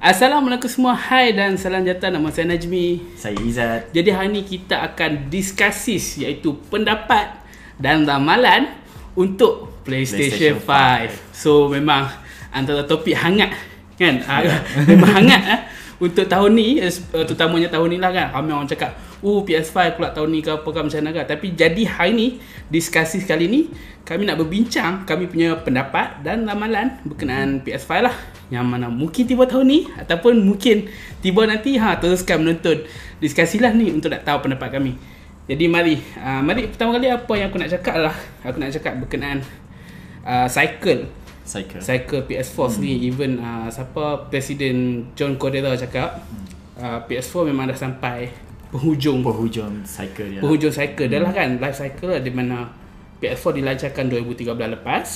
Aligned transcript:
Assalamualaikum 0.00 0.64
semua. 0.64 0.96
Hai 0.96 1.36
dan 1.36 1.60
salam 1.60 1.84
jata. 1.84 2.08
Nama 2.08 2.24
saya 2.32 2.48
Najmi. 2.48 3.20
Saya 3.20 3.36
Izzat. 3.36 3.92
Jadi 3.92 4.08
hari 4.08 4.32
ni 4.32 4.48
kita 4.48 4.80
akan 4.80 5.28
diskusis 5.28 6.16
iaitu 6.16 6.56
pendapat 6.72 7.36
dan 7.76 8.08
ramalan 8.08 8.80
untuk 9.12 9.84
PlayStation, 9.84 10.56
PlayStation 10.56 11.12
5. 11.12 11.36
So 11.36 11.68
memang 11.68 12.08
antara 12.48 12.88
topik 12.88 13.12
hangat 13.12 13.52
kan? 14.00 14.24
Yeah. 14.24 14.64
memang 14.88 15.20
hangat 15.20 15.42
eh 15.44 15.60
untuk 16.00 16.24
tahun 16.24 16.56
ni 16.56 16.80
eh, 16.80 16.88
terutamanya 17.12 17.68
tahun 17.68 17.92
ni 17.92 17.98
lah 18.00 18.08
kan. 18.08 18.32
Ramai 18.32 18.56
orang 18.56 18.72
cakap, 18.72 18.96
"Uh 19.20 19.44
PS5 19.44 20.00
pula 20.00 20.10
tahun 20.12 20.28
ni 20.32 20.40
ke 20.40 20.50
apa 20.50 20.64
ke 20.64 20.78
macam 20.80 20.98
mana 21.00 21.10
kan?" 21.12 21.26
Tapi 21.28 21.46
jadi 21.56 21.82
hari 21.86 22.12
ni 22.16 22.26
diskusi 22.72 23.22
kali 23.22 23.46
ni 23.46 23.60
kami 24.02 24.26
nak 24.26 24.40
berbincang 24.42 25.06
kami 25.06 25.30
punya 25.30 25.54
pendapat 25.60 26.24
dan 26.24 26.48
ramalan 26.48 26.98
berkenaan 27.06 27.62
PS5 27.62 27.92
lah. 28.00 28.16
Yang 28.50 28.66
mana 28.66 28.86
mungkin 28.90 29.22
tiba 29.30 29.46
tahun 29.46 29.66
ni 29.70 29.78
ataupun 29.94 30.42
mungkin 30.42 30.90
tiba 31.22 31.46
nanti 31.46 31.78
ha 31.78 31.94
teruskan 32.00 32.42
menonton 32.42 32.82
diskusi 33.22 33.62
lah 33.62 33.70
ni 33.70 33.94
untuk 33.94 34.10
nak 34.10 34.26
tahu 34.26 34.48
pendapat 34.48 34.74
kami. 34.74 34.98
Jadi 35.50 35.64
mari 35.66 35.98
uh, 36.18 36.42
mari 36.42 36.70
pertama 36.70 36.94
kali 36.94 37.10
apa 37.10 37.32
yang 37.34 37.46
aku 37.50 37.58
nak 37.58 37.70
cakap 37.70 37.96
lah. 37.98 38.16
Aku 38.46 38.56
nak 38.58 38.70
cakap 38.70 38.98
berkenaan 38.98 39.42
uh, 40.26 40.46
cycle. 40.50 41.10
Cycle. 41.40 41.82
cycle 41.82 42.22
PS4 42.30 42.58
hmm. 42.62 42.78
ni 42.78 42.92
even 43.10 43.42
uh, 43.42 43.66
siapa 43.66 44.30
presiden 44.30 45.06
John 45.18 45.34
Cordero 45.34 45.74
cakap 45.74 46.22
uh, 46.78 47.02
PS4 47.10 47.50
memang 47.50 47.66
dah 47.66 47.74
sampai 47.74 48.30
penghujung 48.70 49.20
Penghujung 49.20 49.82
cycle 49.82 50.26
dia. 50.28 50.40
penghujung 50.40 50.70
cycle 50.70 51.06
dah 51.06 51.20
lah 51.20 51.32
kan 51.32 51.58
life 51.58 51.76
cycle 51.76 52.08
lah 52.08 52.18
di 52.18 52.30
mana 52.30 52.70
PS4 53.18 53.58
dilancarkan 53.58 54.04
2013 54.08 54.46
lepas 54.72 55.06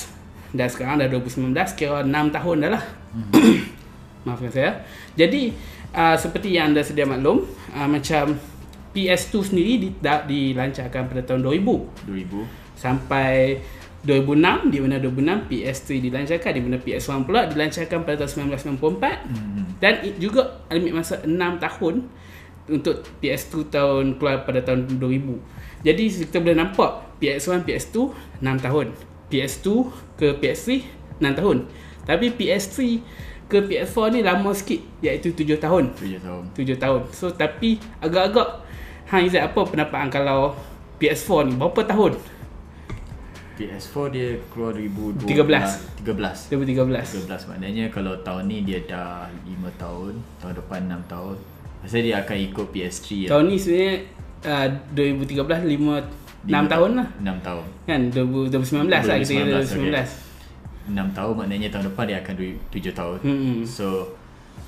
dan 0.51 0.67
sekarang 0.67 0.95
dah 0.97 1.07
2019 1.09 1.51
kira 1.73 1.99
6 2.01 2.11
tahun 2.31 2.57
dah 2.61 2.71
lah 2.71 2.83
Hmm. 3.15 3.31
maafkan 4.27 4.51
saya 4.51 4.83
jadi 5.13 5.55
uh, 5.91 6.13
seperti 6.13 6.51
yang 6.51 6.69
anda 6.69 6.81
sedia 6.81 7.03
maklum 7.03 7.47
uh, 7.71 7.87
macam 7.87 8.35
PS2 8.91 9.33
sendiri 9.45 9.73
di, 9.77 9.89
da, 9.95 10.19
dilancarkan 10.21 11.07
pada 11.07 11.21
tahun 11.21 11.39
2000 11.41 12.05
2000. 12.05 12.75
sampai 12.75 13.63
2006 14.01 14.67
di 14.67 14.77
mana 14.79 14.95
2006 14.99 15.49
PS3 15.49 15.87
dilancarkan 16.01 16.51
di 16.51 16.61
mana 16.61 16.77
PS1 16.77 17.23
pula 17.23 17.41
dilancarkan 17.45 17.99
pada 18.03 18.15
tahun 18.19 18.31
1994 18.51 19.31
Hmm. 19.31 19.63
dan 19.79 19.93
juga 20.15 20.41
ambil 20.67 20.91
masa 20.93 21.15
6 21.19 21.31
tahun 21.57 21.95
untuk 22.65 23.05
PS2 23.21 23.69
tahun 23.69 24.05
keluar 24.17 24.45
pada 24.47 24.61
tahun 24.65 24.89
2000. 24.97 25.85
Jadi 25.85 26.03
kita 26.25 26.41
boleh 26.41 26.57
nampak 26.57 26.91
PS1, 27.21 27.61
PS2 27.61 27.97
6 28.41 28.65
tahun. 28.65 28.87
PS2 29.29 29.67
ke 30.17 30.27
PS3 30.41 30.81
6 31.21 31.39
tahun. 31.39 31.57
Tapi 32.05 32.25
PS3 32.33 32.75
ke 33.45 33.57
PS4 33.61 33.97
ni 34.17 34.19
lama 34.25 34.49
sikit 34.57 34.81
iaitu 35.05 35.29
7 35.33 35.61
tahun. 35.61 35.93
7 35.93 36.17
tahun. 36.17 36.43
7 36.57 36.81
tahun. 36.81 37.01
So 37.13 37.29
tapi 37.29 37.77
agak-agak 38.01 38.65
Ha 39.05 39.21
Izzat 39.21 39.53
apa 39.53 39.61
pendapat 39.69 39.97
hang 40.01 40.09
kalau 40.09 40.57
PS4 40.97 41.45
ni 41.45 41.53
berapa 41.61 41.81
tahun? 41.85 42.17
PS4 43.53 43.95
dia 44.09 44.27
keluar 44.49 44.73
2012. 44.73 45.29
13. 45.29 46.01
13. 46.01 46.49
2013. 47.13 47.29
13 47.29 47.49
maknanya 47.53 47.85
kalau 47.93 48.17
tahun 48.25 48.49
ni 48.49 48.65
dia 48.65 48.81
dah 48.89 49.29
5 49.45 49.61
tahun, 49.77 50.13
tahun 50.41 50.53
depan 50.57 50.79
6 50.89 51.13
tahun. 51.13 51.37
Rasa 51.83 51.97
dia 52.01 52.15
akan 52.21 52.37
ikut 52.51 52.65
PS3 52.71 53.27
lah. 53.27 53.29
Tahun 53.35 53.43
ni 53.49 53.55
sebenarnya 53.57 53.95
uh, 54.45 54.67
2013 54.93 55.41
5 55.75 56.25
6 56.45 56.53
Lima 56.53 56.69
tahun 56.69 56.91
lah. 57.01 57.07
6 57.17 57.47
tahun. 57.47 57.65
Kan 57.89 58.01
2019 58.13 58.85
lah 58.85 59.17
kita 59.17 59.33
kata 59.33 59.57
2019. 59.65 60.93
6 60.93 61.17
tahun 61.17 61.33
maknanya 61.33 61.69
tahun 61.73 61.85
depan 61.89 62.03
dia 62.05 62.17
akan 62.21 62.33
7 62.37 62.99
tahun. 62.99 63.17
Hmm. 63.25 63.57
So 63.65 64.13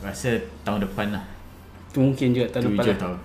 rasa 0.02 0.42
tahun 0.66 0.90
depan 0.90 1.14
lah. 1.14 1.24
Mungkin 1.94 2.34
juga 2.34 2.50
tahun 2.50 2.74
depan 2.74 2.84
7 2.84 2.90
lah. 2.90 2.98
tahun. 2.98 3.18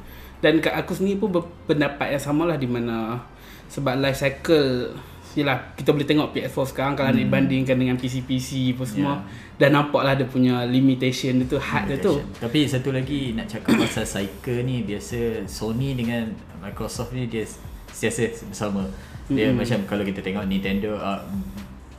Dan 0.42 0.53
kat 0.60 0.75
aku 0.77 0.92
sendiri 0.92 1.16
pun 1.22 1.30
berpendapat 1.33 2.19
yang 2.19 2.22
sama 2.22 2.44
lah 2.44 2.59
di 2.60 2.69
mana 2.69 3.25
sebab 3.72 3.97
life 4.04 4.21
cycle 4.21 4.92
Yelah 5.32 5.72
kita 5.72 5.97
boleh 5.97 6.04
tengok 6.04 6.28
PS4 6.37 6.59
sekarang 6.72 6.94
kalau 6.94 7.12
hmm. 7.12 7.20
dibandingkan 7.25 7.76
dengan 7.78 7.97
PC-PC 7.97 8.76
apa 8.76 8.84
semua 8.84 9.15
Yeah. 9.22 9.69
Dan 9.69 9.78
nampak 9.78 10.03
lah 10.03 10.19
dia 10.19 10.26
punya 10.26 10.66
limitation 10.66 11.38
dia 11.38 11.47
tu 11.47 11.60
Had 11.60 11.87
dia 11.87 12.00
tu. 12.03 12.19
Tapi 12.41 12.66
satu 12.66 12.91
lagi 12.91 13.31
nak 13.37 13.47
cakap 13.47 13.78
pasal 13.78 14.03
cycle 14.03 14.65
ni 14.66 14.82
biasa 14.82 15.47
Sony 15.47 15.94
dengan 15.94 16.26
Microsoft 16.59 17.15
ni 17.15 17.31
dia 17.31 17.47
sentiasa 17.92 18.42
bersama. 18.48 18.82
Dia 19.31 19.53
Mm-mm. 19.53 19.62
macam 19.62 19.78
kalau 19.87 20.03
kita 20.03 20.19
tengok 20.19 20.50
Nintendo 20.50 20.98
uh, 20.98 21.21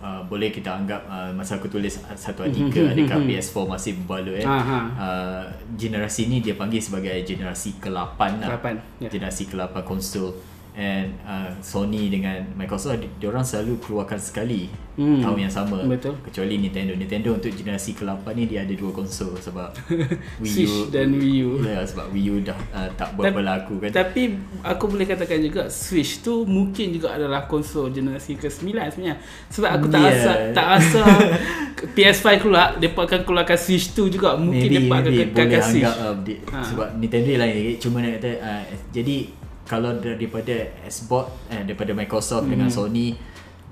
uh, 0.03 0.21
boleh 0.27 0.51
kita 0.51 0.75
anggap 0.75 1.07
uh, 1.07 1.31
masa 1.31 1.55
aku 1.55 1.71
tulis 1.71 1.95
satu 1.95 2.43
artikel 2.43 2.91
adakah 2.91 3.23
PS4 3.23 3.57
masih 3.63 3.91
berbaloi 4.03 4.43
eh. 4.43 4.45
Aha. 4.45 4.79
Uh, 4.99 5.43
generasi 5.79 6.27
ni 6.27 6.43
dia 6.43 6.59
panggil 6.59 6.83
sebagai 6.83 7.15
generasi 7.23 7.79
ke-8 7.79 8.19
lah. 8.43 8.59
Ke-8, 8.59 8.67
ya. 8.99 9.09
Generasi 9.09 9.43
ke-8 9.47 9.75
konsol. 9.87 10.35
And 10.73 11.13
uh, 11.21 11.53
Sony 11.59 12.09
dengan 12.09 12.41
Microsoft 12.51 12.97
di- 12.97 13.13
diorang 13.17 13.41
selalu 13.41 13.77
keluarkan 13.79 14.17
sekali 14.17 14.73
Hmm. 14.93 15.17
tahun 15.19 15.37
yang 15.39 15.49
sama. 15.51 15.81
Betul. 15.83 16.13
Kecuali 16.21 16.53
Nintendo. 16.59 16.93
Nintendo 16.93 17.33
untuk 17.33 17.49
generasi 17.49 17.93
ke-8 17.93 18.29
ni 18.31 18.45
dia 18.45 18.61
ada 18.61 18.69
dua 18.71 18.89
konsol 18.89 19.33
sebab 19.35 19.73
Switch 20.43 20.69
dan 20.87 21.09
Wii 21.11 21.41
U 21.41 21.51
Ya 21.63 21.81
sebab 21.81 22.09
Wii 22.09 22.27
U 22.27 22.35
dah 22.39 22.53
uh, 22.69 22.85
tak 22.91 23.09
Tapi- 23.11 23.33
berlaku 23.33 23.77
kan. 23.79 23.89
Tapi 23.91 24.33
aku 24.61 24.83
boleh 24.87 25.05
katakan 25.07 25.41
juga 25.41 25.65
Switch 25.67 26.21
tu 26.21 26.45
mungkin 26.45 26.89
juga 26.91 27.09
adalah 27.11 27.45
konsol 27.47 27.89
generasi 27.89 28.33
ke-9 28.35 28.69
sebenarnya. 28.87 29.17
Sebab 29.49 29.69
aku 29.71 29.85
tak 29.87 29.97
Yeah. 29.99 30.09
rasa 30.11 30.31
tak 30.51 30.65
rasa 30.71 31.01
PS5 31.95 32.25
keluar 32.39 32.77
depa 32.77 33.01
akan 33.03 33.21
keluarkan 33.23 33.57
Switch 33.57 33.91
tu 33.91 34.07
juga. 34.07 34.33
Mungkin 34.35 34.61
maybe, 34.63 34.77
depa 34.79 34.95
akan 34.95 35.09
boleh 35.09 35.61
Switch. 35.63 35.81
anggap 35.83 35.95
uh, 35.99 36.15
di, 36.19 36.33
Ha. 36.43 36.57
sebab 36.61 36.87
Nintendo 36.95 37.29
lain 37.35 37.53
cuma 37.77 37.97
nak 37.97 38.11
kata 38.17 38.31
uh, 38.37 38.61
jadi 38.89 39.17
kalau 39.63 39.95
daripada 39.97 40.69
Xbox 40.83 41.31
eh, 41.47 41.63
daripada 41.63 41.95
Microsoft 41.95 42.47
dengan 42.47 42.67
Hmm. 42.67 42.75
Sony 42.75 43.15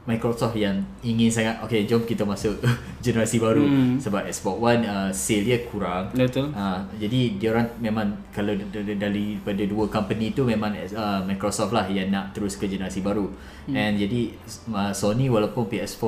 Microsoft 0.02 0.58
yang 0.58 0.82
ingin 1.06 1.30
sangat 1.30 1.62
okay 1.62 1.86
jom 1.86 2.02
kita 2.02 2.26
masuk 2.26 2.58
generasi 3.06 3.38
baru 3.38 3.62
Hmm. 3.62 4.02
sebab 4.02 4.26
Xbox 4.26 4.58
One 4.58 4.82
uh, 4.82 5.10
sale 5.14 5.46
dia 5.46 5.62
kurang 5.70 6.10
Betul. 6.10 6.50
Uh, 6.58 6.82
jadi 6.98 7.38
diorang 7.38 7.70
memang 7.78 8.10
kalau 8.34 8.58
daripada 8.58 9.62
dua 9.70 9.86
company 9.88 10.34
tu 10.34 10.42
memang 10.42 10.74
uh, 10.74 11.22
Microsoft 11.22 11.70
lah 11.70 11.86
yang 11.86 12.10
nak 12.10 12.34
terus 12.34 12.58
ke 12.58 12.66
generasi 12.66 13.06
baru. 13.06 13.30
Hmm. 13.70 13.78
And 13.78 13.94
jadi 14.02 14.34
uh, 14.74 14.90
Sony 14.90 15.30
walaupun 15.30 15.70
PS4 15.70 16.04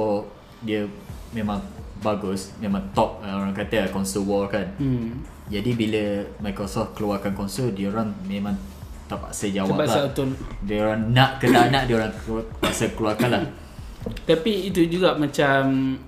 dia 0.65 0.89
memang 1.37 1.61
bagus, 2.01 2.49
memang 2.57 2.89
top 2.97 3.21
uh, 3.21 3.45
orang 3.45 3.53
kata 3.53 3.93
konsol 3.93 4.25
war 4.25 4.49
kan. 4.49 4.73
Hmm. 4.81 5.21
Jadi 5.53 5.69
bila 5.77 6.25
Microsoft 6.41 6.97
keluarkan 6.97 7.37
konsol 7.37 7.69
diorang 7.69 8.09
memang 8.25 8.57
terpaksa 9.15 9.45
jawab 9.47 9.69
Sebab 9.71 9.79
lah. 9.79 9.91
saya 9.91 10.03
betul. 10.07 10.29
Diorang 10.61 11.01
nak 11.09 11.31
ke 11.37 11.45
tak 11.47 11.65
nak 11.75 11.83
diorang 11.85 12.11
keluar, 12.17 12.43
paksa 12.57 12.85
keluarkan 12.91 13.29
lah. 13.31 13.43
Tapi 14.23 14.67
itu 14.67 14.81
juga 14.85 15.13
macam 15.13 15.59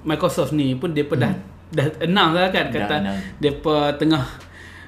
Microsoft 0.02 0.52
ni 0.52 0.74
pun 0.74 0.92
depa 0.92 1.16
dah 1.16 1.32
dah 1.68 1.86
announce 2.02 2.36
lah 2.36 2.50
kan 2.50 2.66
Hmm. 2.66 2.76
Kata 2.76 2.94
announce. 3.00 3.24
depa 3.38 3.76
tengah 3.96 4.24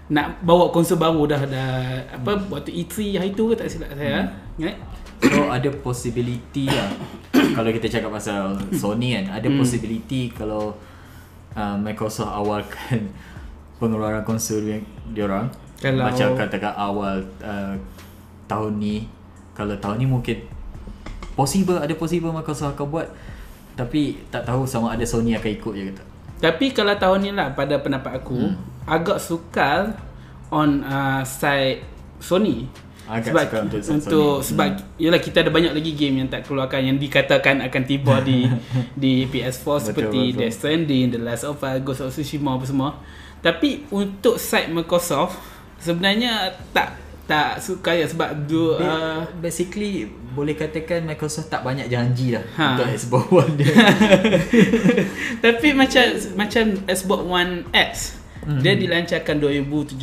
nak 0.07 0.39
bawa 0.41 0.67
konsol 0.69 0.95
baru 0.95 1.23
dah 1.25 1.41
dah 1.45 1.71
apa 2.11 2.31
waktu 2.47 2.71
E3 2.73 2.95
hari 3.15 3.31
tu 3.31 3.47
ke 3.47 3.55
tak 3.55 3.67
silap 3.67 3.91
saya. 3.93 4.23
Hmm. 4.55 4.75
So 5.19 5.47
ada 5.47 5.65
possibility 5.73 6.65
lah 6.65 6.93
Kalau 7.57 7.71
kita 7.71 7.89
cakap 7.89 8.13
pasal 8.13 8.53
Sony 8.71 9.17
kan 9.17 9.33
Ada 9.33 9.47
Hmm. 9.47 9.57
possibility 9.57 10.29
kalau 10.29 10.77
uh, 11.51 11.73
Microsoft 11.75 12.29
awalkan 12.29 13.09
pengeluaran 13.79 14.21
konsol 14.21 14.61
yang 14.63 14.85
diorang 15.09 15.49
Kalau- 15.75 16.05
Macam 16.05 16.37
katakan 16.37 16.69
awal 16.71 17.17
uh, 17.39 17.73
tahun 18.47 18.81
ni 18.81 19.05
Kalau 19.53 19.75
tahun 19.77 20.01
ni 20.01 20.07
mungkin 20.09 20.37
Possible, 21.37 21.77
ada 21.77 21.93
possible 21.93 22.33
Microsoft 22.33 22.73
akan 22.73 22.87
buat 22.89 23.07
Tapi 23.77 24.25
tak 24.33 24.47
tahu 24.47 24.65
sama 24.65 24.97
ada 24.97 25.05
Sony 25.05 25.37
akan 25.37 25.51
ikut 25.53 25.73
je 25.77 25.83
kata 25.93 26.03
Tapi 26.41 26.65
kalau 26.73 26.97
tahun 26.97 27.19
ni 27.21 27.31
lah 27.35 27.53
pada 27.53 27.77
pendapat 27.77 28.17
aku 28.17 28.37
hmm. 28.37 28.89
agak 28.89 29.21
sukar 29.21 30.07
on 30.53 30.83
uh, 30.83 31.21
side 31.23 31.83
Sony. 32.17 32.65
Agak 33.07 33.31
sebab 33.31 33.43
sukar 33.47 33.61
untuk 33.63 33.79
untuk 33.87 34.31
Sony. 34.41 34.47
sebab 34.51 34.67
yalah 34.99 35.21
kita 35.23 35.37
ada 35.45 35.51
banyak 35.53 35.73
lagi 35.73 35.91
game 35.95 36.15
yang 36.23 36.27
tak 36.27 36.43
keluarkan 36.43 36.83
yang 36.83 36.97
dikatakan 36.99 37.63
akan 37.63 37.83
tiba 37.87 38.19
di 38.19 38.47
di 39.01 39.23
PS4 39.31 39.63
Betul, 39.63 39.79
seperti 39.79 40.21
betul. 40.33 40.39
Death 40.43 40.55
Stranding, 40.59 41.05
The 41.15 41.19
Last 41.23 41.45
of 41.47 41.61
Us, 41.63 41.77
Ghost 41.83 42.01
of 42.03 42.11
Tsushima 42.11 42.59
apa 42.59 42.65
semua. 42.67 42.89
Tapi 43.39 43.87
untuk 43.93 44.35
side 44.41 44.73
Microsoft 44.73 45.39
sebenarnya 45.79 46.57
tak 46.73 47.06
tak 47.27 47.59
suka 47.59 47.91
ya 47.91 48.03
sebab 48.03 48.47
Ba- 48.47 48.79
uh, 48.79 49.19
Basically 49.37 50.07
boleh 50.31 50.53
katakan 50.53 51.03
Microsoft 51.03 51.47
tak 51.47 51.59
banyak 51.59 51.85
janji 51.85 52.31
lah 52.31 52.41
Ha. 52.55 52.65
Untuk 52.73 52.87
Xbox 52.89 53.23
One 53.29 53.51
dia 53.53 53.67
Tapi 55.43 55.67
macam 55.73 56.05
macam 56.35 56.63
Xbox 56.87 57.21
One 57.21 57.53
X 57.69 58.15
Mhm. 58.39 58.63
dia 58.63 58.73
dilancarkan 58.73 59.35
2017 59.43 59.99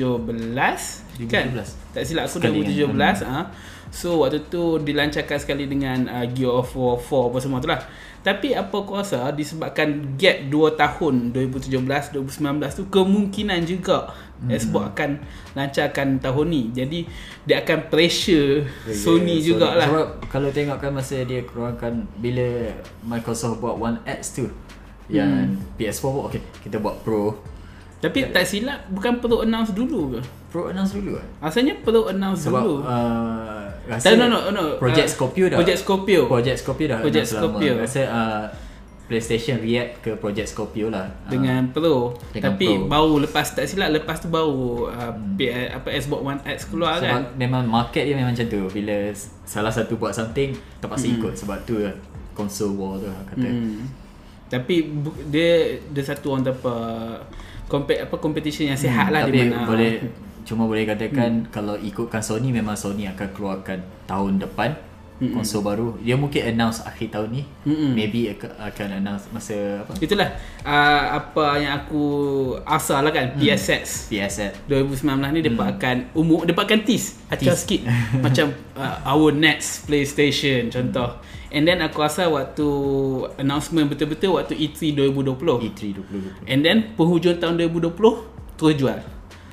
kan 1.25 1.49
2017. 1.49 1.97
tak 1.97 2.03
silap 2.05 2.25
aku 2.25 2.37
Sekali 2.37 2.61
2017 2.61 2.93
kan? 2.93 3.15
ah. 3.25 3.45
So 3.89 4.21
waktu 4.21 4.45
tu 4.45 4.77
dilancarkan 4.79 5.39
sekali 5.39 5.65
dengan 5.65 6.05
uh, 6.05 6.27
Gear 6.27 6.53
of 6.53 6.69
War 6.75 6.99
4 6.99 7.31
apa 7.31 7.39
semua 7.41 7.59
tu 7.59 7.71
lah 7.71 7.81
Tapi 8.21 8.53
apa 8.53 8.75
aku 8.75 8.93
rasa 8.93 9.31
disebabkan 9.31 10.17
gap 10.17 10.45
2 10.45 10.51
tahun 10.77 11.15
2017 11.31 11.79
2019 12.13 12.21
tu 12.75 12.85
kemungkinan 12.87 13.65
juga 13.65 14.13
Hmm. 14.45 14.53
Xbox 14.53 14.85
akan 14.93 15.11
lancarkan 15.57 16.09
tahun 16.21 16.47
ni. 16.53 16.63
Jadi 16.77 16.99
dia 17.49 17.65
akan 17.65 17.79
pressure 17.89 18.69
Sony 18.93 19.41
Yeah, 19.41 19.57
jugalah. 19.57 19.89
Sebab 19.89 20.09
kalau 20.29 20.49
tengokkan 20.53 20.93
masa 20.93 21.25
dia 21.25 21.41
keluarkan 21.49 22.05
bila 22.21 22.71
Microsoft 23.09 23.59
buat 23.65 23.77
One 23.81 23.99
X 24.05 24.37
tu 24.37 24.47
yang 25.09 25.57
PS4 25.77 26.05
buat 26.05 26.25
okay, 26.33 26.41
kita 26.65 26.77
buat 26.81 27.01
Pro. 27.05 27.37
Tapi 28.05 28.29
tak 28.37 28.45
silap 28.45 28.85
bukan 28.93 29.17
perlu 29.17 29.41
announce 29.49 29.73
dulu 29.73 30.13
ke? 30.13 30.21
Pro 30.53 30.69
announce 30.69 30.93
dulu 30.93 31.17
kan? 31.17 31.27
Rasanya 31.41 31.75
perlu 31.81 32.05
announce 32.13 32.45
Sebab 32.45 32.61
dulu. 32.61 32.77
uh, 32.85 33.65
rasa 33.89 34.13
Tak, 34.13 34.21
no, 34.21 34.27
no, 34.29 34.39
no. 34.53 34.65
Project 34.77 35.09
Uh, 35.09 35.13
Scorpio 35.17 35.45
dah. 35.49 35.57
Project 35.57 35.79
Scorpio. 35.81 36.21
Project 36.29 36.59
Scorpio 36.61 36.87
dah 36.93 36.99
Project 37.01 37.27
lama. 37.33 37.41
Scorpio. 37.41 37.73
Rasa 37.81 38.01
uh, 38.05 38.45
PlayStation 39.05 39.57
react 39.59 40.01
ke 40.01 40.15
Project 40.15 40.49
Scorpio 40.49 40.89
lah. 40.89 41.05
dengan 41.27 41.69
Pro. 41.69 42.17
dengan 42.31 42.51
Tapi 42.51 42.65
Pro. 42.65 42.89
baru 42.89 43.15
lepas 43.21 43.47
tak 43.47 43.65
silap 43.65 43.93
lepas 43.93 44.17
tu 44.17 44.27
baru 44.27 44.89
uh, 44.89 45.13
P- 45.35 45.49
apa 45.51 45.89
Xbox 45.91 46.21
One 46.23 46.41
X 46.43 46.59
keluar 46.67 46.97
sebab 46.97 47.13
kan. 47.13 47.25
memang 47.35 47.63
market 47.65 48.03
dia 48.03 48.13
memang 48.13 48.33
macam 48.33 48.47
tu. 48.47 48.63
Bila 48.71 49.13
salah 49.43 49.69
satu 49.69 49.95
buat 49.95 50.11
something 50.11 50.51
terpaksa 50.79 51.07
ikut 51.07 51.33
sebab 51.35 51.59
tu 51.63 51.79
lah 51.79 51.93
console 52.33 52.73
war 52.73 52.97
tu 52.97 53.05
lah 53.05 53.21
kata. 53.27 53.45
Hmm. 53.45 53.85
Tapi 54.47 54.75
dia 55.29 55.51
dia 55.85 56.03
satu 56.03 56.33
orang 56.33 56.47
apa 56.47 56.75
compet 57.65 58.01
apa 58.01 58.17
competition 58.17 58.67
yang 58.67 58.79
sihat 58.79 59.09
lah 59.09 59.23
Hmm, 59.23 59.29
Tapi 59.29 59.39
di 59.39 59.45
mana. 59.47 59.67
boleh 59.67 59.93
cuma 60.45 60.65
boleh 60.65 60.85
katakan 60.85 61.49
kalau 61.49 61.73
ikutkan 61.75 62.21
Sony 62.21 62.51
memang 62.51 62.73
Sony 62.75 63.05
akan 63.07 63.29
keluarkan 63.31 63.79
tahun 64.05 64.37
depan 64.39 64.77
konsol 65.21 65.63
baru. 65.63 65.95
Dia 66.03 66.19
mungkin 66.19 66.43
announce 66.43 66.83
akhir 66.83 67.15
tahun 67.15 67.29
ni. 67.31 67.43
Mm-mm. 67.63 67.95
Maybe 67.95 68.35
ak- 68.35 68.59
akan 68.59 68.99
announce 68.99 69.31
masa 69.31 69.87
apa? 69.87 69.95
Itulah 70.03 70.35
uh, 70.67 71.05
apa 71.23 71.45
yang 71.63 71.73
aku 71.81 72.03
asal 72.67 73.01
lah 73.01 73.15
kan 73.15 73.39
PSX. 73.39 74.11
PSX. 74.11 74.67
2019 74.67 75.07
ni 75.07 75.41
Hmm. 75.41 75.47
depa 75.47 75.65
akan 75.71 75.97
umum 76.13 76.43
depa 76.43 76.67
akan 76.67 76.81
tease 76.83 77.15
acah 77.31 77.55
sikit 77.55 77.87
macam 78.25 78.51
uh, 78.75 78.99
our 79.07 79.31
next 79.31 79.87
PlayStation 79.87 80.67
contoh. 80.69 81.23
And 81.55 81.63
then 81.63 81.79
aku 81.79 82.03
rasa 82.03 82.27
waktu 82.27 82.67
announcement 83.39 83.87
betul-betul 83.87 84.35
waktu 84.35 84.59
E 84.59 84.75
E3 84.75 84.99
2020. 85.15 85.71
E3 85.71 85.81
2020. 86.03 86.51
And 86.51 86.61
then 86.61 86.77
penghujung 86.99 87.39
tahun 87.39 87.55
2020 87.63 87.95
terus 88.59 88.75
jual. 88.75 88.99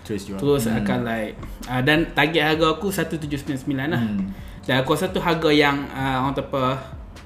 Terus 0.01 0.21
jual. 0.25 0.39
Terus 0.41 0.65
hmm. 0.65 0.79
akan 0.81 0.99
like 1.05 1.37
uh, 1.69 1.81
dan 1.85 2.09
target 2.11 2.41
harga 2.41 2.73
aku 2.73 2.89
1799 2.89 3.77
lah. 3.77 4.01
Hmm. 4.01 4.33
Dan 4.61 4.81
aku 4.81 4.93
rasa 4.93 5.09
tu 5.09 5.17
harga 5.17 5.49
yang 5.49 5.89
uh, 5.89 6.21
orang 6.21 6.33
kata 6.33 6.43
apa 6.47 6.63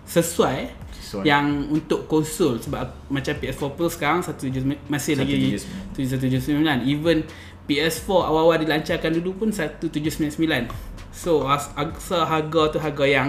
sesuai 0.05 0.57
Sesuai. 0.95 1.23
yang 1.25 1.45
untuk 1.67 2.07
konsol 2.07 2.55
sebab 2.57 3.09
macam 3.09 3.33
PS4 3.35 3.63
Pro 3.73 3.87
sekarang 3.87 4.21
17 4.21 4.63
masih 4.87 5.13
lagi 5.17 5.53
1799 5.93 6.61
even 6.85 7.25
PS4 7.65 8.07
awal-awal 8.09 8.57
dilancarkan 8.57 9.11
dulu 9.17 9.35
pun 9.35 9.49
1799 9.49 10.69
so 11.09 11.45
as- 11.45 11.73
rasa 11.73 12.23
harga 12.23 12.61
tu 12.71 12.77
harga 12.77 13.05
yang 13.05 13.27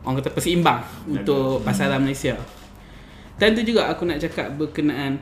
orang 0.00 0.16
kata 0.18 0.32
perseimbang 0.32 0.80
untuk 1.04 1.60
pasaran 1.60 2.00
Malaysia. 2.00 2.32
Dan 3.36 3.52
tu 3.52 3.60
juga 3.60 3.88
aku 3.88 4.04
nak 4.04 4.16
cakap 4.16 4.52
berkenaan 4.56 5.20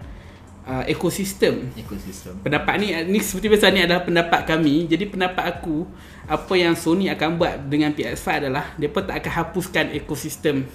uh, 0.68 0.84
ekosistem. 0.84 1.72
Ekosistem. 1.74 2.36
pendapat 2.38 2.74
ni 2.76 2.92
ni 3.08 3.18
seperti 3.18 3.48
biasa 3.48 3.72
ni 3.72 3.80
adalah 3.80 4.04
pendapat 4.04 4.44
kami. 4.44 4.84
Jadi 4.84 5.08
pendapat 5.08 5.44
aku 5.48 5.88
apa 6.28 6.52
yang 6.54 6.76
Sony 6.76 7.08
akan 7.08 7.40
buat 7.40 7.56
dengan 7.66 7.90
PS5 7.90 8.28
adalah 8.44 8.76
depa 8.76 9.00
tak 9.00 9.24
akan 9.24 9.32
hapuskan 9.34 9.84
ekosistem 9.90 10.68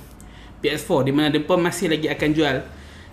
PS4 0.59 0.89
di 1.03 1.11
mana 1.11 1.29
depa 1.29 1.53
masih 1.53 1.87
lagi 1.87 2.07
akan 2.07 2.29
jual 2.31 2.55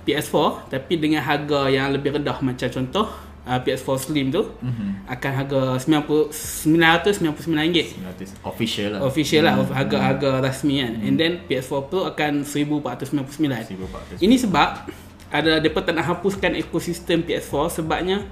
PS4 0.01 0.35
tapi 0.71 0.97
dengan 0.97 1.21
harga 1.21 1.69
yang 1.69 1.93
lebih 1.93 2.17
rendah. 2.17 2.41
Macam 2.41 2.65
contoh 2.67 3.13
uh, 3.45 3.59
PS4 3.61 3.89
Slim 4.01 4.33
tu 4.33 4.41
Mhm. 4.65 5.05
akan 5.05 5.31
harga 5.37 5.61
90 5.85 6.33
999 6.33 7.61
ringgit. 7.61 7.87
900 7.93 8.41
official 8.41 8.89
lah. 8.97 9.01
official 9.05 9.43
lah 9.45 9.55
harga-harga 9.69 10.41
rasmi 10.41 10.81
kan. 10.81 10.93
And 11.05 11.15
then 11.15 11.33
PS4 11.45 11.81
Pro 11.87 12.09
akan 12.09 12.47
1499 12.49 13.69
1400. 14.17 14.25
ini 14.25 14.41
sebab 14.41 14.89
ada 15.31 15.59
depa 15.59 15.81
tak 15.81 15.95
nak 15.95 16.07
hapuskan 16.07 16.53
ekosistem 16.55 17.23
PS4 17.23 17.81
sebabnya 17.81 18.27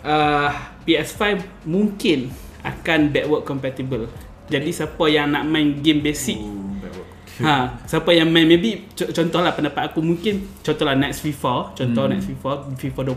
uh, 0.00 0.50
PS5 0.82 1.22
mungkin 1.64 2.32
akan 2.60 3.08
backward 3.08 3.44
compatible. 3.44 4.08
Jadi 4.46 4.72
siapa 4.72 5.04
yang 5.06 5.30
nak 5.30 5.44
main 5.44 5.78
game 5.78 6.00
basic 6.00 6.36
Oh, 6.36 6.48
backward. 6.80 7.08
Ha, 7.40 7.54
siapa 7.84 8.12
yang 8.12 8.28
main 8.28 8.44
maybe 8.44 8.84
co- 8.92 9.08
contohlah 9.08 9.52
pendapat 9.52 9.88
aku 9.88 10.00
mungkin 10.00 10.44
contohlah 10.60 10.92
next 10.92 11.20
FIFA, 11.20 11.72
contoh 11.72 12.04
Hmm. 12.04 12.12
next 12.12 12.28
FIFA 12.28 12.50
FIFA 12.76 13.00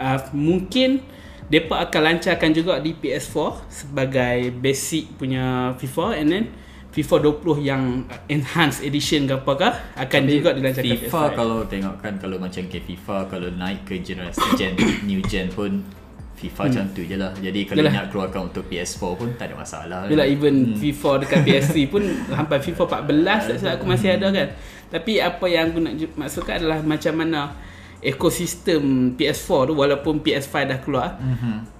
Uh, 0.00 0.18
mungkin 0.32 1.04
depa 1.46 1.84
akan 1.84 2.00
lancarkan 2.00 2.50
juga 2.52 2.80
di 2.80 2.94
PS4 2.94 3.36
sebagai 3.68 4.48
basic 4.54 5.12
punya 5.16 5.76
FIFA 5.76 6.16
and 6.16 6.28
then 6.30 6.44
FIFA 6.90 7.16
20 7.38 7.62
yang 7.62 7.82
enhanced 8.26 8.82
edition 8.82 9.22
ke 9.24 9.34
apakah 9.36 9.78
akan 9.94 10.20
Tapi 10.20 10.34
juga 10.34 10.50
dilancarkan 10.52 10.90
FIFA 10.90 11.22
PS5. 11.22 11.36
kalau 11.36 11.58
tengokkan 11.64 12.12
kalau 12.18 12.36
macam 12.36 12.62
ke 12.66 12.78
FIFA 12.80 13.16
kalau 13.26 13.48
naik 13.52 13.80
ke 13.84 13.94
generasi 14.00 14.42
gen 14.54 14.74
new 15.08 15.22
gen 15.22 15.46
pun 15.48 15.86
FIFA 16.34 16.62
macam 16.66 16.84
tu 16.90 17.04
je 17.04 17.14
lah. 17.14 17.30
Jadi 17.34 17.60
kalau 17.64 17.80
Yalah. 17.80 17.92
nak 17.94 18.06
keluarkan 18.08 18.40
untuk 18.48 18.64
PS4 18.64 19.02
pun 19.12 19.28
tak 19.36 19.46
ada 19.46 19.56
masalah. 19.56 20.08
Yelah 20.08 20.24
even 20.24 20.54
Hmm. 20.66 20.74
FIFA 20.74 21.10
dekat 21.20 21.38
PS3 21.42 21.74
pun 21.92 22.02
sampai 22.26 22.58
FIFA 22.58 22.82
14 23.04 23.12
tak 23.44 23.56
silap 23.56 23.72
aku 23.76 23.86
masih 23.86 24.08
ada 24.10 24.26
kan. 24.28 24.48
Tapi 24.90 25.12
apa 25.20 25.44
yang 25.46 25.68
aku 25.68 25.78
nak 25.78 25.94
maksudkan 26.16 26.54
adalah 26.58 26.80
macam 26.80 27.14
mana 27.14 27.40
ekosistem 28.00 28.82
PS4 29.12 29.48
tu 29.68 29.74
walaupun 29.74 30.14
PS5 30.18 30.54
dah 30.66 30.78
keluar 30.78 31.10
Mhm. 31.16 31.79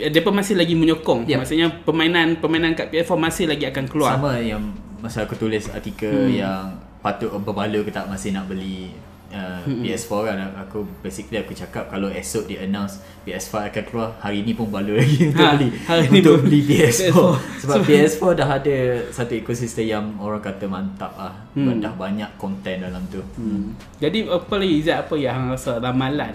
Dia 0.00 0.20
pun 0.20 0.32
masih 0.32 0.54
lagi 0.54 0.72
menyokong. 0.72 1.24
Yep. 1.24 1.36
Maksudnya 1.36 1.66
permainan 1.80 2.36
permainan 2.36 2.72
kat 2.72 2.88
PS4 2.88 3.14
masih 3.16 3.44
lagi 3.46 3.64
akan 3.64 3.84
keluar. 3.84 4.14
Sama 4.14 4.38
yang 4.38 4.62
masa 4.98 5.22
aku 5.22 5.34
tulis 5.34 5.66
artikel 5.68 6.10
Hmm. 6.10 6.30
yang 6.32 6.64
patut 6.98 7.30
berbaloi 7.32 7.80
ke 7.80 7.90
tak 7.90 8.04
masih 8.04 8.30
nak 8.30 8.46
beli 8.46 8.90
uh, 9.28 9.62
PS4 9.62 10.10
kan 10.24 10.36
aku 10.58 10.82
basically 10.98 11.38
aku 11.38 11.52
cakap 11.52 11.86
kalau 11.86 12.10
esok 12.10 12.46
dia 12.46 12.58
announce 12.60 12.98
PS5 13.22 13.70
akan 13.70 13.82
keluar 13.84 14.08
hari 14.18 14.42
ni 14.42 14.50
pun 14.52 14.66
baloi 14.66 14.98
lagi 15.00 15.18
untuk 15.24 15.38
Ha, 15.38 15.54
beli 15.54 15.68
hari 15.80 16.04
ni 16.04 16.18
untuk 16.18 16.34
pun 16.34 16.42
beli 16.44 16.60
PS4 16.68 17.14
PS4. 17.14 17.60
sebab 17.62 17.78
PS4 17.86 18.22
dah 18.34 18.48
ada 18.52 18.76
satu 19.08 19.32
ekosistem 19.32 19.86
yang 19.86 20.04
orang 20.18 20.40
kata 20.40 20.66
mantap 20.66 21.14
ah 21.14 21.34
Hmm. 21.54 21.78
dah 21.78 21.90
banyak 21.92 22.30
konten 22.34 22.76
dalam 22.80 23.02
tu 23.06 23.22
Hmm. 23.34 23.78
Jadi 23.96 24.26
apa 24.26 24.54
lagi 24.56 24.74
Izzat 24.76 24.98
apa 25.00 25.14
yang 25.14 25.38
rasa 25.48 25.78
ramalan, 25.78 26.34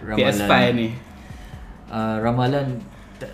Ramalan. 0.00 0.18
PS5 0.18 0.52
ni? 0.72 0.88
uh, 1.88 2.16
ramalan 2.18 2.66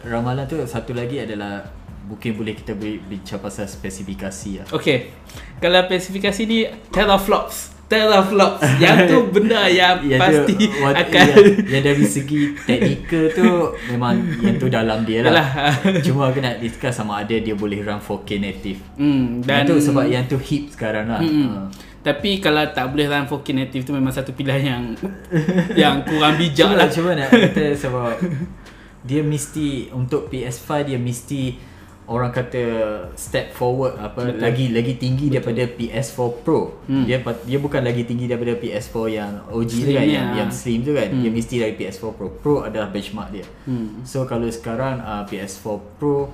ramalan 0.02 0.44
tu 0.44 0.58
satu 0.62 0.92
lagi 0.92 1.18
adalah 1.18 1.62
mungkin 2.04 2.34
boleh 2.34 2.54
kita 2.54 2.72
bincang 2.78 3.38
pasal 3.38 3.66
spesifikasi 3.66 4.62
lah 4.62 4.66
Okay 4.70 5.10
Kalau 5.58 5.82
spesifikasi 5.82 6.42
ni 6.44 6.62
Teraflops 6.86 7.74
Teraflops 7.86 8.62
Yang 8.82 8.98
tu 9.06 9.18
benda 9.28 9.66
yang 9.66 9.98
Yang 10.00 10.20
pasti 10.20 10.54
tu, 10.56 10.78
wat- 10.80 10.94
akan 10.96 11.22
yang, 11.24 11.46
yang 11.66 11.82
dari 11.82 12.02
segi 12.02 12.54
teknikal 12.62 13.26
tu 13.30 13.46
memang 13.88 14.22
yang 14.38 14.54
tu 14.54 14.66
dalam 14.66 15.02
dia 15.02 15.22
lah. 15.22 15.70
Cuma 16.06 16.30
aku 16.30 16.38
nak 16.38 16.58
discuss 16.58 16.94
sama 16.94 17.22
ada 17.22 17.34
dia 17.34 17.54
boleh 17.54 17.82
run 17.82 17.98
4K 17.98 18.30
native. 18.38 18.78
hmm, 18.96 19.42
Dan 19.42 19.46
Dan 19.46 19.54
yang 19.56 19.66
tu 19.66 19.74
sebab 19.80 20.04
yang 20.06 20.24
tu 20.26 20.34
hip 20.36 20.70
sekarang 20.70 21.06
lah. 21.06 21.18
Mm-mm. 21.18 21.46
Uh, 21.48 21.66
Tapi 22.02 22.38
kalau 22.38 22.62
tak 22.70 22.86
boleh 22.86 23.06
run 23.06 23.22
4K 23.24 23.48
native 23.52 23.82
tu 23.82 23.90
memang 23.90 24.10
satu 24.10 24.30
pilihan 24.30 24.62
yang 24.62 24.82
yang 25.74 25.94
kurang 26.02 26.34
bijak 26.34 26.66
cuma, 26.66 26.78
lah. 26.78 26.88
cuma 26.88 27.10
nak 27.14 27.30
kata 27.30 27.66
sebab 27.72 28.14
dia 29.06 29.22
mesti 29.22 29.88
untuk 29.94 30.28
PS5 30.28 30.68
dia 30.82 30.98
mesti 30.98 31.56
orang 32.06 32.30
kata 32.30 32.62
step 33.18 33.50
forward 33.50 33.98
apa 33.98 34.30
Betul. 34.30 34.38
lagi 34.38 34.66
lagi 34.70 34.94
tinggi 34.94 35.26
daripada 35.26 35.66
PS4 35.66 36.18
Pro. 36.46 36.78
Hmm. 36.86 37.02
Dia 37.02 37.18
dia 37.42 37.58
bukan 37.58 37.82
lagi 37.82 38.06
tinggi 38.06 38.30
daripada 38.30 38.54
PS4 38.54 38.94
yang 39.10 39.32
OG 39.50 39.70
tu 39.70 39.82
Slim 39.90 39.96
kan 39.98 40.06
yang, 40.06 40.26
lah. 40.30 40.36
yang 40.38 40.50
slim 40.54 40.80
tu 40.86 40.92
kan. 40.94 41.08
Hmm. 41.10 41.22
Dia 41.22 41.30
mesti 41.34 41.54
dari 41.58 41.74
PS4 41.74 42.06
Pro. 42.14 42.28
Pro 42.30 42.56
adalah 42.62 42.88
benchmark 42.94 43.34
dia. 43.34 43.46
Hmm. 43.66 44.06
So 44.06 44.22
kalau 44.22 44.46
sekarang 44.46 45.02
uh, 45.02 45.26
PS4 45.26 45.66
Pro 45.98 46.30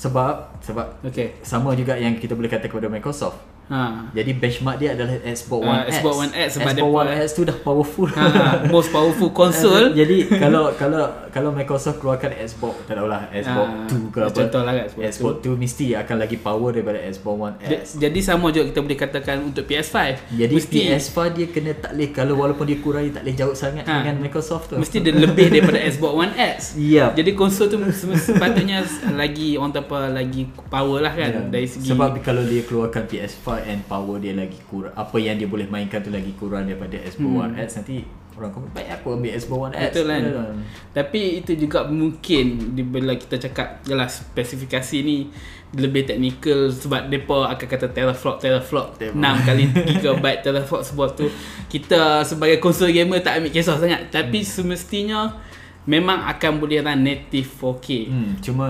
sebab 0.00 0.64
sebab 0.64 0.86
Okay. 1.04 1.36
sama 1.44 1.76
juga 1.76 2.00
yang 2.00 2.16
kita 2.16 2.32
boleh 2.32 2.48
kata 2.48 2.72
kepada 2.72 2.88
Microsoft. 2.88 3.36
Ha. 3.70 4.10
Jadi 4.10 4.30
benchmark 4.34 4.76
dia 4.76 4.92
adalah 4.92 5.14
Xbox 5.22 5.60
One 5.62 5.82
X. 5.84 5.90
Xbox 5.94 6.14
One 6.16 6.32
X 6.34 6.48
sebab 6.52 6.70
Xbox 6.72 6.90
One 6.92 7.10
X 7.14 7.28
tu 7.30 7.42
dah 7.42 7.56
powerful. 7.56 8.06
ha. 8.10 8.24
Most 8.66 8.90
powerful 8.90 9.30
console. 9.30 9.94
Jadi 10.00 10.26
kalau 10.28 10.74
kalau 10.74 11.06
kalau 11.28 11.50
Microsoft 11.50 11.98
keluarkan 11.98 12.34
Xbox 12.36 12.82
tak 12.84 12.98
tahulah 12.98 13.30
Xbox 13.30 13.68
Ah, 13.70 13.86
2 13.86 14.10
ke 14.10 14.18
apa. 14.20 14.34
contohlah 14.36 14.72
kan 14.72 14.84
Xbox 14.84 15.02
Xbox 15.12 15.34
2 15.46 15.54
mesti 15.56 15.86
akan 15.94 16.16
lagi 16.18 16.36
power 16.36 16.68
daripada 16.72 16.98
Xbox 17.00 17.34
One 17.40 17.56
X. 17.62 17.82
Jadi 17.96 18.18
sama 18.20 18.46
juga 18.48 18.64
kita 18.66 18.80
boleh 18.80 18.98
katakan 18.98 19.36
untuk 19.40 19.64
PS5. 19.64 19.96
Jadi 20.32 20.52
mesti 20.52 20.78
PS5 20.84 21.16
dia 21.30 21.46
kena 21.46 21.70
tak 21.72 21.90
boleh 21.92 22.10
kalau 22.10 22.34
walaupun 22.36 22.64
dia 22.64 22.78
kurang 22.78 23.02
dia 23.02 23.14
tak 23.14 23.22
boleh 23.22 23.36
jauh 23.36 23.54
sangat 23.54 23.82
Ha. 23.82 24.02
dengan 24.02 24.18
Microsoft 24.20 24.66
tu. 24.66 24.76
mesti 24.76 24.98
dia 24.98 25.14
lebih 25.14 25.46
daripada 25.48 25.78
Xbox 25.80 26.12
One 26.12 26.34
X. 26.34 26.74
Yep. 26.74 27.10
Jadi 27.14 27.30
konsol 27.32 27.66
tu 27.66 27.78
sepatutnya 28.16 28.82
lagi 29.12 29.54
orang 29.54 29.70
tu 29.70 29.80
apa 29.80 29.98
lagi 30.08 30.42
power 30.66 30.98
lah 31.00 31.12
kan 31.12 31.30
Ya. 31.30 31.40
dari 31.48 31.64
segi 31.64 31.86
Sebab 31.86 32.18
kalau 32.20 32.42
dia 32.42 32.62
keluarkan 32.62 33.06
PS5 33.06 33.59
and 33.64 33.82
power 33.84 34.16
dia 34.16 34.32
lagi 34.32 34.58
kurang 34.64 34.92
apa 34.92 35.16
yang 35.16 35.34
dia 35.34 35.46
boleh 35.46 35.66
mainkan 35.66 35.98
tu 35.98 36.08
lagi 36.08 36.32
kurang 36.34 36.64
daripada 36.64 36.96
Xbox 36.96 37.28
Hmm. 37.30 37.42
One 37.42 37.54
X 37.56 37.68
nanti 37.76 37.96
orang 38.30 38.50
komen 38.50 38.70
baik 38.70 38.88
aku 38.90 39.06
ambil 39.12 39.30
Xbox 39.34 39.58
One 39.60 39.74
X 39.74 39.84
Betul 39.90 40.04
kan? 40.06 40.22
Ya. 40.22 40.44
Tapi 40.92 41.20
itu 41.38 41.52
juga 41.54 41.84
mungkin 41.84 42.44
Bila 42.72 43.12
kita 43.14 43.36
cakap 43.36 43.82
Jelas 43.82 44.22
spesifikasi 44.22 44.96
ni 45.00 45.28
Lebih 45.70 46.02
teknikal 46.04 46.70
Sebab 46.70 47.06
mereka 47.06 47.50
akan 47.50 47.66
kata 47.68 47.86
teraflop 47.90 48.40
Teraflop. 48.40 48.96
Teraflop. 48.96 49.20
6 49.20 49.44
kali 49.44 49.64
GB 50.00 50.24
teraflop 50.40 50.80
Sebab 50.80 51.08
tu 51.12 51.26
Kita 51.66 52.22
sebagai 52.22 52.56
konsol 52.58 52.90
gamer 52.90 53.20
Tak 53.20 53.38
ambil 53.38 53.50
kisah 53.50 53.76
sangat. 53.76 54.08
Tapi 54.08 54.40
semestinya 54.40 55.36
Memang 55.84 56.24
akan 56.26 56.52
boleh 56.56 56.80
run 56.80 57.02
native 57.02 57.44
4K 57.50 57.88
Hmm, 58.06 58.30
cuma 58.40 58.66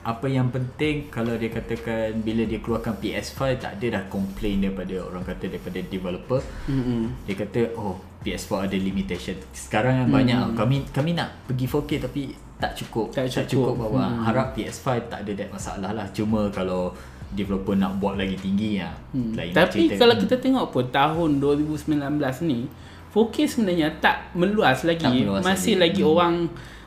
apa 0.00 0.26
yang 0.26 0.48
penting 0.48 1.08
kalau 1.08 1.36
dia 1.36 1.48
katakan 1.48 2.16
bila 2.18 2.42
dia 2.42 2.56
keluarkan 2.56 2.96
PS5 2.96 3.40
tak 3.58 3.76
ada 3.76 3.86
dah 3.90 4.04
complain 4.06 4.62
daripada 4.62 4.96
orang 5.02 5.20
kata 5.22 5.44
daripada 5.46 5.78
developer. 5.82 6.40
Mm-mm. 6.66 7.24
Dia 7.24 7.34
kata 7.36 7.60
oh 7.74 8.00
PS4 8.20 8.66
ada 8.66 8.76
limitation. 8.76 9.36
Sekarang 9.50 9.94
yang 9.96 10.08
Hmm. 10.08 10.16
banyak 10.16 10.38
kami 10.54 10.76
kami 10.88 11.10
nak 11.12 11.44
pergi 11.44 11.66
4K 11.66 11.90
tapi 12.00 12.22
tak 12.56 12.72
cukup. 12.74 13.12
Tak 13.12 13.28
tak 13.28 13.44
cukup. 13.46 13.72
cukup 13.72 13.74
bawa. 13.78 14.04
Hmm. 14.06 14.20
Harap 14.24 14.46
PS5 14.52 14.86
tak 15.06 15.20
ada 15.20 15.32
that 15.34 15.48
masalah 15.48 15.90
lah. 15.90 16.06
Cuma 16.10 16.48
kalau 16.48 16.92
developer 17.30 17.72
nak 17.72 17.96
buat 17.96 18.16
lagi 18.16 18.34
tinggi 18.34 18.80
ya. 18.80 18.90
Hmm. 19.12 19.32
Lain 19.32 19.52
Tapi 19.52 19.84
cerita. 19.86 20.00
kalau 20.00 20.14
Hmm. 20.16 20.22
kita 20.24 20.36
tengok 20.36 20.66
pun 20.70 20.84
tahun 20.88 21.30
2019 21.38 21.96
ni 22.42 22.66
4K 23.10 23.36
sebenarnya 23.44 23.88
tak 23.98 24.32
meluas 24.32 24.80
lagi. 24.80 25.02
Tak 25.02 25.12
meluas 25.12 25.42
masih 25.42 25.76
lagi. 25.76 25.98
lagi, 25.98 26.02
orang 26.02 26.34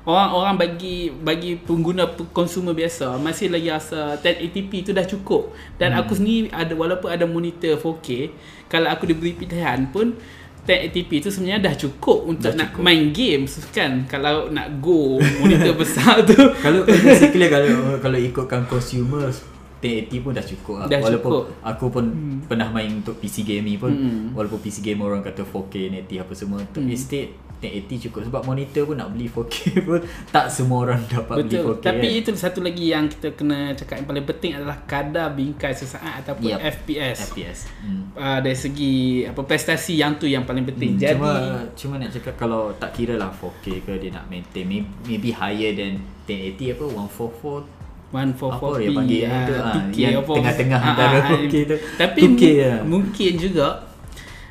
orang-orang 0.04 0.56
bagi 0.58 0.98
bagi 1.10 1.56
pengguna 1.56 2.06
pe- 2.08 2.28
consumer 2.30 2.72
biasa 2.72 3.16
masih 3.18 3.48
lagi 3.48 3.68
rasa 3.68 4.16
1080p 4.18 4.72
tu 4.82 4.92
dah 4.92 5.04
cukup. 5.04 5.52
Dan 5.76 5.92
Hmm. 5.92 6.00
aku 6.00 6.14
sendiri 6.14 6.48
ada 6.50 6.74
walaupun 6.74 7.08
ada 7.08 7.24
monitor 7.26 7.76
4K, 7.76 8.30
kalau 8.68 8.88
aku 8.88 9.06
diberi 9.06 9.32
pilihan 9.32 9.88
pun 9.88 10.12
1080p 10.62 11.20
tu 11.20 11.30
sebenarnya 11.30 11.60
dah 11.62 11.76
cukup 11.78 12.24
untuk 12.26 12.52
Dah 12.52 12.58
nak 12.58 12.70
cukup. 12.72 12.84
main 12.84 13.12
games 13.12 13.60
kan. 13.70 14.04
Kalau 14.06 14.48
nak 14.48 14.80
go 14.80 15.20
monitor 15.38 15.76
besar 15.82 16.20
tu 16.22 16.36
kalau 16.58 16.84
basically 16.84 17.48
kalau 17.48 17.72
kalau 17.98 18.16
ikutkan 18.18 18.64
consumer 18.66 19.28
1080 19.84 20.20
pun 20.20 20.32
dah 20.32 20.46
cukup 20.46 20.76
lah. 20.78 20.88
Dah 20.88 21.00
walaupun 21.00 21.32
cukup. 21.34 21.44
aku 21.62 21.86
pun 21.90 22.06
hmm. 22.06 22.40
pernah 22.46 22.70
main 22.70 22.90
untuk 22.94 23.16
PC 23.16 23.44
gaming 23.44 23.76
pun 23.76 23.92
Hmm. 23.92 24.32
walaupun 24.32 24.58
PC 24.58 24.80
game 24.82 25.00
orang 25.00 25.20
kata 25.20 25.44
4K 25.44 25.74
native 25.90 26.20
apa 26.22 26.34
semua 26.34 26.64
tapi 26.64 26.82
Hmm. 26.82 26.94
instead 26.94 27.28
1080 27.56 27.96
cukup 28.04 28.22
sebab 28.26 28.42
monitor 28.44 28.84
pun 28.84 28.96
nak 28.98 29.08
beli 29.10 29.24
4K 29.26 29.56
pun 29.88 30.00
tak 30.28 30.48
semua 30.48 30.84
orang 30.84 31.00
dapat 31.06 31.36
beli 31.42 31.48
Betul. 31.54 31.64
4K 31.74 31.84
Tapi 31.86 32.08
kan. 32.10 32.20
itu 32.20 32.30
satu 32.34 32.60
lagi 32.60 32.86
yang 32.86 33.06
kita 33.08 33.28
kena 33.32 33.60
cakap 33.74 33.96
yang 33.98 34.08
paling 34.10 34.26
penting 34.26 34.52
adalah 34.54 34.78
kadar 34.84 35.32
bingkai 35.32 35.72
sesaat 35.72 36.14
ataupun 36.22 36.44
Yup. 36.50 36.60
FPS. 36.60 37.18
FPS 37.26 37.60
hmm. 37.80 38.02
Uh, 38.14 38.40
dari 38.40 38.54
segi 38.54 38.94
apa 39.24 39.42
prestasi 39.42 39.96
yang 39.96 40.16
tu 40.16 40.26
yang 40.26 40.44
paling 40.44 40.64
penting. 40.66 40.96
Hmm, 40.96 41.02
Jadi 41.02 41.16
cuma 41.16 41.32
cuma 41.74 41.94
nak 41.98 42.12
cakap 42.12 42.36
kalau 42.36 42.72
tak 42.74 42.92
kira 42.94 43.16
lah 43.16 43.32
4K 43.32 43.66
ke 43.80 43.92
dia 43.98 44.12
nak 44.12 44.28
maintain 44.28 44.64
maybe, 44.64 44.86
maybe 45.04 45.30
higher 45.32 45.72
than 45.72 45.98
1080 46.22 46.76
apa 46.76 46.84
144 46.86 47.83
144p 48.14 48.46
Apa 48.54 48.68
dia 48.78 48.90
panggil 48.94 49.22
ah, 49.26 49.42
tu, 49.42 49.54
ah, 49.56 49.74
2K 49.74 49.98
yang 49.98 50.14
apa. 50.22 50.34
tengah-tengah 50.38 50.78
Ah, 50.78 50.88
antara 50.88 51.18
ah, 51.18 51.30
4K 51.34 51.56
tu. 51.66 51.76
Tapi 51.98 52.20
2K 52.22 52.42
mu- 52.46 52.62
lah. 52.62 52.80
mungkin 52.86 53.32
juga 53.36 53.68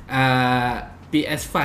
uh, 0.08 0.74
PS5 1.08 1.56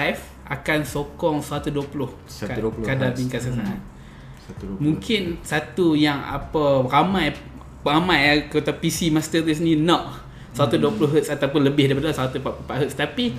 akan 0.48 0.80
sokong 0.82 1.38
120 1.42 1.74
120 1.74 2.86
kadar 2.86 3.10
hertz. 3.10 3.18
bingkai 3.18 3.42
sesaat. 3.42 3.66
Hmm. 3.68 4.80
120. 4.80 4.80
Mungkin 4.80 5.22
satu 5.42 5.92
yang 5.92 6.22
apa 6.22 6.63
ramai 6.86 7.36
ramai 7.82 8.20
yang 8.22 8.39
kata 8.48 8.72
PC 8.74 9.10
Master 9.10 9.42
Race 9.42 9.60
ni 9.60 9.75
nak 9.75 10.24
120 10.54 10.88
Hz 11.13 11.34
ataupun 11.34 11.62
lebih 11.63 11.88
daripada 11.88 12.12
144 12.12 12.42
Hz 12.84 12.94
tapi 12.94 13.36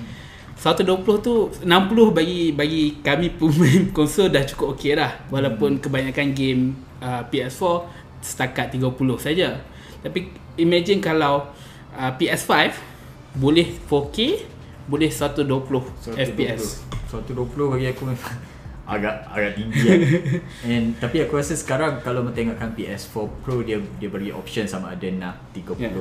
120 0.53 0.85
tu 1.19 1.33
60 1.63 1.65
bagi 2.11 2.51
bagi 2.51 2.99
kami 2.99 3.31
pemain 3.31 3.89
konsol 3.95 4.27
dah 4.27 4.43
cukup 4.43 4.73
okey 4.73 4.93
dah 4.93 5.07
walaupun 5.27 5.79
kebanyakan 5.79 6.31
game 6.31 6.61
uh, 6.99 7.23
PS4 7.25 7.63
setakat 8.19 8.71
30 8.71 8.89
saja. 9.17 9.59
Tapi 9.99 10.29
imagine 10.55 10.99
kalau 10.99 11.47
uh, 11.91 12.11
PS5 12.13 12.51
boleh 13.33 13.67
4K 13.83 14.17
boleh 14.85 15.07
120 15.07 15.45
FPS. 16.17 16.81
120 17.07 17.35
bagi 17.69 17.87
aku 17.87 18.03
memang 18.05 18.35
agak 18.89 19.15
agak 19.27 19.51
tinggi 19.53 19.79
kan. 19.79 19.99
And 20.71 20.85
tapi 20.97 21.21
aku 21.21 21.35
rasa 21.35 21.53
sekarang 21.53 21.99
kalau 21.99 22.25
tengokkan 22.27 22.73
PS4 22.73 23.13
Pro 23.39 23.61
dia 23.61 23.77
dia 23.95 24.09
bagi 24.09 24.31
option 24.31 24.65
sama 24.65 24.91
ada 24.91 25.05
nak 25.09 25.53
30 25.53 25.77
Ya. 25.77 25.93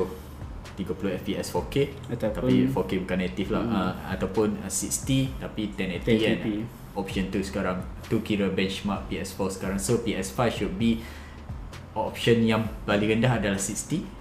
30 0.74 0.94
FPS 1.18 1.50
4K 1.50 1.74
Ataupun- 2.08 2.32
tapi 2.32 2.54
4K 2.64 2.90
bukan 3.02 3.18
native 3.18 3.50
lah 3.50 3.62
Hmm. 3.62 3.74
uh, 3.74 3.92
ataupun 4.08 4.48
uh, 4.58 4.70
60 4.70 5.36
tapi 5.36 5.62
1080 5.68 6.06
kan 6.16 6.38
1080. 6.38 6.96
option 6.96 7.24
tu 7.28 7.40
sekarang 7.40 7.78
tu 8.04 8.22
kira 8.22 8.46
benchmark 8.48 9.04
PS4 9.06 9.38
sekarang 9.50 9.76
so 9.76 10.00
PS5 10.00 10.38
should 10.48 10.74
be 10.74 11.02
option 12.04 12.38
yang 12.40 12.62
paling 12.82 13.08
rendah 13.10 13.34
adalah 13.34 13.56
60 13.56 14.16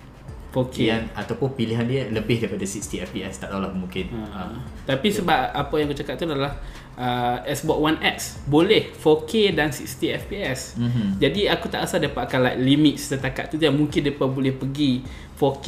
4K. 0.47 0.77
yang 0.81 1.03
ataupun 1.13 1.53
pilihan 1.53 1.83
dia 1.83 2.01
lebih 2.07 2.39
daripada 2.39 2.63
60 2.63 3.03
FPS 3.03 3.33
tak 3.37 3.51
tahulah 3.51 3.69
mungkin 3.69 4.09
Ha. 4.09 4.47
uh, 4.47 4.57
Tapi 4.85 5.07
sebab 5.11 5.53
apa 5.53 5.73
yang 5.75 5.85
aku 5.85 5.97
cakap 5.97 6.15
tu 6.15 6.25
adalah 6.25 6.55
uh, 6.95 7.37
Xbox 7.45 7.77
One 7.77 7.99
X 8.01 8.17
boleh 8.43 8.89
4K 8.95 9.31
dan 9.53 9.69
60 9.69 10.17
FPS. 10.17 10.59
Mhm. 10.75 11.19
Jadi 11.19 11.45
aku 11.45 11.67
tak 11.67 11.85
rasa 11.85 11.99
dapat 11.99 12.25
akan 12.25 12.39
like 12.41 12.59
limit 12.59 12.95
setakat 12.97 13.47
tu 13.47 13.55
je. 13.55 13.67
Mungkin 13.67 14.01
depa 14.03 14.25
boleh 14.25 14.51
pergi 14.51 15.03
4K 15.35 15.67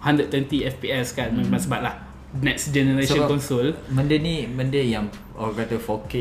120 0.00 0.66
FPS 0.68 1.06
kan. 1.12 1.28
Hmm. 1.28 1.44
Memang 1.44 1.60
sebab 1.60 1.80
lah 1.80 1.94
next 2.34 2.70
generation 2.70 3.18
Sebab- 3.18 3.30
console. 3.30 3.70
Benda 3.88 4.16
ni 4.16 4.46
benda 4.46 4.76
yang 4.76 5.06
orang 5.32 5.54
kata 5.58 5.76
4K 5.76 6.14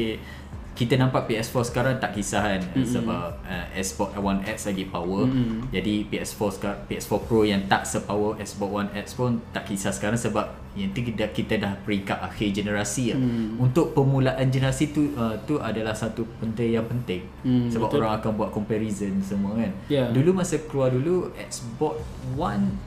kita 0.77 0.93
nampak 0.93 1.25
PS4 1.25 1.73
sekarang 1.73 1.97
tak 1.97 2.13
kisah 2.13 2.37
kan 2.45 2.61
mm-hmm. 2.61 2.85
sebab 2.85 3.41
uh, 3.41 3.65
Xbox 3.73 4.13
One 4.21 4.45
X 4.45 4.69
lagi 4.69 4.85
power. 4.85 5.25
Mm-mm. 5.25 5.73
Jadi 5.73 6.05
PS4 6.05 6.41
sekarang 6.53 6.79
PS4 6.85 7.13
Pro 7.25 7.41
yang 7.41 7.65
tak 7.65 7.89
sepower 7.89 8.37
Xbox 8.37 8.69
One 8.69 8.89
X 8.93 9.17
pun 9.17 9.41
tak 9.49 9.65
kisah 9.65 9.89
sekarang 9.89 10.21
sebab 10.21 10.53
yang 10.77 10.93
kita, 10.93 11.33
kita 11.33 11.57
dah 11.57 11.73
peringkat 11.81 12.21
akhir 12.21 12.61
generasi 12.61 13.09
lah. 13.09 13.17
Mm. 13.17 13.57
Untuk 13.57 13.97
permulaan 13.97 14.45
generasi 14.53 14.93
tu 14.93 15.17
uh, 15.17 15.33
tu 15.49 15.57
adalah 15.57 15.97
satu 15.97 16.29
benda 16.37 16.61
yang 16.61 16.85
penting. 16.85 17.25
Mm, 17.41 17.73
sebab 17.73 17.89
betul. 17.89 18.05
orang 18.05 18.13
akan 18.21 18.31
buat 18.37 18.49
comparison 18.53 19.17
semua 19.25 19.57
kan. 19.57 19.73
Ya. 19.89 20.13
Dulu 20.13 20.37
masa 20.37 20.61
keluar 20.61 20.93
dulu 20.93 21.33
Xbox 21.41 22.05
One 22.37 22.77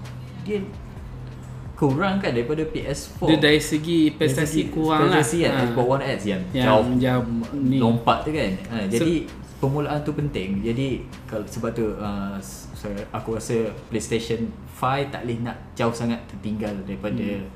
dia 0.47 0.63
kurang 1.81 2.21
kan 2.21 2.37
daripada 2.37 2.61
PS4. 2.69 3.25
Dia 3.25 3.39
dari 3.41 3.57
segi 3.57 4.13
prestasi 4.13 4.69
kurang 4.69 5.09
lah. 5.09 5.17
Prestasi 5.17 5.49
kan 5.49 5.53
Ha. 5.57 5.61
Xbox 5.65 5.87
One 5.89 6.05
X 6.05 6.19
yang, 6.29 6.43
Yang 6.53 6.67
jauh 6.69 6.87
jauh 7.01 7.25
ni. 7.57 7.77
lompat 7.81 8.19
tu 8.21 8.31
kan 8.37 8.53
ha, 8.69 8.77
Jadi 8.85 9.25
permulaan 9.57 10.01
tu 10.05 10.13
penting 10.13 10.61
Jadi 10.61 10.89
kalau 11.25 11.49
sebab 11.49 11.73
tu 11.73 11.97
uh, 11.97 12.37
aku 13.17 13.29
rasa 13.33 13.73
PlayStation 13.89 14.53
5 14.77 15.09
tak 15.09 15.25
boleh 15.25 15.41
nak 15.41 15.57
jauh 15.73 15.97
sangat 15.97 16.21
tertinggal 16.29 16.77
daripada 16.85 17.49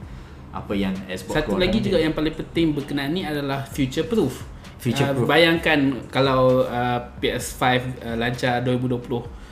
apa 0.55 0.73
yang 0.73 0.97
Xbox 1.05 1.45
Satu 1.45 1.61
lagi 1.61 1.85
juga 1.85 2.01
yang 2.01 2.17
paling 2.17 2.33
penting 2.33 2.73
berkenaan 2.73 3.13
ni 3.13 3.27
adalah 3.27 3.67
future 3.69 4.09
proof. 4.09 4.41
Future 4.81 5.13
proof. 5.13 5.27
Uh, 5.27 5.29
bayangkan 5.29 6.01
kalau 6.09 6.65
uh, 6.65 7.01
PS5 7.21 7.63
uh, 8.01 8.17
lancar 8.17 8.65
2020. 8.65 9.44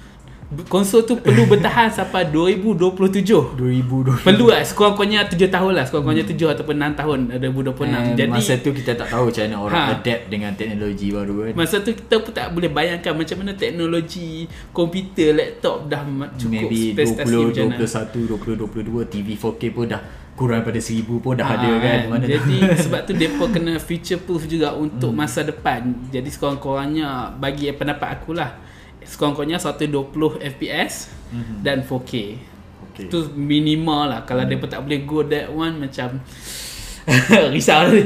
Konsol 0.62 1.00
tu 1.02 1.16
perlu 1.16 1.46
bertahan 1.46 1.88
sampai 1.88 2.28
2027. 2.28 3.56
2020 3.56 4.20
Perlu 4.22 4.46
lah 4.46 4.60
sekurang-kurangnya 4.60 5.24
7 5.24 5.48
tahun 5.48 5.72
lah 5.72 5.84
Sekurang-kurangnya 5.84 6.26
7 6.26 6.36
ataupun 6.50 6.74
6 6.76 6.92
tahun 6.94 7.18
uh, 7.30 7.38
2026 7.38 7.88
And 7.88 8.06
Jadi 8.14 8.30
masa 8.30 8.52
tu 8.56 8.70
kita 8.70 8.90
tak 8.94 9.08
tahu 9.08 9.24
macam 9.26 9.42
mana 9.42 9.56
orang 9.58 9.80
Ha. 9.82 9.92
adapt 9.96 10.22
dengan 10.28 10.52
teknologi 10.52 11.08
baru 11.08 11.34
kan. 11.42 11.52
Masa 11.54 11.76
tu 11.78 11.90
kita 11.90 12.14
pun 12.18 12.30
tak 12.30 12.46
boleh 12.50 12.68
bayangkan 12.68 13.12
Macam 13.14 13.36
mana 13.38 13.52
teknologi 13.54 14.44
Komputer, 14.70 15.30
laptop 15.32 15.86
dah 15.86 16.02
cukup 16.34 16.68
Maybe 16.68 16.92
prestasi 16.92 17.32
20, 17.32 17.48
macam 17.48 17.64
mana. 17.66 17.76
21, 17.80 18.68
20, 18.68 19.08
22 19.08 19.08
TV 19.08 19.28
4K 19.34 19.62
pun 19.70 19.86
dah 19.86 20.02
kurang 20.32 20.60
daripada 20.60 20.80
1000 20.80 21.00
pun 21.18 21.32
dah 21.34 21.44
Ah, 21.44 21.54
ada 21.54 21.70
kan 21.78 21.98
Mana 22.08 22.24
Jadi 22.24 22.56
sebab 22.84 23.00
tu 23.04 23.12
Mereka 23.12 23.44
kena 23.48 23.72
future 23.76 24.16
proof 24.18 24.44
juga 24.44 24.72
Untuk 24.74 25.08
Hmm. 25.08 25.18
masa 25.18 25.40
depan. 25.42 25.80
Jadi 26.08 26.28
sekurang-kurangnya 26.28 27.08
Bagi 27.34 27.68
pendapat 27.70 28.16
aku 28.16 28.32
lah 28.32 28.52
Sekurang-kurangnya 29.06 29.58
120 29.58 30.40
FPS 30.40 31.12
Mhm. 31.32 31.64
Dan 31.64 31.80
4K 31.82 32.12
Okay. 32.92 33.08
Tu 33.08 33.24
minimal 33.32 34.04
lah. 34.04 34.20
Kalau 34.28 34.44
mereka 34.44 34.68
tak 34.68 34.84
boleh 34.84 35.00
go 35.08 35.24
that 35.24 35.48
one 35.48 35.80
Macam 35.80 36.20
Risau 37.56 37.88
ni 37.88 38.04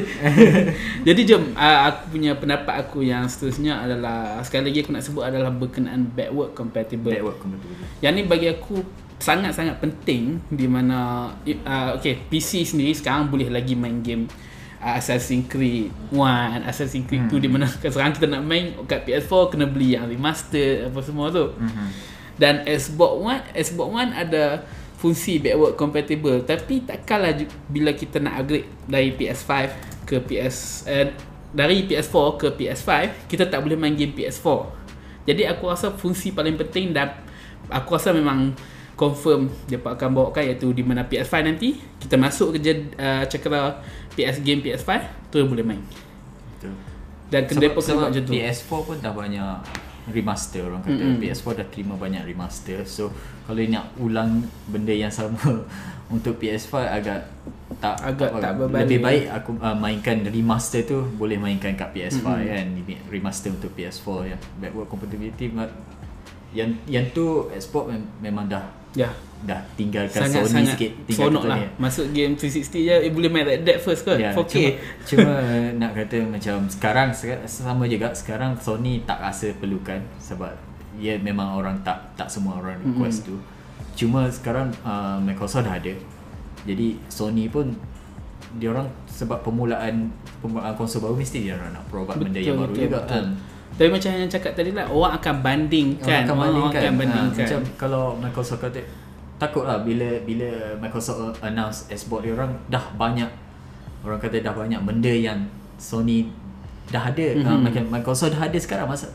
Jadi 1.11 1.21
jom 1.27 1.43
uh, 1.59 1.91
Aku 1.91 2.15
punya 2.15 2.39
pendapat 2.39 2.87
aku 2.87 3.03
yang 3.03 3.27
seterusnya 3.27 3.83
adalah 3.83 4.39
Sekali 4.47 4.71
lagi 4.71 4.87
aku 4.87 4.95
nak 4.95 5.03
sebut 5.03 5.27
adalah 5.27 5.51
Berkenaan 5.51 6.07
backward 6.07 6.55
compatible 6.55 7.11
Backward 7.11 7.35
compatibility 7.43 7.83
Yang 7.99 8.13
ni 8.15 8.23
bagi 8.31 8.49
aku 8.55 8.77
sangat-sangat 9.17 9.81
penting 9.81 10.45
di 10.53 10.69
mana 10.69 11.33
uh, 11.33 11.89
okay 11.97 12.21
PC 12.29 12.69
sendiri 12.69 12.93
sekarang 12.93 13.33
boleh 13.33 13.49
lagi 13.49 13.73
main 13.73 14.05
game 14.05 14.29
uh, 14.87 14.95
Assassin's 14.95 15.51
Creed 15.51 15.91
1, 16.15 16.63
Assassin's 16.63 17.03
Creed 17.05 17.27
2 17.27 17.43
di 17.43 17.51
mana 17.51 17.67
sekarang 17.67 18.15
kita 18.15 18.31
nak 18.31 18.47
main 18.47 18.71
kat 18.87 19.03
PS4 19.03 19.51
kena 19.51 19.67
beli 19.67 19.99
yang 19.99 20.07
remaster 20.07 20.87
apa 20.87 21.03
semua 21.03 21.35
tu. 21.35 21.51
Mhm. 21.59 21.87
Dan 22.39 22.63
Xbox 22.63 23.13
One, 23.19 23.43
Xbox 23.51 23.89
One 23.91 24.13
ada 24.15 24.63
fungsi 24.97 25.37
backward 25.37 25.75
compatible 25.75 26.41
tapi 26.41 26.81
takkanlah 26.81 27.35
ju- 27.35 27.53
bila 27.67 27.93
kita 27.93 28.17
nak 28.17 28.41
upgrade 28.41 28.65
dari 28.87 29.13
PS5 29.13 29.51
ke 30.09 30.17
PS 30.23 30.57
eh, 30.89 31.13
dari 31.53 31.85
PS4 31.85 32.17
ke 32.41 32.47
PS5 32.55 32.91
kita 33.29 33.45
tak 33.45 33.61
boleh 33.61 33.77
main 33.77 33.93
game 33.93 34.17
PS4 34.17 34.49
jadi 35.29 35.53
aku 35.53 35.69
rasa 35.69 35.93
fungsi 35.93 36.33
paling 36.33 36.57
penting 36.57 36.97
dan 36.97 37.13
aku 37.69 37.93
rasa 37.93 38.17
memang 38.17 38.57
confirm 38.97 39.47
dia 39.65 39.77
akan 39.77 40.09
bawakan 40.11 40.43
iaitu 40.43 40.73
di 40.73 40.81
mana 40.81 41.05
PS5 41.05 41.35
nanti 41.45 41.69
kita 42.01 42.17
masuk 42.17 42.57
ke 42.57 42.65
jed- 42.65 42.97
uh, 42.97 43.23
cakera 43.23 43.85
PS 44.13 44.41
game 44.41 44.59
PS5 44.59 44.91
tu 45.29 45.45
boleh 45.45 45.61
main 45.63 45.81
Betul. 46.57 46.73
dan 47.29 47.45
kedai 47.45 47.71
pun 47.71 47.79
kena 47.79 47.87
sebab 47.87 47.97
buat 47.99 48.11
macam 48.11 48.23
tu 48.25 48.33
PS4 48.33 48.71
pun 48.73 48.97
dah 48.99 49.13
banyak 49.13 49.51
remaster 50.07 50.63
orang 50.63 50.81
kata 50.81 50.97
Mm-mm. 50.97 51.19
PS4 51.19 51.47
dah 51.53 51.67
terima 51.67 51.95
banyak 51.95 52.23
remaster 52.25 52.79
so 52.83 53.11
kalau 53.45 53.59
nak 53.61 53.91
ulang 53.99 54.39
benda 54.65 54.95
yang 54.95 55.11
sama 55.11 55.35
untuk 56.15 56.39
PS5 56.39 56.73
agak 56.79 57.27
tak 57.77 57.99
Agak 58.01 58.31
apa, 58.31 58.39
tak 58.41 58.53
berbanding. 58.57 58.81
lebih 58.87 58.99
baik 59.03 59.25
aku 59.29 59.51
uh, 59.59 59.75
mainkan 59.75 60.23
remaster 60.25 60.87
tu 60.87 61.03
boleh 61.13 61.37
mainkan 61.37 61.75
kat 61.75 61.91
PS5 61.91 62.23
Mm-mm. 62.23 62.47
kan 62.47 62.67
remaster 63.11 63.51
untuk 63.51 63.75
PS4 63.75 64.07
ya 64.25 64.37
backward 64.57 64.87
compatibility 64.87 65.51
yang 66.55 66.71
yang 66.87 67.05
tu 67.11 67.51
export 67.51 67.91
mem- 67.91 68.11
memang 68.23 68.47
dah 68.47 68.63
ya 68.97 69.11
dah 69.45 69.61
tinggalkan 69.77 70.25
sangat 70.25 70.49
Sony 70.49 70.55
sangat 70.65 70.73
sikit 70.73 70.91
tinggalkan 71.05 71.33
seronok 71.37 71.45
lah 71.45 71.59
Sony. 71.61 71.69
masuk 71.77 72.07
game 72.17 72.33
360 72.35 72.89
je 72.89 72.95
eh, 73.05 73.13
boleh 73.13 73.29
main 73.29 73.45
Red 73.45 73.63
Dead 73.69 73.79
first 73.79 74.09
ke 74.09 74.17
Ya, 74.17 74.33
4K 74.33 74.55
cuma, 74.57 74.73
cuma 75.13 75.33
nak 75.77 75.93
kata 75.93 76.17
macam 76.25 76.57
sekarang 76.73 77.09
seka- 77.13 77.45
sama 77.45 77.85
juga 77.85 78.17
sekarang 78.17 78.57
Sony 78.57 79.05
tak 79.05 79.21
rasa 79.21 79.53
perlukan 79.61 80.01
sebab 80.17 80.57
ya 80.97 81.21
memang 81.21 81.61
orang 81.61 81.77
tak 81.85 82.17
tak 82.17 82.29
semua 82.33 82.57
orang 82.61 82.81
request 82.81 83.29
mm-hmm. 83.29 83.37
tu. 83.37 83.37
Cuma 83.97 84.29
sekarang 84.29 84.73
uh, 84.85 85.21
Microsoft 85.21 85.69
dah 85.69 85.77
ada. 85.77 85.93
Jadi 86.65 87.01
Sony 87.09 87.49
pun 87.49 87.73
dia 88.57 88.73
orang 88.73 88.89
sebab 89.09 89.45
permulaan 89.45 90.09
permulaan 90.41 90.73
konsol 90.77 91.05
baru 91.05 91.17
mesti 91.17 91.45
dia 91.45 91.57
orang 91.57 91.77
nak 91.77 91.85
provide 91.89 92.21
benda 92.21 92.41
yang 92.41 92.57
baru 92.61 92.75
juga 92.75 93.01
kan. 93.05 93.37
Tapi 93.77 93.89
macam 93.93 94.09
yang 94.09 94.31
cakap 94.31 94.53
tadi 94.57 94.73
lah 94.73 94.89
Orang 94.89 95.13
akan 95.21 95.35
bandingkan 95.45 96.07
Orang 96.07 96.23
akan 96.25 96.37
bandingkan. 96.39 96.81
akan 96.81 96.95
bandingkan. 96.97 97.37
Ha, 97.37 97.45
macam 97.45 97.61
kalau 97.77 98.05
Microsoft 98.17 98.63
kata 98.63 98.81
takut 99.37 99.69
lah 99.69 99.85
bila 99.85 100.09
bila 100.25 100.49
Microsoft 100.81 101.45
announce 101.45 101.85
Xbox 101.93 102.25
dia 102.25 102.33
orang 102.33 102.57
dah 102.73 102.85
banyak 102.97 103.29
orang 104.01 104.17
kata 104.17 104.41
dah 104.41 104.55
banyak 104.57 104.81
benda 104.81 105.13
yang 105.13 105.45
Sony 105.77 106.25
dah 106.89 107.13
ada. 107.13 107.27
Mhm. 107.37 107.45
Mm-hmm. 107.45 107.77
Uh, 107.77 107.87
Microsoft 107.93 108.33
dah 108.33 108.49
ada 108.49 108.57
sekarang 108.57 108.89
masa 108.89 109.13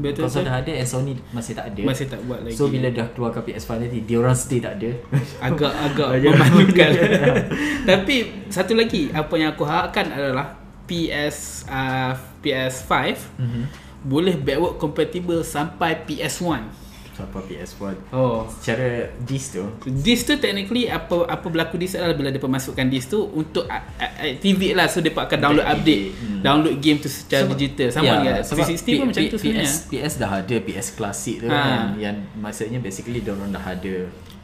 Betul 0.00 0.24
Microsoft 0.24 0.48
dah 0.48 0.56
ada 0.64 0.72
and 0.72 0.88
Sony 0.88 1.12
masih 1.36 1.52
tak 1.52 1.76
ada. 1.76 1.82
Masih 1.84 2.06
tak 2.08 2.20
buat 2.24 2.40
lagi 2.40 2.56
So 2.56 2.72
bila 2.72 2.88
dah 2.88 3.04
keluarkan 3.12 3.42
PS5 3.44 3.70
nanti 3.84 3.98
dia 4.08 4.16
orang 4.16 4.36
still 4.38 4.64
tak 4.64 4.80
ada. 4.80 4.90
Agak-agak 5.52 6.08
memalukan 6.08 6.88
benda. 6.96 7.32
Tapi 7.90 8.16
Satu 8.48 8.72
lagi 8.74 9.12
Apa 9.12 9.34
yang 9.36 9.52
aku 9.52 9.68
harapkan 9.68 10.08
adalah 10.08 10.56
PS 10.88 11.68
uh, 11.68 12.29
PS5 12.40 12.92
Mhm. 13.36 13.62
Boleh 14.02 14.34
backward 14.34 14.76
compatible 14.76 15.40
Sampai 15.42 15.92
PS1 16.00 16.64
Sampai 17.10 17.44
PS1. 17.44 18.00
Oh 18.10 18.48
Secara 18.48 19.12
disc 19.20 19.52
tu 19.52 19.60
Disk 19.84 20.24
tu 20.24 20.34
technically 20.36 20.88
apa 20.88 21.28
apa 21.28 21.46
berlaku 21.46 21.76
di 21.76 21.84
adalah 21.86 22.12
bila 22.12 22.28
dia 22.28 22.40
masukkan 22.40 22.86
disk 22.86 23.12
tu 23.12 23.20
untuk 23.30 23.68
activate 23.68 24.72
lah 24.72 24.86
so 24.86 24.98
dia 24.98 25.12
akan 25.12 25.36
download 25.38 25.60
Activate, 25.62 25.84
update 25.84 26.06
hmm. 26.16 26.40
download 26.40 26.74
game 26.78 26.96
tu 26.96 27.08
secara 27.08 27.44
digital 27.50 27.88
sama 27.90 28.24
yeah, 28.24 28.40
sebab 28.40 28.64
360 28.64 28.72
pun 28.72 28.88
P- 28.88 29.04
macam 29.06 29.20
P- 29.20 29.28
tu 29.28 29.36
sebenarnya 29.36 29.68
PS, 29.68 29.74
PS 29.86 30.12
dah 30.16 30.30
ada 30.34 30.56
PS 30.58 30.86
klasik 30.90 31.36
tu 31.36 31.46
Ha. 31.46 31.56
kan 31.58 31.80
yang 31.98 32.16
maksudnya 32.34 32.78
basically 32.78 33.20
dia 33.20 33.32
orang 33.32 33.52
dah 33.52 33.64
ada. 33.66 33.96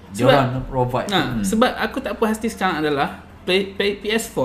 Dia 0.07 0.23
Sebab- 0.23 0.37
orang 0.37 0.65
provide. 0.67 1.09
Nah, 1.09 1.25
Hmm. 1.33 1.43
sebab 1.43 1.71
aku 1.73 1.97
tak 1.99 2.12
puas 2.15 2.31
hati 2.31 2.47
sekarang 2.47 2.79
adalah 2.79 3.09
play, 3.43 3.73
play, 3.73 3.97
PS4 3.97 4.37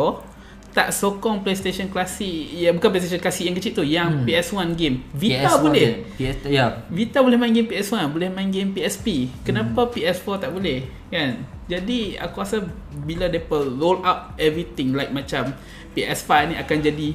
tak 0.71 0.87
sokong 0.89 1.43
PlayStation 1.43 1.91
klasik 1.91 2.31
ya 2.47 2.71
bukan 2.71 2.89
PlayStation 2.89 3.19
klasik 3.19 3.43
yang 3.43 3.53
kecil 3.53 3.71
tu 3.73 3.83
yang 3.83 4.09
Hmm. 4.11 4.23
PS1 4.23 4.71
game 4.73 5.03
Vita 5.11 5.51
PS1 5.51 5.59
boleh. 5.59 5.87
PS 6.15 6.37
ya. 6.47 6.65
Vita 6.87 7.19
boleh 7.19 7.35
main 7.35 7.51
game 7.51 7.67
PS1 7.67 8.07
boleh 8.07 8.31
main 8.31 8.47
game 8.47 8.71
PSP 8.71 9.27
kenapa 9.43 9.83
Hmm. 9.83 9.91
PS4 9.91 10.27
tak 10.39 10.51
boleh 10.51 10.79
kan 11.07 11.43
jadi 11.67 11.99
aku 12.19 12.39
rasa 12.39 12.63
bila 13.03 13.27
depa 13.27 13.59
roll 13.59 13.99
up 14.01 14.31
everything 14.35 14.91
like 14.91 15.11
macam 15.11 15.51
PS5 15.91 16.31
ni 16.47 16.55
akan 16.55 16.77
jadi 16.79 17.07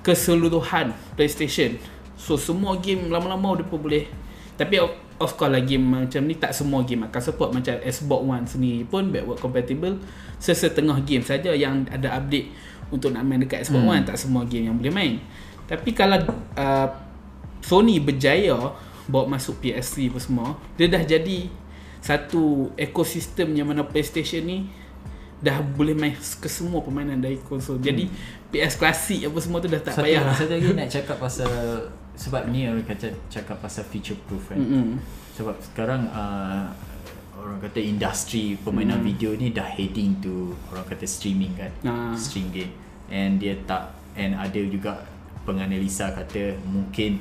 keseluruhan 0.00 0.92
PlayStation 1.14 1.78
so 2.18 2.36
semua 2.36 2.76
game 2.76 3.08
lama-lama 3.08 3.56
depa 3.56 3.72
boleh 3.72 4.04
tapi 4.52 4.76
of, 4.76 4.92
of 5.16 5.32
course 5.32 5.48
lah 5.48 5.62
game 5.62 5.80
macam 5.80 6.26
ni 6.26 6.36
tak 6.36 6.52
semua 6.52 6.82
game 6.82 7.06
akan 7.06 7.20
support 7.22 7.54
macam 7.54 7.72
Xbox 7.80 8.20
One 8.20 8.44
sendiri 8.44 8.84
pun 8.84 9.08
backward 9.08 9.38
compatible 9.38 9.96
sesetengah 10.36 11.00
game 11.02 11.22
saja 11.22 11.54
yang 11.54 11.86
ada 11.88 12.18
update 12.18 12.52
untuk 12.92 13.10
nak 13.10 13.24
main 13.24 13.40
dekat 13.40 13.64
Xbox 13.64 13.82
Hmm. 13.82 13.90
One 13.96 14.04
tak 14.04 14.16
semua 14.20 14.42
game 14.44 14.68
yang 14.68 14.76
boleh 14.76 14.92
main 14.92 15.18
tapi 15.66 15.90
kalau 15.96 16.20
uh, 16.54 16.88
Sony 17.64 17.98
berjaya 17.98 18.76
bawa 19.08 19.24
masuk 19.26 19.58
PS3 19.64 20.12
apa 20.12 20.20
semua 20.20 20.48
dia 20.76 20.86
dah 20.86 21.02
jadi 21.02 21.48
satu 22.02 22.74
ekosistem 22.74 23.54
yang 23.54 23.70
mana 23.70 23.86
PlayStation 23.86 24.42
ni 24.42 24.66
dah 25.42 25.58
boleh 25.58 25.94
main 25.94 26.14
ke 26.14 26.46
semua 26.46 26.78
permainan 26.86 27.18
dari 27.18 27.34
konsol. 27.42 27.82
Jadi 27.82 28.06
PS 28.54 28.78
klasik 28.78 29.26
apa 29.26 29.38
semua 29.42 29.58
tu 29.58 29.66
dah 29.66 29.82
tak 29.82 29.98
satu, 29.98 30.06
payah. 30.06 30.22
lah. 30.22 30.34
Satu 30.38 30.54
lagi 30.54 30.70
nak 30.78 30.88
cakap 30.90 31.16
pasal 31.18 31.50
sebab 32.14 32.46
ni 32.54 32.70
orang 32.70 32.86
kata 32.86 33.10
cakap 33.26 33.58
pasal 33.58 33.82
future 33.90 34.14
proof 34.30 34.54
kan. 34.54 34.62
Mm-mm. 34.62 35.02
Sebab 35.34 35.58
sekarang 35.58 36.06
uh, 36.14 36.70
orang 37.42 37.58
kata 37.58 37.78
industri 37.78 38.54
permainan 38.56 39.02
Hmm. 39.02 39.06
video 39.06 39.34
ni 39.34 39.50
dah 39.50 39.66
heading 39.66 40.22
to 40.22 40.54
orang 40.70 40.86
kata 40.86 41.04
streaming 41.04 41.52
kan. 41.52 41.72
Ah. 41.82 42.14
Stream 42.14 42.48
game. 42.48 42.70
And 43.10 43.36
dia 43.36 43.58
tak 43.66 43.90
and 44.14 44.32
ada 44.32 44.60
juga 44.62 45.02
penganalisa 45.42 46.14
kata 46.14 46.54
mungkin 46.64 47.18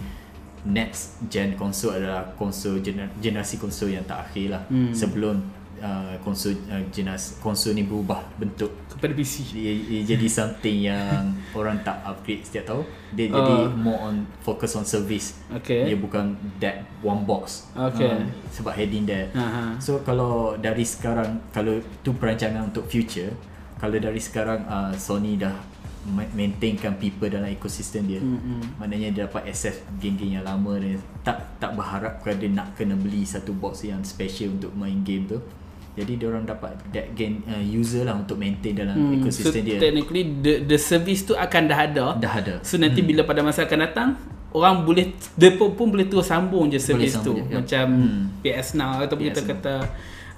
next 0.61 1.17
gen 1.25 1.57
konsol 1.57 1.97
adalah 1.97 2.37
konsol 2.37 2.77
gener- 2.79 3.09
generasi 3.17 3.57
konsol 3.57 3.89
yang 3.89 4.05
tak 4.05 4.29
akhir 4.29 4.53
lah. 4.53 4.63
Hmm. 4.69 4.93
Sebelum 4.93 5.41
uh, 5.81 6.15
konsol 6.19 6.53
uh, 6.65 6.79
jenis 6.87 7.35
konsol 7.37 7.73
ni 7.73 7.81
berubah 7.81 8.21
bentuk 8.35 8.69
kepada 8.87 9.11
PC. 9.11 9.51
dia, 9.51 9.73
dia 9.81 10.13
jadi 10.13 10.27
something 10.37 10.77
yang 10.83 11.25
orang 11.51 11.81
tak 11.81 11.99
upgrade 12.01 12.41
setiap 12.41 12.65
tahun 12.67 12.85
dia 13.11 13.25
Uh. 13.25 13.35
jadi 13.35 13.53
more 13.75 13.99
on 14.03 14.15
focus 14.39 14.71
on 14.73 14.85
service 14.85 15.35
Okay. 15.51 15.83
dia 15.83 15.95
bukan 15.95 16.31
that 16.57 16.81
one 16.99 17.21
box 17.21 17.67
Okay. 17.73 18.07
Uh, 18.07 18.23
sebab 18.47 18.71
heading 18.71 19.03
there 19.03 19.27
Ha. 19.33 19.75
so 19.77 19.99
kalau 19.99 20.55
dari 20.55 20.81
sekarang 20.81 21.41
kalau 21.49 21.75
tu 21.99 22.13
perancangan 22.13 22.65
untuk 22.65 22.85
future 22.85 23.33
kalau 23.75 23.97
dari 23.97 24.17
sekarang 24.17 24.61
uh, 24.63 24.93
Sony 24.93 25.35
dah 25.35 25.51
ma- 26.03 26.29
maintainkan 26.31 26.95
people 26.95 27.25
dalam 27.25 27.45
ekosistem 27.47 28.05
dia 28.05 28.17
Mm-mm. 28.17 28.77
maknanya 28.77 29.09
dia 29.11 29.21
dapat 29.23 29.45
access 29.47 29.81
game-game 29.97 30.35
yang 30.35 30.45
lama 30.45 30.77
dia 30.77 30.95
tak 31.21 31.41
tak 31.57 31.73
berharap 31.73 32.17
dia 32.23 32.47
nak 32.47 32.73
kena 32.73 32.93
beli 32.93 33.21
satu 33.21 33.51
box 33.51 33.81
yang 33.83 34.01
special 34.01 34.53
untuk 34.53 34.71
main 34.71 35.01
game 35.01 35.25
tu 35.25 35.37
jadi 35.91 36.11
dia 36.15 36.27
orang 36.31 36.47
dapat 36.47 36.71
that 36.95 37.11
game 37.13 37.43
uh, 37.45 37.59
user 37.59 38.07
lah 38.07 38.15
untuk 38.15 38.39
maintain 38.39 38.71
dalam 38.71 38.95
Hmm, 38.95 39.27
so 39.27 39.51
ekosistem 39.51 39.63
dia 39.67 39.77
technically 39.79 40.23
the 40.39 40.53
the 40.63 40.77
service 40.79 41.27
tu 41.27 41.35
akan 41.35 41.61
dah 41.67 41.79
ada. 41.83 42.05
dah 42.15 42.33
ada 42.39 42.55
So 42.63 42.79
nanti 42.79 43.03
bila 43.03 43.27
pada 43.27 43.43
masa 43.43 43.67
akan 43.67 43.79
datang 43.83 44.09
orang 44.51 44.83
boleh 44.83 45.15
depa 45.35 45.67
pun 45.71 45.91
boleh 45.91 46.07
terus 46.07 46.27
sambung 46.27 46.67
je 46.67 46.79
service 46.79 47.15
tu 47.19 47.31
sambung 47.31 47.47
je, 47.47 47.51
ya. 47.51 47.55
macam 47.59 47.85
Hmm. 47.87 48.21
PS 48.43 48.67
Now 48.75 48.99
ataupun 48.99 49.27
PS 49.27 49.31
kita 49.31 49.41
kata 49.47 49.73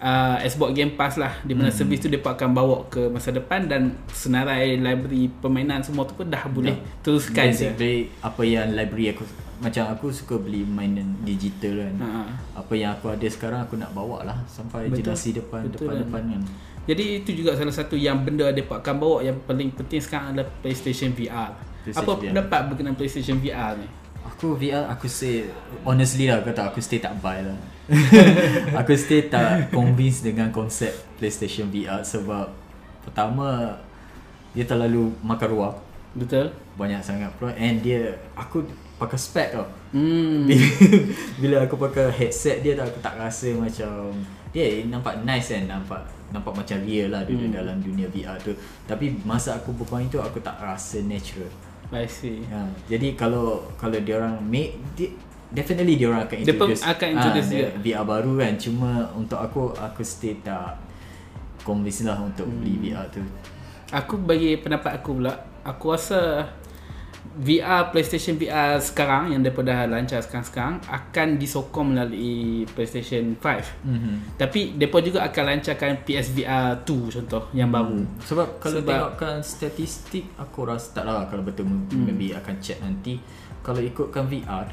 uh, 0.01 0.35
Xbox 0.41 0.69
Game 0.73 0.93
Pass 0.93 1.17
lah 1.17 1.33
di 1.41 1.53
mana 1.57 1.69
service 1.73 2.01
tu 2.01 2.09
depa 2.09 2.33
akan 2.33 2.49
bawa 2.53 2.77
ke 2.89 3.09
masa 3.09 3.33
depan 3.33 3.65
dan 3.65 3.97
senarai 4.09 4.77
library 4.77 5.29
permainan 5.41 5.81
semua 5.81 6.05
tu 6.05 6.13
pun 6.13 6.29
dah 6.29 6.45
boleh 6.45 6.77
teruskan 7.01 7.49
je. 7.49 7.69
Basically 7.73 7.97
apa 8.21 8.41
yang 8.41 8.73
library 8.73 9.13
aku 9.13 9.23
macam 9.61 9.83
aku 9.93 10.09
suka 10.09 10.39
beli 10.39 10.65
mainan 10.65 11.13
digital 11.21 11.85
kan. 11.85 11.95
Ha. 12.01 12.09
Apa 12.63 12.73
yang 12.73 12.95
aku 12.97 13.13
ada 13.13 13.27
sekarang 13.27 13.65
aku 13.65 13.77
nak 13.77 13.93
bawa 13.93 14.25
lah 14.25 14.37
sampai 14.49 14.89
Betul. 14.89 15.05
generasi 15.05 15.29
depan 15.37 15.61
Betul 15.67 15.87
depan-depan 15.89 16.21
kan. 16.37 16.41
Jadi 16.83 17.23
itu 17.23 17.31
juga 17.43 17.55
salah 17.55 17.71
satu 17.71 17.95
yang 17.95 18.23
benda 18.27 18.51
depa 18.51 18.83
akan 18.83 18.95
bawa 18.99 19.17
yang 19.23 19.39
paling 19.47 19.71
penting 19.71 20.03
sekarang 20.03 20.35
adalah 20.35 20.47
PlayStation 20.59 21.15
VR. 21.15 21.55
PlayStation 21.83 22.03
Apa 22.03 22.11
VR. 22.19 22.31
pendapat 22.31 22.59
berkenaan 22.71 22.95
PlayStation 22.99 23.37
VR 23.39 23.71
ni? 23.79 23.87
Aku 24.23 24.55
VR 24.55 24.87
aku 24.91 25.07
say 25.07 25.47
honestly 25.87 26.27
lah 26.27 26.43
kata 26.43 26.71
aku 26.71 26.83
stay 26.83 26.99
tak 26.99 27.15
buy 27.23 27.39
lah. 27.39 27.55
aku 28.79 28.95
stay 28.95 29.27
tak 29.27 29.71
convince 29.71 30.23
dengan 30.23 30.51
konsep 30.51 30.91
PlayStation 31.19 31.71
VR 31.71 32.03
sebab 32.03 32.51
pertama 33.03 33.79
dia 34.55 34.63
terlalu 34.63 35.11
makan 35.25 35.47
ruang 35.51 35.75
Betul? 36.13 36.53
banyak 36.77 37.01
sangat 37.01 37.33
pro 37.35 37.49
and 37.57 37.81
dia 37.81 38.15
aku 38.37 38.63
pakai 39.03 39.19
spek 39.19 39.47
tau. 39.51 39.67
Hmm. 39.91 40.45
Bila, 40.45 40.67
bila 41.41 41.55
aku 41.61 41.75
pakai 41.77 42.07
headset 42.09 42.59
dia 42.59 42.73
tu 42.73 42.83
aku 42.83 42.97
tak 42.97 43.15
rasa 43.15 43.51
macam 43.51 44.15
dia 44.49 44.65
nampak 44.83 45.21
nice 45.21 45.51
kan 45.51 45.65
nampak 45.67 46.01
nampak 46.29 46.53
macam 46.55 46.77
real 46.81 47.09
lah 47.09 47.21
dia 47.21 47.35
Hmm. 47.35 47.51
dalam 47.51 47.77
dunia 47.77 48.07
VR 48.07 48.37
tu 48.37 48.53
tapi 48.83 49.13
masa 49.21 49.53
aku 49.53 49.73
bermain 49.73 50.07
tu 50.07 50.17
aku 50.17 50.39
tak 50.39 50.57
rasa 50.57 51.01
natural 51.03 51.49
I 51.89 52.05
see. 52.05 52.41
ya, 52.43 52.61
jadi 52.87 53.13
kalau 53.13 53.69
kalau 53.75 53.93
dia 53.95 54.17
orang 54.17 54.41
make 54.41 54.73
dia, 54.93 55.13
definitely 55.47 55.93
dia 55.93 56.07
orang 56.07 56.25
akan 56.25 56.37
Dia 56.39 56.45
introduce 56.47 56.81
akan 56.81 57.07
introduce 57.11 57.45
ah, 57.45 57.51
juga. 57.51 57.67
VR 57.79 58.05
baru 58.07 58.31
kan 58.35 58.53
cuma 58.55 58.89
untuk 59.13 59.37
aku 59.37 59.61
aku 59.73 60.01
still 60.01 60.37
tak 60.39 60.73
convince 61.61 62.01
lah 62.01 62.17
untuk 62.17 62.45
Hmm. 62.45 62.59
beli 62.59 62.89
VR 62.89 63.05
tu 63.09 63.21
Aku 63.91 64.17
bagi 64.19 64.57
pendapat 64.57 64.97
aku 64.97 65.15
pula 65.15 65.33
Aku 65.63 65.93
rasa 65.93 66.49
VR 67.33 67.89
PlayStation 67.89 68.35
VR 68.37 68.77
sekarang 68.77 69.33
yang 69.33 69.41
daripada 69.41 69.73
dah 69.73 69.89
lancar 69.89 70.21
sekarang-sekarang 70.21 70.83
akan 70.85 71.27
disokong 71.39 71.95
melalui 71.95 72.67
PlayStation 72.77 73.39
5. 73.39 73.41
mm-hmm. 73.41 74.15
Tapi 74.37 74.75
depa 74.77 74.99
juga 75.01 75.25
akan 75.25 75.43
lancarkan 75.55 76.03
PSVR 76.03 76.83
2 76.85 77.15
contoh 77.19 77.43
yang 77.55 77.73
baru. 77.73 78.05
Sebab 78.21 78.59
kalau 78.61 78.79
Sebab- 78.83 78.91
tengokkan 78.91 79.35
statistik 79.41 80.29
aku 80.37 80.67
rasa 80.67 81.01
tak 81.01 81.09
lah 81.09 81.25
kalau 81.25 81.41
betul 81.41 81.65
hmm. 81.65 82.05
maybe 82.05 82.35
akan 82.35 82.55
check 82.59 82.77
nanti 82.83 83.17
kalau 83.63 83.79
ikutkan 83.79 84.27
VR 84.27 84.67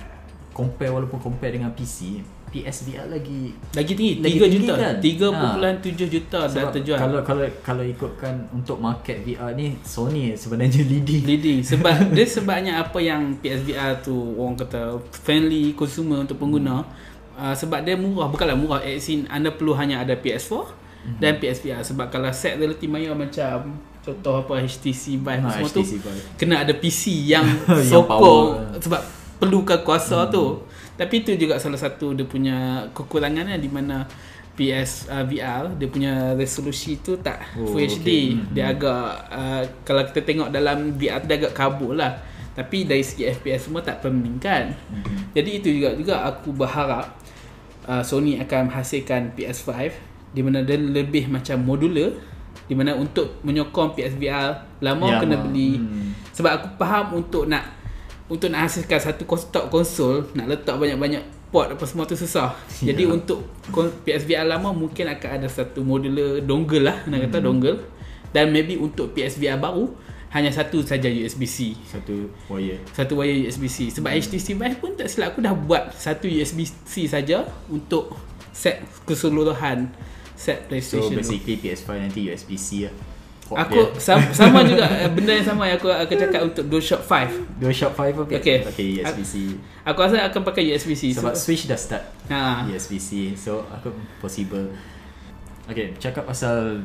compare 0.50 0.90
walaupun 0.90 1.22
compare 1.22 1.56
dengan 1.56 1.70
PC 1.72 2.20
PSVR 2.50 3.06
lagi 3.06 3.54
Lagi 3.70 3.92
tinggi 3.92 4.18
Lagi 4.18 4.36
3 4.36 4.42
tinggi 4.42 4.58
juta. 4.60 4.74
kan? 4.74 4.94
3.7 4.98 6.06
juta 6.08 6.40
dah 6.44 6.64
terjual. 6.68 6.98
kalau 6.98 7.18
kalau 7.22 7.44
kalau 7.62 7.84
ikutkan 7.84 8.34
untuk 8.50 8.76
market 8.76 9.22
VR 9.22 9.54
ni 9.54 9.78
Sony 9.80 10.34
sebenarnya 10.34 10.82
leading 10.92 11.22
leading 11.24 11.60
sebab 11.70 12.10
dia 12.10 12.26
sebabnya 12.26 12.78
apa 12.78 12.98
yang 12.98 13.38
PSVR 13.38 13.98
tu 14.00 14.12
orang 14.34 14.54
kata 14.56 14.94
friendly 15.16 15.72
consumer 15.72 16.20
untuk 16.20 16.36
pengguna 16.36 16.82
uh, 17.32 17.54
sebab 17.54 17.80
dia 17.80 17.94
murah 17.94 18.26
bukanlah 18.26 18.54
murah 18.54 18.80
as 18.80 19.06
in 19.06 19.24
anda 19.26 19.48
perlu 19.48 19.72
hanya 19.72 20.00
ada 20.00 20.12
PS4 20.12 20.76
dan 21.16 21.38
PSVR 21.38 21.80
sebab 21.80 22.06
kalau 22.08 22.28
set 22.28 22.56
reality 22.56 22.84
maya 22.84 23.14
macam 23.14 23.72
contoh 24.00 24.34
apa 24.38 24.60
HTC 24.60 25.16
Vive 25.16 25.40
Ha, 25.40 25.48
semua 25.54 25.68
tu 25.70 25.80
HTC 25.80 25.92
Vive. 25.98 26.22
kena 26.34 26.60
ada 26.60 26.72
PC 26.72 27.02
yang 27.26 27.44
Yang 27.68 27.84
sokong 27.86 28.48
power. 28.48 28.80
sebab 28.80 29.00
perlukan 29.40 29.80
kuasa 29.80 30.28
tu 30.28 30.62
tapi 30.94 31.24
itu 31.24 31.32
juga 31.34 31.56
salah 31.56 31.80
satu 31.80 32.12
dia 32.12 32.22
punya 32.22 32.56
kekurangannya 32.92 33.56
di 33.56 33.66
mana 33.66 34.04
PS 34.52 35.08
uh, 35.08 35.24
VR 35.24 35.72
dia 35.74 35.88
punya 35.88 36.12
resolusi 36.36 37.00
tu 37.00 37.16
tak 37.16 37.40
Oh, 37.56 37.72
Full 37.72 37.80
HD 37.80 37.96
okay. 37.96 38.24
Hmm. 38.36 38.44
dia 38.52 38.64
agak 38.68 39.02
uh, 39.32 39.62
kalau 39.82 40.02
kita 40.04 40.20
tengok 40.20 40.48
dalam 40.50 40.92
VR 40.94 41.18
tu 41.18 41.26
dia 41.26 41.36
agak 41.40 41.54
kabut 41.54 41.96
lah 41.96 42.20
tapi 42.52 42.84
dari 42.84 43.00
segi 43.00 43.24
FPS 43.26 43.66
semua 43.66 43.80
tak 43.80 44.04
perminkan 44.04 44.76
Mhm. 44.92 45.32
jadi 45.32 45.50
itu 45.56 45.68
juga 45.72 45.88
juga 45.96 46.14
aku 46.28 46.52
berharap 46.52 47.16
uh, 47.88 48.04
Sony 48.04 48.36
akan 48.36 48.68
menghasilkan 48.68 49.32
PS5 49.32 49.70
di 50.30 50.40
mana 50.44 50.60
dia 50.60 50.76
lebih 50.76 51.26
macam 51.26 51.56
modular 51.58 52.12
di 52.68 52.74
mana 52.74 52.94
untuk 52.94 53.40
menyokong 53.40 53.96
PSVR 53.96 54.78
lama 54.78 55.06
Ya, 55.08 55.18
kena 55.18 55.40
beli 55.40 55.80
hmm. 55.80 56.30
sebab 56.30 56.50
aku 56.54 56.68
faham 56.76 57.06
untuk 57.16 57.48
nak 57.48 57.79
untuk 58.30 58.46
nak 58.46 58.64
hasilkan 58.64 59.00
satu 59.02 59.26
stock 59.34 59.66
konsol 59.68 60.30
nak 60.32 60.46
letak 60.46 60.78
banyak-banyak 60.78 61.20
port 61.50 61.66
apa 61.68 61.82
semua 61.82 62.06
tu 62.06 62.14
susah. 62.14 62.54
Ya. 62.80 62.94
Jadi 62.94 63.04
untuk 63.04 63.42
PSVR 64.00 64.46
lama 64.46 64.70
mungkin 64.70 65.04
akan 65.04 65.30
ada 65.36 65.48
satu 65.50 65.82
modular 65.82 66.38
dongle 66.40 66.80
lah 66.80 67.02
nak 67.04 67.26
kata 67.26 67.36
Hmm. 67.36 67.46
dongle 67.50 67.74
dan 68.30 68.48
maybe 68.48 68.78
untuk 68.78 69.10
PSVR 69.10 69.58
baru 69.58 69.90
hanya 70.30 70.48
satu 70.48 70.78
saja 70.80 71.10
USB-C. 71.10 71.74
satu 71.84 72.30
wire 72.46 72.78
Satu 72.88 73.18
wire 73.18 73.42
USB-C 73.42 73.90
Sebab 73.90 74.08
Hmm. 74.08 74.22
HTC 74.22 74.54
Vive 74.54 74.78
pun 74.78 74.94
tak 74.94 75.10
silap 75.10 75.34
aku 75.34 75.42
dah 75.42 75.50
buat 75.50 75.90
Satu 75.90 76.30
USB-C 76.30 77.10
saja 77.10 77.42
Untuk 77.66 78.14
set 78.48 78.78
keseluruhan 79.02 79.90
Set 80.32 80.62
so 80.62 80.66
PlayStation 80.70 81.12
tu. 81.12 81.18
basically 81.18 81.58
PS5 81.58 81.88
nanti 81.98 82.20
USB-C 82.24 82.68
lah 82.86 82.94
Aku 83.56 83.80
dia. 83.90 83.98
sama, 83.98 84.22
sama 84.38 84.58
juga 84.62 84.86
eh, 84.86 85.08
Benda 85.08 85.32
yang 85.32 85.42
sama 85.42 85.62
yang 85.64 85.76
aku 85.76 85.88
akan 85.88 86.16
cakap 86.20 86.40
Untuk 86.44 86.64
DualShock 86.66 87.02
5 87.02 87.58
DualShock 87.58 87.92
5 87.92 88.14
pun 88.14 88.24
Okay. 88.30 88.62
okay 88.62 88.86
USB-C 88.98 89.34
Aku 89.82 89.98
rasa 89.98 90.22
akan 90.22 90.40
pakai 90.44 90.62
USB-C 90.68 91.10
sebab 91.12 91.32
Sebab 91.32 91.34
Switch 91.34 91.64
dah 91.66 91.74
start 91.74 92.04
ha, 92.28 92.62
USB-C 92.64 93.34
so 93.34 93.66
aku 93.66 93.90
possible. 94.18 94.70
Okay 95.64 95.94
cakap 95.96 96.24
pasal 96.24 96.82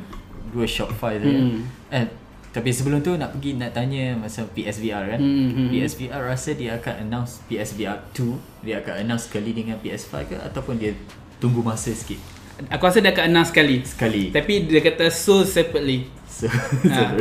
DualShock 0.50 0.90
5 0.92 1.20
tu 1.20 1.28
Hmm. 1.28 1.62
kan 1.90 2.02
eh 2.02 2.08
tapi 2.50 2.72
sebelum 2.72 3.04
tu 3.04 3.12
nak 3.14 3.36
pergi 3.36 3.60
nak 3.60 3.76
tanya 3.76 4.16
pasal 4.16 4.48
PSVR 4.48 5.12
kan 5.12 5.20
Hmm, 5.20 5.36
hmm, 5.44 5.52
hmm. 5.52 5.70
PSVR 5.70 6.22
rasa 6.24 6.56
dia 6.56 6.72
akan 6.74 6.94
announce 7.04 7.44
PSVR 7.46 8.00
2 8.16 8.64
dia 8.64 8.80
akan 8.80 8.94
announce 9.04 9.28
sekali 9.28 9.52
dengan 9.52 9.76
PS5 9.76 10.14
ke 10.24 10.36
ataupun 10.40 10.80
dia 10.80 10.96
tunggu 11.36 11.60
masa 11.60 11.92
sikit? 11.92 12.16
Aku 12.72 12.88
rasa 12.88 13.04
dia 13.04 13.12
akan 13.12 13.28
announce 13.28 13.52
sekali. 13.52 13.84
Sekali. 13.84 14.32
Tapi 14.32 14.64
dia 14.64 14.80
kata 14.80 15.12
sold 15.12 15.44
separately 15.44 16.08
so, 16.36 16.48
Ha. 16.96 17.16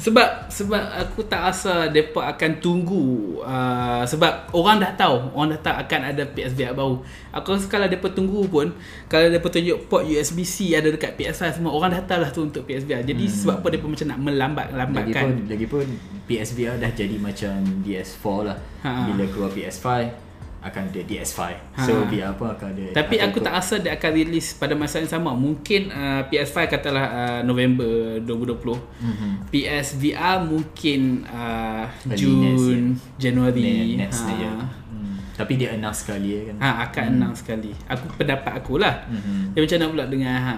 Sebab 0.00 0.48
sebab 0.48 0.80
aku 0.96 1.28
tak 1.28 1.52
rasa 1.52 1.92
depa 1.92 2.32
akan 2.32 2.56
tunggu 2.56 3.36
uh, 3.44 4.00
sebab 4.08 4.48
orang 4.56 4.80
dah 4.80 4.96
tahu, 4.96 5.28
orang 5.36 5.52
dah 5.56 5.60
tahu 5.60 5.76
akan 5.76 6.00
ada 6.08 6.24
PSVR 6.24 6.72
baru. 6.72 7.04
Aku 7.36 7.52
rasa 7.52 7.68
kalau 7.68 7.84
depa 7.84 8.08
tunggu 8.08 8.48
pun 8.48 8.72
kalau 9.12 9.28
depa 9.28 9.52
tunjuk 9.52 9.92
port 9.92 10.08
USB-C 10.08 10.72
ada 10.72 10.88
dekat 10.88 11.20
PS5 11.20 11.60
semua 11.60 11.76
orang 11.76 11.92
dah 12.00 12.02
tahu 12.08 12.20
lah 12.24 12.30
tu 12.32 12.40
untuk 12.48 12.64
PSVR. 12.64 13.04
Jadi 13.04 13.28
hmm. 13.28 13.36
sebab 13.44 13.54
apa 13.60 13.68
depa 13.76 13.86
macam 13.92 14.06
nak 14.08 14.18
melambat-lambatkan. 14.24 15.24
Lagipun 15.28 15.52
lagipun 15.52 15.86
PSVR 16.24 16.80
dah 16.80 16.90
jadi 16.96 17.16
macam 17.20 17.60
DS4 17.84 18.24
lah. 18.48 18.58
Ha. 18.88 18.90
Bila 19.12 19.24
keluar 19.28 19.52
PS5 19.52 20.29
akan 20.60 20.92
ada 20.92 21.00
DS5. 21.00 21.40
So 21.80 21.92
Ha. 21.96 22.04
VR 22.04 22.32
pun 22.34 22.46
akan 22.46 22.68
ada. 22.70 22.84
Tapi 22.92 23.16
akan 23.16 23.26
aku 23.26 23.36
ikut. 23.36 23.46
tak 23.48 23.54
rasa 23.54 23.74
dia 23.76 23.92
akan 23.92 24.10
release 24.12 24.52
pada 24.52 24.76
masa 24.76 25.00
yang 25.00 25.08
sama. 25.08 25.32
Mungkin 25.32 25.88
uh, 25.88 26.28
PS5 26.28 26.56
katalah 26.68 27.06
uh, 27.08 27.40
November 27.40 28.20
2020. 28.20 28.76
Mhm. 29.00 29.30
PSVR 29.48 30.36
mungkin 30.42 31.00
uh, 31.24 31.88
Early 32.04 32.18
Jun, 32.18 32.40
next 32.44 33.16
Januari. 33.16 33.96
next 33.96 34.20
Ha. 34.20 34.36
year. 34.36 34.52
Hmm. 34.92 35.16
Tapi 35.32 35.52
dia 35.56 35.72
announce 35.72 36.04
sekali 36.04 36.28
ya 36.30 36.40
kan. 36.52 36.56
Ha 36.58 36.68
akan 36.84 37.02
hmm. 37.02 37.14
announce 37.16 37.38
sekali. 37.40 37.72
Aku 37.88 38.04
pendapat 38.14 38.52
aku 38.54 38.76
lah. 38.76 39.08
Mhm. 39.08 39.56
Dia 39.56 39.60
macam 39.64 39.76
mana 39.76 39.88
pula 39.88 40.04
dengan 40.06 40.34
ha. 40.36 40.54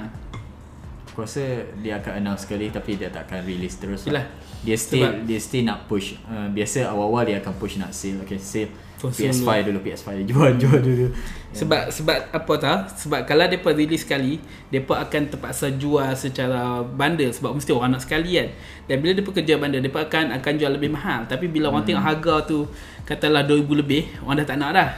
Aku 1.06 1.22
rasa 1.22 1.44
dia 1.78 2.00
akan 2.00 2.12
announce 2.18 2.42
sekali 2.42 2.72
tapi 2.72 2.96
dia 2.96 3.06
tak 3.06 3.30
akan 3.30 3.44
release 3.44 3.78
terus. 3.78 4.02
Yelah. 4.02 4.26
Dia 4.62 4.74
still 4.74 5.06
Sebab- 5.06 5.22
dia 5.28 5.38
still 5.38 5.62
nak 5.62 5.86
push. 5.86 6.18
Uh, 6.24 6.50
biasa 6.50 6.88
awal-awal 6.88 7.22
dia 7.22 7.38
akan 7.38 7.54
push 7.54 7.78
nak 7.78 7.94
sale. 7.94 8.18
Okay, 8.24 8.40
sale 8.40 8.72
Konsol 9.02 9.34
PS5 9.34 9.50
dulu, 9.66 9.78
PS5 9.82 10.08
jual 10.30 10.50
jual 10.54 10.78
dulu. 10.78 11.06
Sebab 11.50 11.90
sebab 11.90 12.30
apa 12.30 12.52
tau? 12.56 12.78
Sebab 12.86 13.26
kalau 13.26 13.44
depa 13.44 13.74
release 13.74 14.06
sekali, 14.06 14.38
depa 14.70 15.02
akan 15.02 15.22
terpaksa 15.26 15.74
jual 15.74 16.06
secara 16.14 16.80
bundle 16.80 17.28
sebab 17.28 17.50
mesti 17.52 17.74
orang 17.74 17.98
nak 17.98 18.06
sekali 18.06 18.38
kan. 18.38 18.48
Dan 18.86 19.02
bila 19.02 19.12
depa 19.12 19.34
kerja 19.34 19.58
bundle, 19.58 19.82
depa 19.82 20.06
akan 20.06 20.38
akan 20.38 20.52
jual 20.54 20.70
lebih 20.70 20.94
mahal. 20.94 21.26
Tapi 21.26 21.50
bila 21.50 21.68
orang 21.68 21.82
tengok 21.82 21.98
harga 22.00 22.34
tu 22.46 22.70
katalah 23.02 23.42
2000 23.42 23.82
lebih, 23.82 24.02
orang 24.22 24.38
dah 24.38 24.46
tak 24.46 24.56
nak 24.62 24.70
dah. 24.70 24.88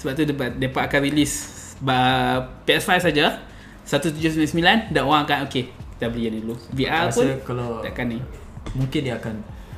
Sebab 0.00 0.12
tu 0.16 0.22
depa 0.24 0.44
depa 0.48 0.80
akan 0.88 1.00
release 1.04 1.36
ba- 1.78 2.64
PS5 2.64 2.90
saja 2.98 3.38
1799 3.84 4.94
dan 4.94 5.02
orang 5.04 5.22
akan 5.22 5.38
okey, 5.46 5.68
kita 5.68 6.08
beli 6.08 6.26
yang 6.26 6.34
ni 6.34 6.40
dulu. 6.40 6.56
VR 6.72 7.10
Rasa 7.10 7.20
pun 7.20 7.26
kalau 7.44 7.84
takkan 7.84 8.08
ni. 8.08 8.18
mungkin 8.72 9.00
dia 9.04 9.20
akan 9.20 9.34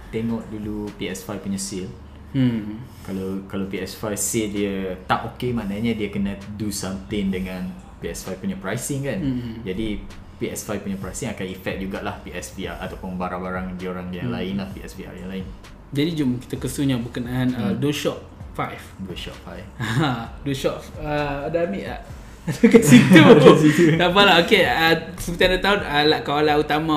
tengok 0.09 0.47
dulu 0.49 0.87
PS5 0.95 1.43
punya 1.43 1.59
sale. 1.59 1.91
Hmm. 2.35 2.83
Kalau 3.07 3.47
kalau 3.47 3.71
PS5 3.71 4.03
sale 4.15 4.49
dia 4.51 4.75
tak 5.07 5.25
okay 5.25 5.55
maknanya 5.55 5.95
dia 5.95 6.11
kena 6.11 6.35
do 6.59 6.69
something 6.69 7.31
dengan 7.31 7.71
PS5 8.03 8.37
punya 8.37 8.57
pricing 8.59 9.07
kan. 9.07 9.19
Hmm. 9.23 9.63
Jadi 9.63 10.03
PS5 10.35 10.83
punya 10.83 10.99
pricing 10.99 11.31
akan 11.31 11.47
effect 11.47 11.79
jugalah 11.79 12.19
PSVR 12.21 12.77
ataupun 12.83 13.15
barang-barang 13.15 13.79
diorang 13.79 14.11
yang 14.11 14.29
Hmm. 14.29 14.37
lain 14.37 14.55
lah 14.59 14.69
PSVR 14.69 15.15
yang 15.15 15.31
lain. 15.31 15.47
Jadi 15.95 16.11
jom 16.19 16.43
kita 16.43 16.59
kesunya 16.59 16.99
berkenaan 16.99 17.55
uh, 17.55 17.73
DualShock 17.73 18.19
5. 18.59 19.07
DualShock 19.07 19.39
5. 19.47 19.79
Ha, 19.79 20.11
DualShock 20.43 20.79
uh, 20.99 21.47
ada 21.47 21.71
ambil 21.71 21.87
tak? 21.87 22.03
Kat 22.73 22.83
situ. 22.85 23.97
tak 23.97 24.09
apalah. 24.13 24.45
Okey, 24.45 24.69
uh, 24.69 24.93
seperti 25.17 25.43
anda 25.49 25.59
tahu 25.65 25.77
uh, 25.81 26.05
lah 26.05 26.21
kawalan 26.21 26.61
utama 26.61 26.97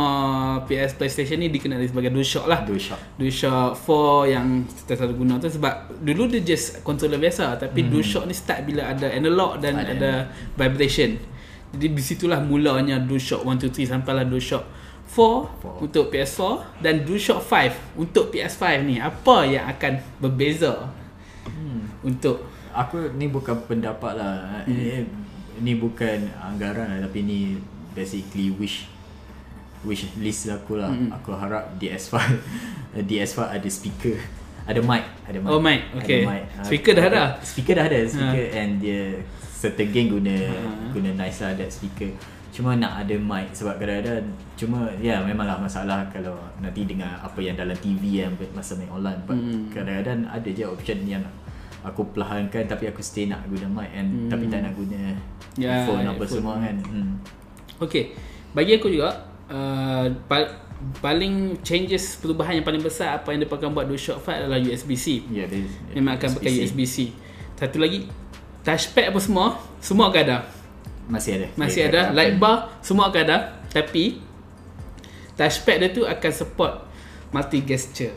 PS 0.67 0.99
PlayStation 0.99 1.39
ni 1.39 1.47
dikenali 1.47 1.88
sebagai 1.88 2.12
DualShock 2.12 2.45
lah. 2.51 2.67
DualShock. 2.67 2.99
DualShock 3.15 3.79
4 3.79 4.33
yang 4.36 4.47
kita 4.67 4.99
selalu 4.99 5.15
guna 5.23 5.39
tu 5.39 5.47
sebab 5.47 5.73
dulu 6.03 6.27
dia 6.27 6.43
just 6.43 6.83
controller 6.83 7.15
biasa 7.15 7.55
tapi 7.55 7.79
hmm. 7.79 7.89
DualShock 7.95 8.23
ni 8.27 8.36
start 8.36 8.60
bila 8.67 8.91
ada 8.91 9.07
analog 9.07 9.63
dan 9.63 9.79
ada, 9.79 9.93
Ada 9.95 10.12
vibration. 10.60 11.15
Jadi 11.71 11.88
di 11.95 12.03
situlah 12.03 12.43
mulanya 12.43 12.99
DualShock 12.99 13.47
1 13.47 13.71
2 13.71 13.88
3 13.88 13.93
sampailah 13.95 14.27
DualShock 14.27 14.63
4 15.07 15.15
Four. 15.15 15.39
untuk 15.79 16.12
PS4 16.12 16.83
dan 16.83 17.07
DualShock 17.07 17.39
5 17.39 17.95
untuk 18.03 18.36
PS5 18.36 18.63
ni 18.83 18.99
apa 18.99 19.47
yang 19.47 19.63
akan 19.71 20.03
berbeza 20.19 20.91
Hmm. 21.47 21.88
untuk 22.03 22.43
Aku 22.77 23.10
ni 23.17 23.25
bukan 23.25 23.57
pendapat 23.65 24.19
lah. 24.21 24.62
Hmm. 24.62 24.69
Ni, 24.69 25.01
ni 25.60 25.76
bukan 25.76 26.17
anggaran 26.38 26.88
lah 26.88 27.00
tapi 27.02 27.22
ni 27.22 27.39
basically 27.91 28.50
wish 28.52 28.86
wish 29.82 30.10
list 30.15 30.48
aku 30.48 30.76
lah. 30.76 30.89
Hmm. 30.89 31.13
Aku 31.13 31.32
harap 31.32 31.78
DS5 31.78 32.13
DS5 33.10 33.38
ada 33.41 33.67
speaker. 33.67 34.17
Ada 34.67 34.82
mic, 34.82 35.04
ada 35.24 35.38
mic. 35.38 35.48
Oh, 35.48 35.60
mic. 35.60 35.80
Ada 35.88 36.00
Okay. 36.04 36.22
mic. 36.24 36.43
Ah, 36.52 36.63
Speaker 36.65 36.91
dah 36.91 37.06
ada? 37.08 37.24
Speaker 37.39 37.74
dah 37.74 37.86
ada, 37.88 38.00
speaker 38.04 38.46
and 38.52 38.72
dia 38.78 39.15
certain 39.39 39.88
geng 39.88 40.12
guna 40.12 40.36
Ha. 40.36 40.91
guna 40.91 41.10
nice 41.15 41.39
lah 41.39 41.56
that 41.56 41.70
speaker. 41.70 42.12
Cuma 42.52 42.74
nak 42.74 43.00
ada 43.00 43.15
mic 43.15 43.54
sebab 43.54 43.78
kadang-kadang 43.78 44.28
cuma 44.54 44.89
ya 44.98 45.22
memanglah 45.22 45.56
masalah 45.58 46.04
kalau 46.10 46.36
nanti 46.58 46.84
dengar 46.84 47.15
apa 47.17 47.38
yang 47.38 47.54
dalam 47.54 47.78
TV 47.78 48.20
yang 48.20 48.34
masa 48.52 48.76
main 48.76 48.89
online 48.89 49.22
but 49.24 49.38
Hmm. 49.38 49.70
kadang-kadang 49.70 50.26
ada 50.26 50.50
je 50.50 50.65
option 50.65 51.00
yang 51.06 51.22
aku 51.88 52.04
perlahankan 52.08 52.63
tapi 52.63 52.86
aku 52.86 53.00
stay 53.00 53.26
nak 53.26 53.45
guna 53.45 53.65
mic 53.65 53.89
and 53.91 54.08
Hmm. 54.08 54.30
tapi 54.30 54.45
tak 54.45 54.62
nak 54.62 54.73
guna 54.73 55.15
Ya, 55.56 55.82
phone 55.84 56.04
apa 56.04 56.19
earphone. 56.19 56.30
semua 56.30 56.56
kan. 56.60 56.76
Hmm. 56.84 57.13
Okay 57.80 58.13
Bagi 58.52 58.78
aku 58.78 58.89
juga 58.89 59.10
uh, 59.47 60.06
pa- 60.23 60.54
Paling 61.00 61.58
changes 61.62 62.17
Perubahan 62.17 62.54
yang 62.54 62.62
paling 62.63 62.78
besar 62.80 63.17
Apa 63.17 63.30
yang 63.30 63.41
mereka 63.41 63.58
akan 63.58 63.69
buat 63.71 63.86
DualShock 63.86 64.17
5 64.19 64.30
adalah 64.36 64.58
USB-C 64.58 65.26
Ya, 65.30 65.45
yeah, 65.45 65.65
Memang 65.91 66.17
akan 66.17 66.38
pakai 66.38 66.54
USB-C 66.56 67.10
Satu 67.54 67.78
lagi 67.78 68.06
Touchpad 68.62 69.10
apa 69.10 69.17
semua 69.17 69.45
Semua 69.78 70.06
akan 70.08 70.21
ada 70.23 70.38
Masih 71.08 71.32
ada. 71.36 71.47
Masih 71.54 71.82
ada 71.84 72.02
akan- 72.04 72.13
Light 72.13 72.36
bar 72.36 72.58
Semua 72.80 73.10
akan 73.10 73.21
ada 73.23 73.38
Tapi 73.67 74.21
Touchpad 75.34 75.76
dia 75.80 75.89
tu 75.89 76.02
akan 76.04 76.32
support 76.32 76.73
Multi 77.30 77.60
gesture 77.63 78.13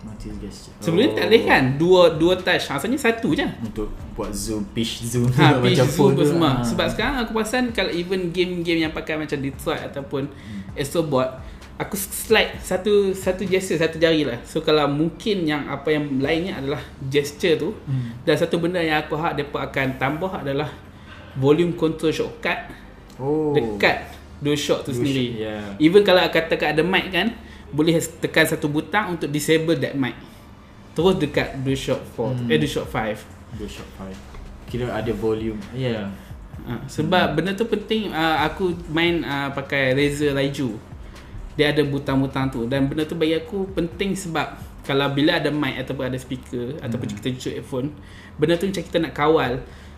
Multi 0.00 0.32
gesture. 0.40 0.72
Sebelum 0.80 1.02
ni 1.02 1.12
tak 1.12 1.26
boleh 1.26 1.42
kan 1.44 1.62
Dua 1.76 2.02
dua 2.12 2.32
touch 2.34 2.64
Asalnya 2.66 2.96
satu 2.96 3.32
je 3.32 3.44
Untuk 3.60 3.92
buat 4.12 4.32
zoom, 4.32 4.64
pitch 4.72 5.04
zoom 5.04 5.28
Ha, 5.32 5.56
pitch 5.62 5.76
zoom 5.86 6.10
apa 6.10 6.18
tu, 6.18 6.24
semua. 6.26 6.50
ha. 6.50 6.64
Sebab 6.64 6.86
sekarang 6.88 7.16
aku 7.20 7.30
perasan 7.32 7.68
kalau 7.70 7.90
even 7.90 8.28
game-game 8.28 8.80
yang 8.80 8.92
pakai 8.92 9.14
macam 9.14 9.36
Detroit 9.36 9.84
ataupun 9.84 10.24
Astrobot, 10.72 11.28
aku 11.76 11.96
slide 11.96 12.56
satu 12.58 13.10
satu 13.10 13.42
gesture 13.42 13.76
satu 13.76 13.96
jari 13.96 14.22
lah. 14.22 14.40
So 14.42 14.60
kalau 14.60 14.86
mungkin 14.86 15.44
yang 15.44 15.66
apa 15.66 15.90
yang 15.90 16.16
lainnya 16.16 16.56
adalah 16.56 16.80
gesture 17.02 17.56
tu 17.56 17.76
Hmm. 17.84 18.16
dan 18.22 18.34
satu 18.34 18.56
benda 18.56 18.78
yang 18.78 19.00
aku 19.00 19.12
harap 19.14 19.36
depa 19.36 19.66
akan 19.66 19.96
tambah 19.96 20.30
adalah 20.30 20.72
volume 21.34 21.72
control 21.72 22.08
shortcut 22.10 22.56
Oh. 23.16 23.52
dekat 23.52 24.08
DualShock 24.40 24.80
tu 24.82 24.96
DualShock, 24.96 24.96
sendiri. 24.96 25.26
yeah. 25.38 25.76
Even 25.76 26.00
kalau 26.00 26.24
katakan 26.26 26.72
ada 26.72 26.80
mic 26.80 27.08
kan, 27.10 27.36
boleh 27.70 27.98
tekan 28.20 28.46
satu 28.46 28.66
butang 28.66 29.16
untuk 29.16 29.30
disable 29.30 29.78
that 29.78 29.94
mic. 29.94 30.14
Terus 30.94 31.14
dekat 31.16 31.58
DualShock 31.62 32.02
4, 32.18 32.34
Hmm. 32.34 32.50
eh 32.50 32.58
DualShock 32.58 32.86
5. 32.90 33.18
DualShock 33.56 33.88
5. 33.98 34.18
Kira 34.66 34.86
ada 34.90 35.12
volume. 35.14 35.58
Ya. 35.74 35.86
Yeah. 35.90 36.06
Ha, 36.60 36.84
sebab 36.90 37.32
hmm. 37.32 37.34
benda 37.38 37.50
tu 37.56 37.64
penting 37.64 38.12
uh, 38.12 38.44
aku 38.44 38.76
main 38.92 39.24
uh, 39.24 39.48
pakai 39.54 39.96
Razer 39.96 40.36
Raiju. 40.36 40.76
Dia 41.56 41.72
ada 41.72 41.82
butang-butang 41.86 42.52
tu 42.52 42.66
dan 42.68 42.86
benda 42.86 43.06
tu 43.06 43.16
bagi 43.16 43.38
aku 43.38 43.70
penting 43.72 44.12
sebab 44.14 44.60
kalau 44.84 45.06
bila 45.12 45.38
ada 45.38 45.52
mic 45.52 45.76
ataupun 45.76 46.04
ada 46.10 46.18
speaker 46.18 46.76
hmm. 46.76 46.84
ataupun 46.84 47.06
kita 47.16 47.26
cucuk 47.36 47.54
earphone, 47.54 47.88
benda 48.36 48.58
tu 48.58 48.66
macam 48.68 48.82
kita 48.84 48.98
nak 48.98 49.12
kawal 49.14 49.52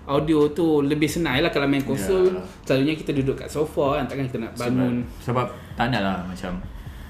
audio 0.07 0.51
tu 0.51 0.83
lebih 0.83 1.07
senang 1.07 1.39
lah 1.39 1.51
kalau 1.55 1.71
main 1.71 1.83
konsol 1.87 2.27
Ya. 2.27 2.43
selalunya 2.67 2.99
kita 2.99 3.15
duduk 3.15 3.39
kat 3.39 3.47
sofa 3.47 4.03
kan 4.03 4.11
takkan 4.11 4.27
kita 4.27 4.39
nak 4.43 4.53
bangun 4.59 5.07
Sebab, 5.23 5.47
sebab 5.47 5.77
tak 5.79 5.87
nak 5.95 6.03
lah 6.03 6.19
macam 6.27 6.59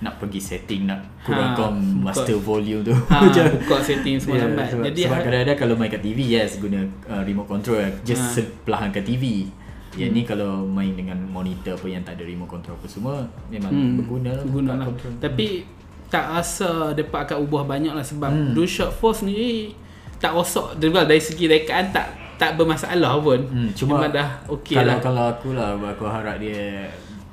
nak 0.02 0.18
pergi 0.18 0.40
setting 0.42 0.82
nak 0.84 0.98
Ha, 0.98 1.24
kurangkan 1.24 1.72
buka- 1.72 2.02
master 2.04 2.36
volume 2.36 2.82
tu. 2.82 2.90
ha, 2.90 3.16
Macam- 3.24 3.54
buka 3.56 3.76
setting 3.80 4.18
semua 4.18 4.34
Ya, 4.34 4.42
lambat 4.44 4.66
sebab, 4.68 4.84
jadi 4.84 5.00
sebab 5.00 5.14
ha- 5.14 5.22
kadang-kadang 5.22 5.56
kalau 5.56 5.74
main 5.74 5.88
kat 5.88 6.02
TV 6.02 6.18
yes 6.28 6.58
guna 6.58 6.80
uh, 7.06 7.22
remote 7.22 7.46
control 7.48 7.78
just 8.02 8.20
Ha. 8.34 8.42
ha. 8.42 8.50
perlahan 8.60 8.90
kat 8.90 9.04
TV. 9.04 9.46
Yang 9.92 10.08
Hmm. 10.08 10.16
ni 10.16 10.22
kalau 10.24 10.50
main 10.64 10.92
dengan 10.92 11.18
monitor 11.22 11.72
apa 11.72 11.86
yang 11.86 12.00
tak 12.00 12.16
ada 12.16 12.24
remote 12.24 12.50
control 12.50 12.74
apa 12.74 12.86
semua 12.86 13.14
memang 13.46 13.68
Hmm, 13.68 13.94
berguna 13.96 14.30
lah. 14.32 14.42
berguna 14.42 14.70
lah. 14.74 14.86
control. 14.88 15.12
Tapi 15.16 15.46
tak 16.08 16.24
rasa 16.30 16.70
mereka 16.90 17.18
akan 17.24 17.38
ubah 17.40 17.62
banyak 17.62 17.92
lah 17.92 18.02
sebab 18.02 18.28
Hmm. 18.28 18.52
DualShock 18.52 18.90
4 18.90 19.14
sendiri 19.14 19.72
tak 20.18 20.32
rosak 20.32 20.76
dari 20.76 21.18
segi 21.18 21.44
rekaan 21.46 21.88
tak 21.88 22.08
tak 22.34 22.56
bermasalah 22.56 23.16
pun 23.18 23.38
Hmm, 23.44 23.70
cuma 23.70 24.00
Memang 24.00 24.12
dah 24.12 24.28
okey 24.50 24.74
kalau 24.74 24.88
lah 24.88 24.98
kalau 24.98 25.24
aku 25.28 25.48
lah 25.52 25.68
aku 25.76 26.04
harap 26.04 26.36
dia 26.36 26.90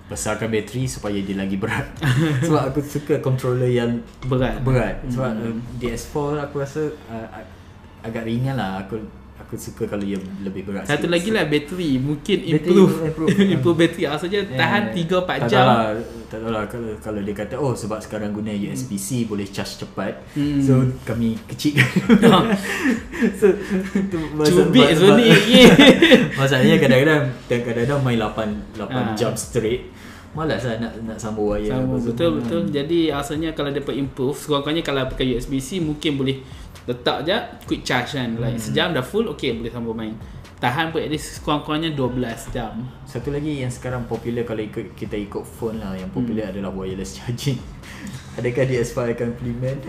besarkan 0.09 0.49
bateri 0.49 0.83
supaya 0.85 1.15
dia 1.17 1.35
lagi 1.35 1.55
berat. 1.55 1.85
sebab 2.41 2.61
aku 2.67 2.81
suka 2.81 3.17
controller 3.19 3.69
yang 3.69 3.97
berat 4.23 4.57
berat. 4.59 5.05
Sebab 5.05 5.29
Hmm. 5.31 5.53
hmm. 5.55 5.77
DS4 5.77 6.15
aku 6.41 6.55
rasa 6.57 6.81
uh, 7.07 7.27
ag- 7.31 7.53
agak 8.03 8.25
ringan 8.25 8.53
lah. 8.53 8.81
Aku 8.81 8.97
aku 9.39 9.53
suka 9.55 9.85
kalau 9.85 10.01
dia 10.01 10.17
lebih 10.39 10.61
berat. 10.63 10.83
satu 10.83 10.99
sikit. 10.99 11.09
lagi 11.09 11.29
lah 11.29 11.45
bateri 11.45 11.95
mungkin 11.95 12.37
Bateri 12.39 12.53
improve 12.69 12.93
improve. 13.07 13.29
improve 13.55 13.77
bateri 13.79 14.03
asalnya 14.05 14.41
Yeah. 14.41 14.57
tahan 14.57 14.83
3 14.91 14.99
4 14.99 15.25
tak 15.25 15.37
jam 15.47 15.57
tahu 15.57 15.69
lah, 15.69 15.81
tak 16.27 16.37
tahu 16.37 16.51
lah 16.51 16.63
kalau, 16.65 16.89
kalau 16.99 17.19
dia 17.19 17.35
kata 17.35 17.55
oh 17.55 17.71
sebab 17.71 17.97
sekarang 17.97 18.29
guna 18.31 18.51
USB-C 18.51 19.25
boleh 19.25 19.47
charge 19.47 19.79
cepat 19.79 20.13
Hmm. 20.31 20.59
so 20.59 20.73
kami 21.01 21.33
kecilkan 21.45 21.87
so 23.33 23.47
tu 24.05 24.17
cubit 24.43 24.85
ma- 24.85 24.97
Sony 24.97 25.27
ma- 25.27 25.45
ye. 25.47 25.63
masalahnya 26.31 26.75
kadang-kadang 26.77 27.21
kadang-kadang 27.47 27.99
main 28.01 28.19
8 28.19 28.75
8 28.75 28.85
Ah. 28.91 29.15
jam 29.15 29.33
straight 29.33 29.87
malas 30.31 30.61
lah 30.61 30.77
nak 30.77 30.93
nak 31.03 31.17
sambung 31.17 31.49
wire 31.49 31.67
Sama, 31.67 31.83
apa 31.83 31.95
semua. 31.95 32.07
betul 32.07 32.29
betul 32.37 32.61
jadi 32.69 32.99
asalnya 33.11 33.49
kalau 33.51 33.69
dapat 33.69 33.95
improve 33.95 34.35
sekurang-kurangnya 34.35 34.83
kalau 34.83 35.01
pakai 35.07 35.33
USB-C 35.33 35.79
mungkin 35.79 36.11
boleh 36.15 36.37
letak 36.85 37.17
je 37.23 37.35
quick 37.65 37.81
charge 37.81 38.13
kan 38.13 38.29
like 38.35 38.53
Hmm. 38.53 38.61
sejam 38.61 38.87
dah 38.91 39.01
full 39.01 39.25
okey 39.27 39.55
boleh 39.55 39.69
sambung 39.69 39.93
main 39.93 40.13
tahan 40.57 40.89
pun 40.89 40.99
at 40.99 41.07
least 41.07 41.37
sekurang-kurangnya 41.37 41.93
12 41.93 42.19
jam 42.49 42.73
Satu 43.03 43.29
lagi 43.29 43.57
yang 43.57 43.69
sekarang 43.69 44.05
popular 44.05 44.43
kalau 44.43 44.59
ikut 44.59 44.91
kita 44.93 45.15
ikut 45.15 45.41
phone 45.41 45.77
lah 45.77 45.93
yang 45.93 46.09
popular 46.09 46.45
Hmm. 46.45 46.53
adalah 46.53 46.71
wireless 46.75 47.15
charging. 47.15 47.57
Adakah 48.31 48.63
DS5 48.63 48.97
akan 49.11 49.27
implement? 49.33 49.79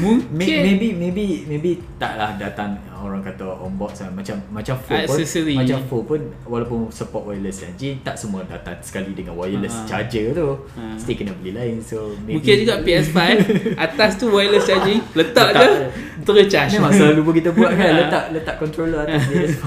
mungkin 0.00 0.26
May- 0.32 0.64
maybe 0.66 0.88
maybe 0.92 1.24
maybe 1.46 1.70
taklah 1.96 2.34
datang 2.34 2.74
orang 2.96 3.22
kata 3.22 3.46
on 3.46 3.76
box 3.76 4.02
lah. 4.02 4.10
macam 4.10 4.34
macam 4.50 4.74
phone 4.76 5.04
pun 5.04 5.14
Accessory. 5.14 5.54
macam 5.54 5.78
phone 5.84 6.04
pun 6.04 6.20
walaupun 6.42 6.78
support 6.90 7.22
wireless 7.24 7.60
charging 7.60 8.00
tak 8.00 8.16
semua 8.16 8.42
datang 8.42 8.74
sekali 8.80 9.12
dengan 9.12 9.34
wireless 9.34 9.70
Ha. 9.76 9.86
charger 9.86 10.34
tu. 10.34 10.48
Ha. 10.74 10.98
Still 10.98 11.14
kena 11.16 11.32
beli 11.36 11.52
lain. 11.52 11.78
So 11.78 12.10
maybe 12.18 12.40
Mungkin 12.40 12.54
juga 12.64 12.74
PS5 12.80 13.18
Atas 13.86 14.10
tu 14.16 14.26
wireless 14.26 14.64
charging 14.64 14.98
Letak, 15.18 15.48
Letak. 15.48 15.62
je 15.62 15.86
Terus 16.24 16.46
charge 16.48 16.72
Memang 16.74 16.90
selalu 16.90 17.20
pun 17.22 17.32
kita 17.36 17.50
buat 17.52 17.70
kan 17.70 17.90
letak 18.00 18.24
letak 18.32 18.54
controller 18.58 19.06
atas 19.06 19.22
DS5. 19.24 19.62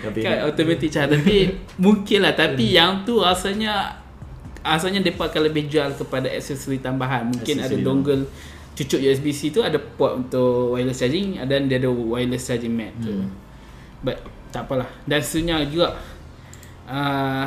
Tapi 0.00 0.18
kan 0.18 0.36
automatic 0.42 0.88
charge 0.88 1.10
Tapi 1.12 1.36
Mungkin 1.76 2.18
lah 2.22 2.32
Tapi 2.32 2.64
yang 2.70 3.04
tu 3.04 3.20
rasanya 3.20 3.99
Asalnya 4.60 5.00
mereka 5.00 5.24
akan 5.26 5.42
lebih 5.48 5.66
jual 5.66 5.90
Kepada 5.96 6.28
aksesori 6.28 6.78
tambahan 6.78 7.32
Mungkin 7.32 7.56
ada 7.58 7.70
Aksesori 7.72 7.84
dongle 7.84 8.22
Cucuk 8.76 9.00
USB-C 9.00 9.50
tu 9.50 9.60
Ada 9.60 9.80
port 9.80 10.20
untuk 10.20 10.76
wireless 10.76 11.00
charging 11.00 11.40
Dan 11.44 11.68
dia 11.68 11.80
ada 11.80 11.88
wireless 11.88 12.44
charging 12.44 12.76
mat 12.76 12.92
tu 13.00 13.08
Hmm. 13.08 13.32
But 14.00 14.20
Tak 14.52 14.68
apalah 14.68 14.88
Dan 15.04 15.20
sebenarnya 15.20 15.64
juga 15.64 15.88
uh, 16.84 17.46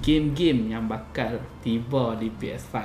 Game-game 0.00 0.72
yang 0.72 0.88
bakal 0.88 1.36
Tiba 1.60 2.16
di 2.16 2.32
PS5 2.32 2.76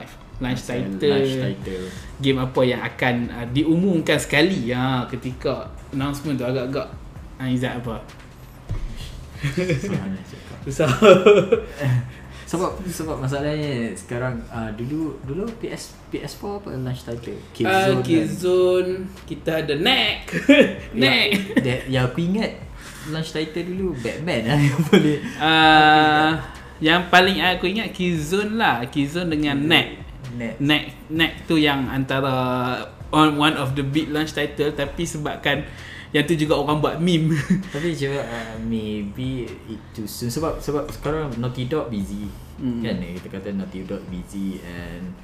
Launch 0.42 0.64
title 0.66 0.98
Launch 1.06 1.38
title. 1.38 1.86
game 2.18 2.42
apa 2.42 2.62
yang 2.66 2.82
akan 2.82 3.16
uh, 3.30 3.46
diumumkan 3.54 4.18
sekali 4.18 4.74
ha, 4.74 5.06
ketika 5.06 5.70
announcement 5.94 6.34
tu 6.34 6.42
agak-agak 6.42 6.90
ha, 7.38 7.46
Izzat 7.46 7.78
apa? 7.78 8.02
Susah 9.42 10.02
nak 10.02 10.24
cakap. 10.26 10.58
Susah. 10.66 10.90
Sebab 12.52 12.84
sebab 12.84 13.16
masalahnya 13.24 13.96
sekarang 13.96 14.44
uh, 14.52 14.68
dulu 14.76 15.16
dulu 15.24 15.48
PS 15.64 15.96
PS4 16.12 16.44
apa 16.60 16.70
launch 16.76 17.08
title? 17.08 17.40
Ah, 17.64 17.96
kan? 17.96 18.04
Killzone, 18.04 19.08
kita 19.24 19.64
ada 19.64 19.72
Neck. 19.80 20.36
Neck. 21.00 21.30
Ya, 21.64 21.76
ya 21.88 22.00
aku 22.12 22.28
ingat 22.28 22.60
launch 23.08 23.32
title 23.32 23.72
dulu 23.72 23.96
Batman 24.04 24.52
lah 24.52 24.60
yang 24.68 24.82
boleh. 24.84 25.18
Uh, 25.40 26.32
yang 26.84 27.02
paling 27.08 27.40
aku 27.40 27.72
ingat 27.72 27.96
Killzone 27.96 28.60
lah, 28.60 28.84
Killzone 28.92 29.32
dengan 29.32 29.56
Neck. 29.56 29.88
Neck 30.60 31.08
Neck 31.08 31.48
tu 31.48 31.56
yang 31.56 31.88
antara 31.88 32.36
on 33.16 33.40
one 33.40 33.56
of 33.56 33.80
the 33.80 33.84
big 33.84 34.12
launch 34.12 34.36
title 34.36 34.76
tapi 34.76 35.08
sebabkan 35.08 35.64
yang 36.12 36.28
tu 36.28 36.36
juga 36.36 36.60
orang 36.60 36.84
buat 36.84 36.96
meme. 37.00 37.40
Tapi 37.74 37.96
cuba 37.96 38.20
uh, 38.20 38.56
maybe 38.68 39.48
itu 39.68 40.04
soon 40.04 40.28
sebab 40.28 40.60
sebab 40.60 40.84
sekarang 40.92 41.32
Naughty 41.40 41.72
Dog 41.72 41.88
busy. 41.88 42.28
Hmm. 42.60 42.84
Kan 42.84 43.00
kita 43.00 43.28
kata 43.32 43.56
Naughty 43.56 43.88
Dog 43.88 44.04
busy 44.12 44.60
and 44.60 45.16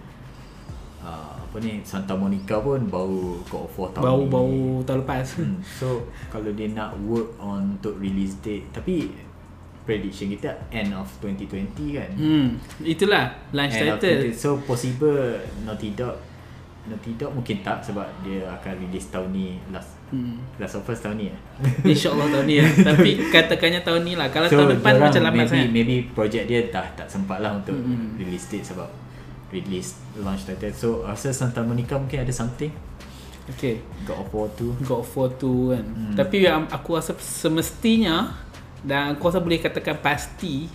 uh, 1.04 1.36
apa 1.36 1.60
ni 1.60 1.84
Santa 1.84 2.16
Monica 2.16 2.64
pun 2.64 2.88
baru 2.88 3.44
God 3.52 3.68
of 3.68 3.76
War 3.76 3.90
tahun 3.92 4.04
ni. 4.04 4.08
Bau-bau 4.08 4.56
tahun 4.88 5.00
lepas. 5.04 5.28
Hmm. 5.44 5.60
So 5.60 6.08
kalau 6.32 6.56
dia 6.56 6.72
nak 6.72 6.96
work 7.04 7.36
on 7.36 7.76
untuk 7.76 8.00
release 8.00 8.40
date 8.40 8.72
tapi 8.72 9.12
prediction 9.84 10.32
kita 10.32 10.52
end 10.72 10.96
of 10.96 11.08
2020 11.20 12.00
kan. 12.00 12.12
Hmm, 12.16 12.60
itulah 12.84 13.32
launch 13.56 13.76
End 13.80 13.96
title. 14.00 14.32
2020. 14.32 14.36
So 14.36 14.60
possible 14.64 15.36
Naughty 15.68 15.96
Dog 15.96 16.16
Naughty 16.88 17.12
Dog 17.20 17.36
mungkin 17.36 17.60
tak 17.60 17.84
sebab 17.84 18.08
dia 18.24 18.48
akan 18.48 18.74
release 18.88 19.12
tahun 19.12 19.36
ni 19.36 19.60
last 19.72 19.97
Hmm. 20.08 20.40
last 20.56 20.80
of 20.80 20.88
Us 20.88 21.04
tahun 21.04 21.20
ni 21.20 21.28
eh. 21.28 21.40
InsyaAllah 21.92 22.32
tahun 22.32 22.46
ni 22.48 22.56
lah 22.64 22.72
Tapi 22.96 23.10
katakannya 23.28 23.84
tahun 23.84 24.02
ni 24.08 24.14
lah 24.16 24.32
Kalau 24.32 24.48
tahun 24.48 24.80
depan 24.80 24.94
macam 25.04 25.20
lambat 25.20 25.44
maybe, 25.44 25.52
sangat 25.52 25.70
Maybe 25.76 25.96
project 26.16 26.46
dia 26.48 26.60
dah 26.72 26.88
tak 26.96 27.12
sempat 27.12 27.44
lah 27.44 27.60
untuk 27.60 27.76
Mm-mm. 27.76 28.16
release 28.16 28.48
date 28.48 28.64
sebab 28.64 28.88
release 29.48 29.96
launch 30.20 30.44
title. 30.44 30.72
So 30.76 30.88
rasa 31.08 31.32
Santa 31.32 31.60
Monica 31.64 31.96
mungkin 32.00 32.24
ada 32.24 32.32
something. 32.32 32.72
Okay 33.56 33.80
God 34.04 34.24
of 34.24 34.32
War 34.32 34.48
2. 34.56 34.84
God 34.88 35.00
of 35.04 35.12
War 35.16 35.28
2 35.32 35.76
kan 35.76 35.84
Hmm. 35.88 36.16
Tapi 36.16 36.36
yang 36.44 36.68
aku 36.68 36.96
rasa 36.96 37.12
semestinya 37.20 38.32
Dan 38.84 39.16
aku 39.16 39.28
rasa 39.28 39.40
boleh 39.44 39.60
katakan 39.60 40.00
pasti 40.00 40.68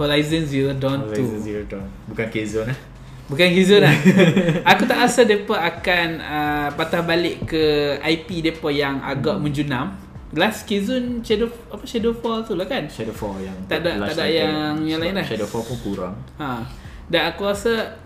Horizon 0.00 0.44
Zero 0.48 0.72
Dawn 0.72 1.08
2 1.08 1.12
Horizon 1.12 1.40
Zero 1.44 1.62
Dawn. 1.68 1.88
Bukan 2.08 2.26
Killzone 2.32 2.72
eh. 2.72 2.78
Bukan 3.24 3.48
Killzone 3.48 3.82
lah 3.82 3.94
Aku 4.70 4.82
tak 4.84 4.98
rasa 4.98 5.22
mereka 5.22 5.54
akan 5.54 6.08
uh, 6.18 6.68
Patah 6.72 7.02
balik 7.02 7.46
ke 7.46 7.64
IP 7.98 8.42
mereka 8.42 8.68
yang 8.68 8.98
agak 8.98 9.36
hmm. 9.36 9.42
menjunam 9.42 9.86
Last 10.32 10.64
Killzone 10.64 11.20
Shadow 11.20 11.46
apa 11.68 11.84
Shadowfall 11.84 12.40
tu 12.42 12.56
lah 12.56 12.64
kan 12.64 12.88
Shadowfall 12.88 13.40
yang 13.40 13.56
Tak 13.66 13.80
ada- 13.80 14.00
tak 14.02 14.16
ada 14.16 14.26
yang- 14.26 14.80
yang 14.82 14.98
lain 14.98 15.14
lah. 15.14 15.24
Shadowfall 15.24 15.60
pun 15.62 15.76
kurang. 15.82 16.14
ha. 16.36 16.64
Dan 17.04 17.28
aku 17.28 17.44
rasa 17.44 18.00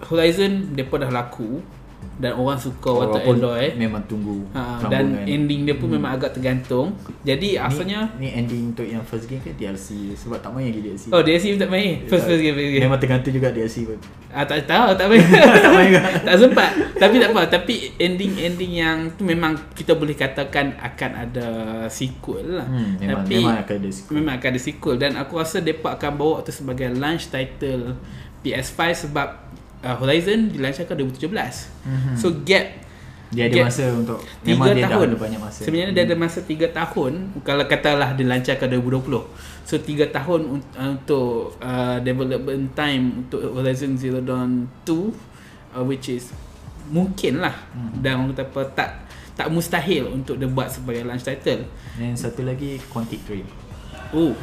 Horizon 0.00 0.72
mereka 0.72 0.96
dah 0.96 1.10
laku 1.10 1.60
Dan 2.20 2.36
orang 2.36 2.60
suka 2.60 2.92
watak 2.92 3.24
Walaupun 3.24 3.36
Aloy 3.40 3.66
memang 3.80 4.04
tunggu 4.04 4.44
ha. 4.52 4.76
Dan 4.92 5.16
sambungan. 5.16 5.24
ending 5.24 5.60
dia 5.64 5.72
pun 5.72 5.88
memang 5.88 6.12
agak 6.12 6.36
tergantung 6.36 6.92
Jadi 7.24 7.56
asalnya 7.56 8.12
ni, 8.20 8.28
ni 8.28 8.36
ending 8.36 8.76
untuk 8.76 8.84
yang 8.84 9.00
first 9.00 9.24
game 9.24 9.40
ke 9.40 9.56
DLC 9.56 10.12
sebab 10.14 10.36
tak 10.36 10.52
main 10.52 10.68
lagi 10.68 10.84
DLC. 10.84 11.08
Oh 11.16 11.24
DLC 11.24 11.56
pun 11.56 11.64
tak 11.64 11.72
main 11.72 12.04
First 12.04 12.28
first 12.28 12.44
game, 12.44 12.52
first 12.52 12.72
game. 12.76 12.84
Memang 12.84 13.00
tergantung 13.00 13.32
juga 13.32 13.48
DLC 13.48 13.88
pun. 13.88 13.96
Ah 14.28 14.44
tak 14.44 14.68
tahu 14.68 14.92
tak 14.94 15.06
main. 15.08 15.24
tak 15.64 15.72
main 15.72 15.90
tak 16.28 16.36
sempat. 16.36 16.70
Tapi 17.00 17.14
tak 17.16 17.30
apa. 17.32 17.42
Tapi 17.48 17.74
ending-ending 17.96 18.72
yang 18.76 18.96
tu 19.16 19.24
memang 19.24 19.56
kita 19.72 19.96
boleh 19.96 20.12
katakan 20.12 20.76
akan 20.76 21.10
ada 21.16 21.46
sequel 21.88 22.60
lah. 22.60 22.68
Hmm, 22.68 23.00
memang, 23.00 23.24
Tapi 23.24 23.34
memang 23.40 23.56
akan 23.64 23.74
ada 23.80 23.88
sequel. 23.90 24.12
memang 24.12 24.32
akan 24.36 24.48
ada 24.52 24.60
sequel 24.60 24.96
dan 25.00 25.12
aku 25.16 25.32
rasa 25.40 25.58
depa 25.58 25.96
akan 25.96 26.12
bawa 26.14 26.36
tu 26.44 26.52
sebagai 26.52 26.92
launch 26.92 27.32
title 27.32 27.96
PS5 28.40 28.80
sebab 29.08 29.28
uh, 29.80 29.96
Horizon 29.96 30.48
dilancarkan 30.48 30.94
2017. 30.94 31.30
Mhm. 31.84 32.14
So 32.14 32.32
gap 32.42 32.66
Dia 33.30 33.46
ada 33.46 33.54
Gap 33.56 33.70
masa 33.70 33.84
untuk 33.94 34.18
memang 34.42 34.74
dia 34.74 34.84
tahun. 34.84 34.90
dah 34.90 35.06
ada 35.06 35.18
banyak 35.20 35.38
masa. 35.40 35.60
Sebenarnya 35.62 35.94
dia 35.94 36.02
ada 36.04 36.16
masa 36.16 36.38
3 36.42 36.66
tahun 36.68 37.12
kalau 37.40 37.64
katalah 37.64 38.10
dilancarkan 38.12 38.66
2020. 38.66 39.22
So 39.62 39.78
3 39.78 39.86
tahun 40.10 40.40
un- 40.50 40.66
uh, 40.74 40.90
untuk 40.92 41.30
uh, 41.56 41.98
development 42.00 42.74
time 42.74 43.04
untuk 43.22 43.38
Horizon 43.54 43.94
Zero 43.94 44.18
Dawn 44.18 44.66
2 44.82 44.90
uh, 45.70 45.84
which 45.86 46.10
is 46.10 46.34
mungkin 46.86 47.38
lah 47.38 47.54
Hmm. 47.70 48.02
dan 48.02 48.18
orang 48.18 48.34
kata 48.34 48.42
apa 48.44 48.62
tak 48.74 48.90
tak 49.30 49.46
mustahil 49.46 50.10
untuk 50.10 50.34
dia 50.34 50.44
buat 50.44 50.66
sebagai 50.66 51.00
launch 51.02 51.22
title. 51.22 51.70
Dan 51.94 52.12
satu 52.12 52.42
lagi 52.42 52.82
Quantic 52.84 53.22
Dream. 53.24 53.46
Oh, 54.10 54.34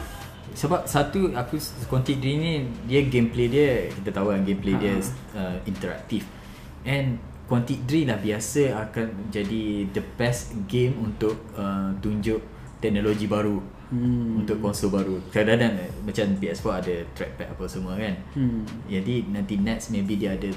Sebab 0.58 0.90
satu 0.90 1.30
aku 1.38 1.62
Quantic 1.86 2.18
Dream 2.18 2.40
ni 2.42 2.54
dia 2.90 3.06
gameplay 3.06 3.46
dia 3.46 3.94
kita 3.94 4.10
tahu 4.10 4.34
kan 4.34 4.42
gameplay 4.42 4.74
dia 4.74 4.98
Ha. 4.98 5.06
uh, 5.38 5.58
interaktif. 5.70 6.26
And 6.82 7.22
Quantic 7.46 7.86
Dream 7.86 8.10
lah 8.10 8.18
biasa 8.18 8.74
akan 8.90 9.30
jadi 9.30 9.86
the 9.94 10.02
best 10.18 10.58
game 10.66 10.98
untuk 10.98 11.38
uh, 11.54 11.94
tunjuk 12.02 12.42
teknologi 12.82 13.30
baru 13.30 13.78
Hmm. 13.88 14.44
untuk 14.44 14.60
konsol 14.60 14.92
baru. 14.92 15.16
Kadang-kadang 15.32 15.80
eh, 15.80 15.88
macam 16.04 16.36
PS4 16.44 16.68
ada 16.76 16.96
trackpad 17.16 17.56
apa 17.56 17.64
semua 17.72 17.96
kan. 17.96 18.20
Hmm. 18.36 18.68
Jadi 18.84 19.32
nanti 19.32 19.56
next 19.56 19.96
maybe 19.96 20.20
dia 20.20 20.36
ada 20.36 20.52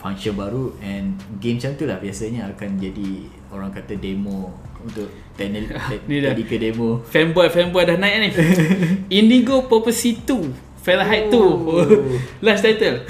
function 0.00 0.32
baru 0.32 0.72
and 0.80 1.12
game 1.36 1.54
macam 1.54 1.76
tu 1.76 1.84
lah 1.84 1.96
biasanya 1.96 2.48
akan 2.48 2.70
jadi 2.74 3.10
orang 3.50 3.68
kata 3.68 3.94
demo 3.94 4.48
untuk 4.78 5.04
teknik 5.34 5.68
Ni 6.08 6.18
dah. 6.18 6.32
jadi 6.32 6.42
ke 6.42 6.56
demo. 6.58 7.04
Fanboy 7.04 7.46
fanboy 7.46 7.84
dah 7.84 7.94
naik 7.94 8.16
ni. 8.18 8.28
Indigo 9.18 9.60
Prophecy 9.62 10.16
2 10.18 10.80
Fahrenheit 10.80 11.28
2 11.28 11.36
Oh. 11.36 11.84
Last 12.40 12.64
title 12.64 13.04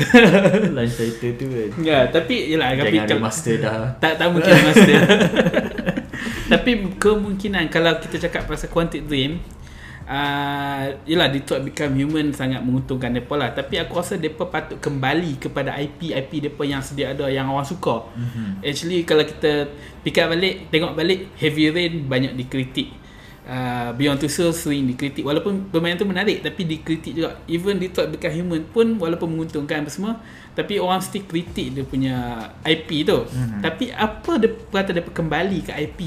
Launch 0.69 0.95
title 0.97 1.33
tu 1.33 1.47
kan. 1.47 1.69
Ya 1.81 1.99
tapi 2.05 2.51
Yelah 2.51 2.75
tapi 2.75 2.91
Jangan 2.93 3.07
kalau- 3.07 3.21
remaster 3.23 3.55
dah. 3.57 3.95
Tak 3.97 4.13
tak 4.17 4.27
mungkin 4.29 4.51
master. 4.61 4.99
Tapi 6.51 6.71
kemungkinan 6.99 7.71
kalau 7.71 7.95
kita 8.01 8.19
cakap 8.21 8.43
pasal 8.45 8.67
Quantic 8.67 9.07
Dream 9.07 9.39
uh, 10.11 10.85
Yelah 11.07 11.31
Detroit 11.31 11.63
Become 11.63 11.95
Human 12.03 12.27
sangat 12.35 12.61
menguntungkan 12.67 13.15
mereka 13.15 13.35
lah. 13.39 13.55
Tapi 13.55 13.79
aku 13.79 13.95
rasa 13.95 14.19
mereka 14.19 14.45
patut 14.51 14.77
kembali 14.83 15.39
kepada 15.39 15.79
IP-IP 15.79 16.51
mereka 16.51 16.63
yang 16.67 16.83
sedia 16.83 17.15
ada 17.15 17.31
yang 17.31 17.47
orang 17.49 17.65
suka. 17.65 18.11
Mhm. 18.19 18.67
Actually 18.67 19.07
kalau 19.07 19.23
kita 19.23 19.71
pick 20.03 20.19
up 20.19 20.35
balik 20.35 20.67
Tengok 20.75 20.93
balik 20.99 21.31
Heavy 21.39 21.71
Rain 21.71 22.11
banyak 22.11 22.35
dikritik. 22.35 22.99
Uh, 23.51 23.91
Beyond 23.99 24.23
Two 24.23 24.31
Souls 24.31 24.55
sering 24.55 24.87
dikritik. 24.87 25.27
Walaupun 25.27 25.73
permainan 25.75 25.99
tu 25.99 26.07
menarik 26.07 26.39
Tapi 26.45 26.71
dikritik 26.71 27.19
juga. 27.19 27.41
Even 27.51 27.83
Detroit 27.83 28.13
Become 28.15 28.35
Human 28.37 28.63
pun 28.69 28.95
Walaupun 29.01 29.27
menguntungkan 29.27 29.83
apa 29.83 29.91
semua 29.91 30.23
Tapi 30.55 30.79
orang 30.79 31.03
mesti 31.03 31.25
kritik 31.27 31.75
dia 31.75 31.83
punya 31.83 32.47
IP 32.63 33.03
tu. 33.03 33.27
Mhm. 33.27 33.59
Tapi 33.65 33.91
apa 33.91 34.39
dia 34.39 34.55
kata 34.55 34.95
dia 34.95 35.03
kembali 35.03 35.67
ke 35.67 35.73
IP 35.73 36.01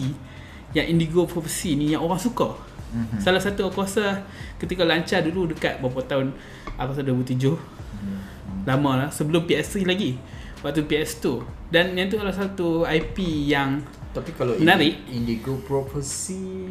Yang 0.72 0.88
Indigo 0.94 1.28
Prophecy 1.28 1.76
ni 1.76 1.92
Yang 1.92 2.02
orang 2.06 2.22
suka 2.22 2.48
Mhm. 2.94 3.18
Salah 3.18 3.40
satu 3.40 3.66
aku 3.66 3.82
rasa 3.82 4.22
Ketika 4.56 4.84
lancar 4.84 5.20
dulu 5.20 5.50
Dekat 5.50 5.78
berapa 5.78 5.98
tahun 6.04 6.30
Aku 6.76 6.90
rasa 6.90 7.02
2007 7.02 7.50
Mhm. 7.50 8.18
Lama 8.64 8.92
lah 8.96 9.10
Sebelum 9.10 9.44
PS3 9.44 9.84
lagi 9.84 10.14
Waktu 10.60 10.84
PS2 10.84 11.42
Dan 11.68 11.92
yang 11.92 12.06
tu 12.06 12.16
adalah 12.16 12.38
satu 12.38 12.86
IP 12.86 13.18
yang 13.46 13.82
Tapi 14.10 14.30
kalau 14.32 14.54
Menarik. 14.56 15.04
Indi- 15.04 15.34
Indigo 15.36 15.58
Prophecy 15.60 16.70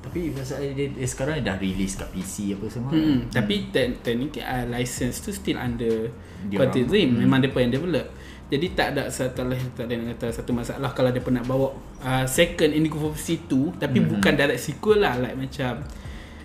tapi 0.00 0.28
pasal 0.30 0.60
dia, 0.70 0.92
dia 0.92 1.08
sekarang 1.08 1.40
dah 1.40 1.56
release 1.56 1.96
kat 1.96 2.12
PC 2.12 2.52
apa 2.52 2.68
semua. 2.68 2.92
Hmm, 2.92 3.24
tapi 3.26 3.72
te- 3.72 3.96
teknik 3.96 4.36
uh, 4.36 4.68
license 4.68 5.16
tu 5.18 5.32
still 5.32 5.56
under 5.56 6.12
Dia 6.44 6.60
Quantic. 6.60 6.84
Dream. 6.84 7.16
Hmm. 7.16 7.24
Memang 7.24 7.40
depa 7.40 7.56
yang 7.58 7.72
develop. 7.72 8.12
Jadi 8.54 8.66
tak 8.78 8.94
ada 8.94 9.10
satu 9.10 9.42
lah 9.50 9.58
tak 9.74 9.90
ada 9.90 10.14
kata 10.14 10.30
satu 10.30 10.54
masalah 10.54 10.94
kalau 10.94 11.10
depa 11.10 11.34
nak 11.34 11.44
bawa 11.50 11.74
uh, 12.06 12.22
second 12.30 12.70
Indigo 12.70 13.02
Prophecy 13.02 13.42
2 13.50 13.82
tapi 13.82 13.98
Hmm. 13.98 14.14
bukan 14.14 14.32
direct 14.38 14.62
sequel 14.62 15.02
lah 15.02 15.18
like 15.18 15.34
macam 15.34 15.82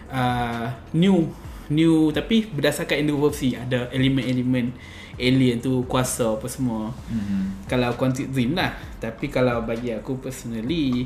uh, 0.10 0.66
new 0.98 1.30
new 1.70 2.10
tapi 2.10 2.50
berdasarkan 2.50 3.06
Indigo 3.06 3.30
ada 3.30 3.86
elemen-elemen 3.94 4.74
alien 5.20 5.60
tu 5.60 5.84
kuasa 5.86 6.40
apa 6.40 6.48
semua. 6.48 6.90
Mhm. 7.12 7.68
Kalau 7.68 7.92
Quantic 8.00 8.32
Dream 8.32 8.56
lah 8.56 8.72
Tapi 8.98 9.28
kalau 9.28 9.62
bagi 9.68 9.92
aku 9.92 10.18
personally 10.18 11.06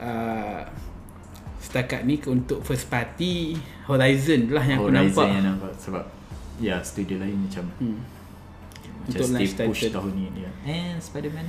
uh, 0.00 0.64
Setakat 1.60 2.08
ni 2.08 2.18
untuk 2.24 2.64
first 2.64 2.88
party 2.88 3.52
Horizon 3.84 4.48
lah 4.48 4.64
yang 4.64 4.80
aku 4.80 4.88
Horizon 4.88 5.12
nampak 5.12 5.26
yang 5.28 5.44
nampak 5.44 5.72
sebab 5.76 6.04
ya 6.60 6.76
studio 6.80 7.20
lain 7.20 7.36
macam 7.36 7.64
hmm. 7.80 7.98
Untuk 9.04 9.28
launch 9.30 9.52
push 9.56 9.80
title. 9.84 9.94
tahun 10.00 10.12
ni 10.16 10.26
dia. 10.32 10.50
And 10.64 10.96
Spider-Man 10.98 11.46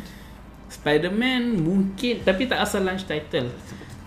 Spider-Man 0.65 1.41
mungkin 1.61 2.25
Tapi 2.25 2.49
tak 2.49 2.59
asal 2.65 2.83
launch 2.83 3.05
title 3.05 3.47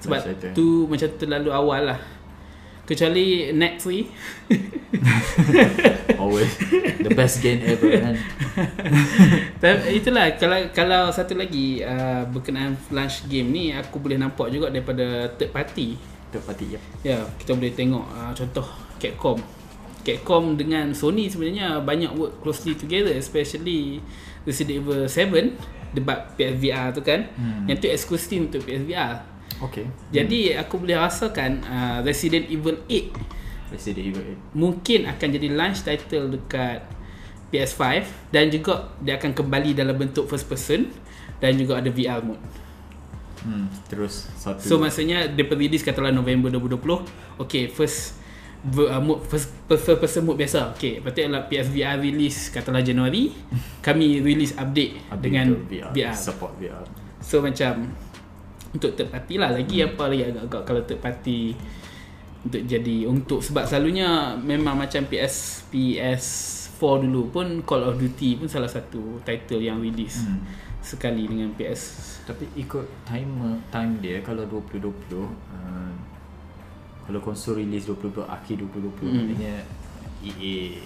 Sebab 0.03 0.19
Launch 0.19 0.27
title. 0.29 0.53
tu 0.53 0.67
macam 0.85 1.09
terlalu 1.17 1.51
awal 1.55 1.83
lah 1.95 2.01
Kecuali 2.85 3.53
next 3.53 3.85
week 3.85 4.09
always 6.19 6.51
the 6.99 7.13
best 7.15 7.45
game 7.45 7.61
ever 7.63 8.01
kan. 8.01 8.17
Tapi 9.63 10.01
itulah 10.01 10.35
kalau 10.41 10.59
kalau 10.75 11.03
satu 11.13 11.37
lagi 11.39 11.85
uh, 11.85 12.27
berkenaan 12.29 12.75
launch 12.91 13.29
game 13.31 13.49
ni 13.53 13.65
aku 13.71 14.01
boleh 14.03 14.19
nampak 14.19 14.51
juga 14.51 14.73
daripada 14.73 15.31
third 15.39 15.53
party 15.55 15.95
Third 16.29 16.45
party 16.45 16.67
ya. 16.77 16.81
Ya, 17.05 17.19
kita 17.41 17.57
boleh 17.57 17.73
tengok 17.73 18.05
uh, 18.05 18.33
contoh 18.37 18.67
Capcom. 18.99 19.39
Capcom 20.09 20.57
dengan 20.57 20.97
Sony 20.97 21.29
sebenarnya 21.29 21.85
banyak 21.85 22.17
work 22.17 22.41
closely 22.41 22.73
together 22.73 23.13
especially 23.13 24.01
Resident 24.49 24.81
Evil 24.81 25.05
7 25.05 25.93
debat 25.93 26.33
PSVR 26.37 26.97
tu 26.97 27.05
kan. 27.05 27.29
Hmm. 27.37 27.69
Yang 27.69 27.77
tu 27.85 27.87
eksklusif 27.93 28.41
untuk 28.41 28.65
PSVR. 28.65 29.21
Okay. 29.69 29.85
Jadi 30.15 30.55
aku 30.57 30.81
boleh 30.81 30.97
rasakan 30.97 31.61
uh, 31.67 31.99
Resident 32.07 32.47
Evil 32.49 32.79
8 32.89 33.75
Resident 33.75 34.05
Evil 34.13 34.25
mungkin 34.57 35.05
akan 35.05 35.29
jadi 35.29 35.49
launch 35.53 35.85
title 35.85 36.33
dekat 36.33 36.85
PS5 37.49 38.05
dan 38.33 38.53
juga 38.53 38.93
dia 39.01 39.17
akan 39.17 39.33
kembali 39.33 39.73
dalam 39.77 39.97
bentuk 39.97 40.29
first 40.29 40.49
person 40.49 40.89
dan 41.41 41.57
juga 41.57 41.81
ada 41.81 41.89
VR 41.89 42.21
mode. 42.21 42.41
8. 43.41 43.47
Hmm, 43.47 43.67
terus 43.87 44.27
satu. 44.37 44.61
So 44.61 44.77
maksudnya 44.83 45.31
dia 45.31 45.47
release 45.47 45.87
katalah 45.87 46.11
November 46.11 46.51
2020. 46.53 47.47
Okay, 47.47 47.71
first 47.71 48.18
uh, 48.65 48.99
mode 48.99 49.23
first, 49.23 49.51
first, 49.67 49.83
first 49.85 50.01
person 50.01 50.23
mode 50.23 50.39
biasa. 50.39 50.75
Okay, 50.75 50.99
lepas 50.99 51.13
tu 51.13 51.21
ialah 51.21 51.43
PSVR 51.45 51.97
release 51.97 52.49
katalah 52.49 52.81
Januari, 52.81 53.31
kami 53.87 54.19
release 54.19 54.55
update, 54.55 54.99
Update 55.09 55.23
dengan 55.23 55.47
VR, 55.67 55.91
VR. 55.93 56.15
support 56.15 56.55
VR. 56.57 56.83
So 57.19 57.39
macam 57.39 57.93
untuk 58.69 58.93
third 58.93 59.09
party 59.09 59.35
lah 59.37 59.51
lagi 59.51 59.81
apa 59.81 60.07
lagi 60.07 60.23
agak-agak 60.25 60.63
kalau 60.63 60.81
third 60.85 61.01
party 61.01 61.57
untuk 62.39 62.63
jadi 62.63 62.97
untuk 63.05 63.41
sebab 63.41 63.65
selalunya 63.65 64.37
memang 64.37 64.79
macam 64.79 65.03
PS 65.05 65.67
PS4 65.73 66.81
dulu 67.03 67.33
pun 67.33 67.47
Call 67.65 67.83
of 67.83 67.99
Duty 67.99 68.39
pun 68.39 68.47
salah 68.47 68.69
satu 68.69 69.19
title 69.25 69.59
yang 69.59 69.81
release 69.81 70.23
Hmm. 70.23 70.45
sekali 70.79 71.27
dengan 71.27 71.51
PS 71.53 72.07
Tapi 72.23 72.45
ikut 72.55 73.03
time 73.03 73.59
time 73.69 73.99
dia 73.99 74.21
kalau 74.21 74.45
2020 74.45 75.17
uh, 75.17 75.91
kalau 77.09 77.19
konsol 77.19 77.57
release 77.57 77.89
2020 77.89 78.21
akhir 78.23 78.55
2020 78.61 79.01
Hmm. 79.01 79.17
maknanya 79.25 79.55
EA 80.21 80.77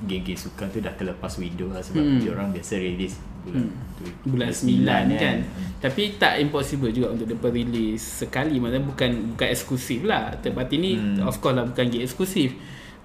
game-game 0.00 0.34
sukan 0.34 0.66
tu 0.66 0.80
dah 0.80 0.90
terlepas 0.90 1.28
window 1.36 1.68
lah 1.68 1.78
sebab 1.78 2.00
Hmm. 2.00 2.18
dia 2.18 2.30
orang 2.30 2.48
biasa 2.50 2.74
release 2.74 3.20
bulan 3.40 3.62
Hmm. 3.62 3.72
tu- 3.94 4.16
bulan 4.26 4.50
9 4.50 5.06
kan. 5.14 5.36
Tapi 5.78 6.02
tak 6.16 6.40
impossible 6.40 6.88
juga 6.88 7.08
untuk 7.10 7.28
dapat 7.28 7.52
release 7.54 8.24
sekali 8.24 8.56
maksudnya 8.56 8.82
bukan 8.82 9.10
bukan 9.30 9.46
eksklusif 9.46 10.00
lah. 10.02 10.32
Third 10.36 10.52
party 10.52 10.76
ni 10.76 10.92
Hmm. 10.96 11.20
of 11.22 11.36
course 11.38 11.52
lah 11.52 11.64
bukan 11.64 11.86
game 11.86 12.02
eksklusif. 12.02 12.52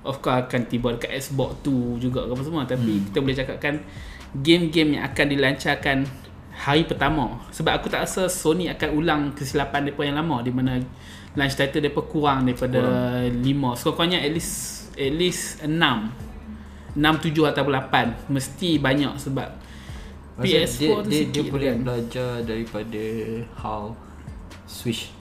of 0.01 0.21
course 0.21 0.37
akan 0.39 0.61
tiba 0.65 0.93
dekat 0.93 1.17
Xbox 1.19 1.61
tu 1.61 1.73
juga 1.97 2.21
ke 2.21 2.31
apa 2.31 2.41
semua 2.41 2.61
tapi 2.63 2.93
Hmm. 2.95 3.03
kita 3.05 3.17
boleh 3.19 3.33
cakapkan 3.35 3.73
game-game 4.37 4.89
yang 4.93 5.03
akan 5.03 5.25
dilancarkan 5.27 5.97
hari 6.53 6.85
pertama 6.85 7.41
sebab 7.49 7.73
aku 7.73 7.89
tak 7.89 8.05
rasa 8.05 8.29
Sony 8.29 8.69
akan 8.69 8.89
ulang 8.93 9.21
kesilapan 9.33 9.81
mereka 9.83 10.05
yang 10.05 10.15
lama 10.15 10.39
di 10.39 10.53
mana 10.53 10.77
launch 11.35 11.55
title 11.59 11.83
mereka 11.83 12.01
kurang 12.07 12.47
daripada 12.47 12.79
kurang. 13.27 13.75
5 13.75 13.77
sekurang-kurangnya 13.79 14.19
at 14.23 14.31
least 14.31 14.53
at 14.95 15.13
least 15.13 15.43
6 15.63 15.69
6, 16.95 17.03
7 17.03 17.51
atau 17.51 17.63
8 17.67 18.31
mesti 18.31 18.69
banyak 18.79 19.13
sebab 19.19 19.49
Maksud 20.35 20.51
PS4 20.51 20.79
dia, 20.79 20.91
tu 20.95 21.09
dia, 21.11 21.19
sikit 21.23 21.43
dia 21.43 21.51
boleh 21.51 21.67
kan. 21.71 21.79
belajar 21.83 22.31
daripada 22.43 23.03
how 23.55 23.81
Switch 24.67 25.15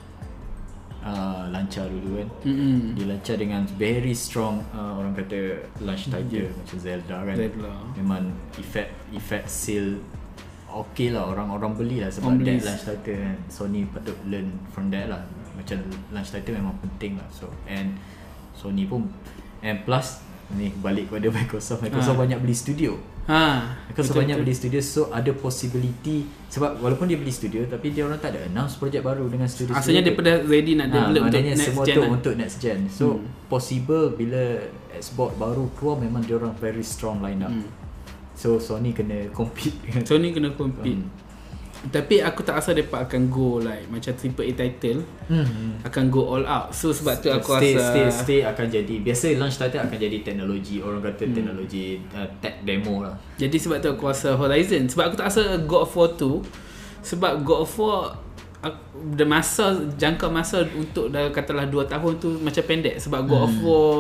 uh, 1.02 1.46
lancar 1.52 1.86
dulu 1.86 2.18
kan. 2.18 2.28
Mm-mm. 2.42 2.98
dia 2.98 3.06
lancar 3.10 3.36
dengan 3.38 3.62
very 3.78 4.14
strong 4.14 4.62
uh, 4.74 4.98
orang 4.98 5.14
kata 5.14 5.70
launch 5.82 6.10
title 6.10 6.50
macam 6.50 6.78
Zelda 6.78 7.16
kan. 7.26 7.36
Zelda. 7.38 7.74
memang 7.98 8.22
effect 8.58 8.90
effect 9.14 9.46
sale 9.50 10.02
okay 10.66 11.14
lah. 11.14 11.30
Orang-orang 11.30 11.78
beli 11.78 12.02
lah 12.02 12.10
sebab 12.10 12.34
Orang 12.34 12.46
that 12.46 12.66
launch 12.66 12.84
title 12.86 13.18
kan. 13.18 13.38
Sony 13.46 13.86
patut 13.86 14.18
learn 14.26 14.50
from 14.74 14.90
that 14.90 15.06
lah 15.10 15.22
macam 15.55 15.78
launch 16.11 16.30
title 16.30 16.55
memang 16.55 16.74
penting 16.80 17.14
lah 17.14 17.26
so 17.28 17.46
and 17.64 17.94
Sony 18.52 18.84
pun 18.84 19.07
and 19.61 19.82
plus 19.82 20.20
ni 20.52 20.68
balik 20.76 21.09
kepada 21.09 21.26
Microsoft 21.40 21.80
Microsoft 21.80 22.14
Ha. 22.14 22.22
banyak 22.22 22.38
beli 22.38 22.52
studio 22.52 22.92
Ha, 23.24 23.72
Microsoft 23.88 24.20
banyak 24.20 24.36
beli 24.36 24.52
studio 24.52 24.76
so 24.78 25.09
ada 25.09 25.32
possibility 25.32 26.22
sebab 26.46 26.76
walaupun 26.76 27.09
dia 27.09 27.16
beli 27.16 27.32
studio 27.32 27.64
tapi 27.64 27.88
dia 27.88 28.05
orang 28.05 28.20
tak 28.20 28.36
ada 28.36 28.44
announce 28.44 28.76
projek 28.76 29.00
baru 29.00 29.24
dengan 29.26 29.48
studio 29.48 29.72
Asalnya 29.72 30.05
dia 30.05 30.12
dah 30.12 30.44
ready 30.44 30.76
nak 30.76 30.86
Ha, 30.86 31.09
develop 31.09 31.22
untuk 31.24 31.40
next 31.42 31.64
semua 31.64 31.82
gen 31.82 31.94
tu 31.94 32.02
lah. 32.02 32.11
untuk 32.12 32.34
next 32.36 32.57
gen. 32.59 32.78
So 32.86 33.05
Hmm. 33.16 33.24
possible 33.48 34.12
bila 34.12 34.61
Xbox 34.92 35.30
baru 35.34 35.72
keluar 35.72 35.96
memang 35.96 36.20
dia 36.20 36.36
orang 36.36 36.52
very 36.55 36.84
strong 36.84 37.18
line 37.18 37.40
up. 37.40 37.48
Hmm. 37.48 37.64
So 38.34 38.59
Sony 38.59 38.92
kena 38.92 39.30
compete 39.30 39.72
Sony 40.05 40.28
kena 40.28 40.52
compete. 40.52 40.92
Hmm. 40.92 41.09
Tapi 41.85 42.16
aku 42.18 42.41
tak 42.41 42.57
rasa 42.57 42.72
mereka 42.72 42.97
akan 42.99 43.28
go 43.28 43.59
like 43.59 43.85
macam 43.87 44.12
triple 44.12 44.41
A 44.41 44.53
title 44.53 45.05
hmm. 45.26 45.85
akan 45.85 46.05
go 46.09 46.22
all 46.26 46.45
out. 46.45 46.70
So 46.70 46.91
sebab 46.91 47.20
tu 47.20 47.28
aku 47.28 47.57
stay, 47.57 47.76
rasa 47.76 47.85
stay 47.85 48.05
stay 48.09 48.41
akan 48.41 48.66
jadi 48.66 48.95
biasa 49.01 49.37
launch 49.37 49.57
title 49.57 49.82
akan 49.82 49.99
jadi 49.99 50.18
teknologi 50.20 50.78
orang 50.78 51.01
kata 51.03 51.24
Hmm. 51.24 51.35
teknologi 51.35 51.85
uh, 52.11 52.24
tech 52.39 52.62
demo 52.62 53.05
lah. 53.05 53.12
Jadi 53.35 53.57
sebab 53.57 53.78
tu 53.78 53.89
aku 53.91 54.05
rasa 54.07 54.32
Horizon 54.32 54.87
Sebab 54.87 55.05
aku 55.07 55.16
tak 55.16 55.28
rasa 55.28 55.43
God 55.61 55.82
of 55.82 55.93
War 55.93 56.09
2 56.09 56.41
Sebab 57.03 57.32
God 57.43 57.61
of 57.62 57.72
War 57.74 57.99
The 59.12 59.26
masa 59.26 59.76
Jangka 59.95 60.24
masa 60.26 60.64
Untuk 60.72 61.11
dah 61.11 61.28
katalah 61.28 61.66
2 61.66 61.85
tahun 61.85 62.12
tu 62.16 62.32
Macam 62.39 62.62
pendek 62.62 62.97
Sebab 62.97 63.26
God 63.26 63.41
Hmm. 63.41 63.49
of 63.51 63.57
War 63.61 63.99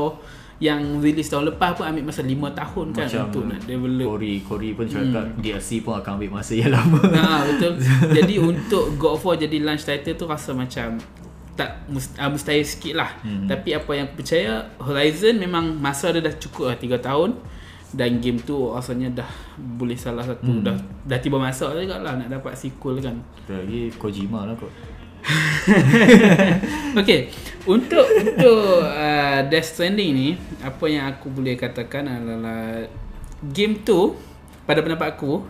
Yang 0.62 0.80
release 1.02 1.28
tahun 1.28 1.50
lepas 1.50 1.74
pun 1.74 1.82
Ambil 1.82 2.06
masa 2.06 2.22
5 2.22 2.30
tahun 2.30 2.86
kan 2.94 3.06
Macam 3.10 3.22
Untuk 3.26 3.42
nak 3.50 3.60
develop 3.66 4.06
Cory 4.06 4.34
Cory 4.46 4.70
pun 4.72 4.86
cakap 4.86 5.24
DLC 5.36 5.82
pun 5.82 5.98
akan 5.98 6.10
ambil 6.16 6.30
masa 6.38 6.52
yang 6.54 6.70
lama. 6.70 7.00
Ha 7.18 7.42
betul. 7.46 7.72
Jadi 8.22 8.34
untuk 8.38 8.94
God 8.94 9.18
of 9.18 9.22
War 9.22 9.34
jadi 9.34 9.58
launch 9.58 9.82
title 9.82 10.14
tu 10.14 10.24
rasa 10.24 10.54
macam 10.54 10.98
tak 11.54 11.86
must, 11.86 12.18
uh, 12.18 12.26
mustahil 12.26 12.66
sikit 12.66 12.98
lah. 12.98 13.14
Hmm. 13.22 13.46
Tapi 13.46 13.70
apa 13.72 13.86
yang 13.94 14.10
aku 14.10 14.22
percaya 14.22 14.74
Horizon 14.82 15.38
memang 15.38 15.78
masa 15.78 16.10
dia 16.10 16.18
dah 16.18 16.34
cukup 16.34 16.74
lah 16.74 16.76
3 16.78 16.98
tahun 16.98 17.30
dan 17.94 18.18
game 18.18 18.42
tu 18.42 18.74
rasanya 18.74 19.22
dah 19.22 19.30
boleh 19.54 19.94
salah 19.94 20.26
satu 20.26 20.50
Hmm. 20.50 20.66
dah 20.66 20.74
dah 21.06 21.18
tiba 21.22 21.38
masa 21.38 21.70
juga 21.70 22.02
lah 22.02 22.18
nak 22.18 22.26
dapat 22.26 22.58
sequel 22.58 22.98
kan. 22.98 23.14
Lagi 23.46 23.94
Kojima 23.94 24.50
lah 24.50 24.54
kot. 24.58 24.66
Okay 27.00 27.32
Untuk 27.64 28.04
Untuk 28.04 28.84
uh, 28.84 29.40
Death 29.48 29.68
Stranding 29.76 30.10
ni 30.12 30.28
Apa 30.60 30.84
yang 30.88 31.08
aku 31.08 31.32
boleh 31.32 31.56
katakan 31.56 32.04
adalah 32.08 32.84
Game 33.40 33.80
tu 33.80 34.16
Pada 34.68 34.84
pendapat 34.84 35.16
aku 35.16 35.44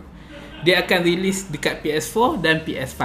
Dia 0.63 0.83
akan 0.83 0.99
release 1.03 1.51
dekat 1.51 1.83
PS4 1.83 2.39
dan 2.39 2.63
PS5 2.63 3.01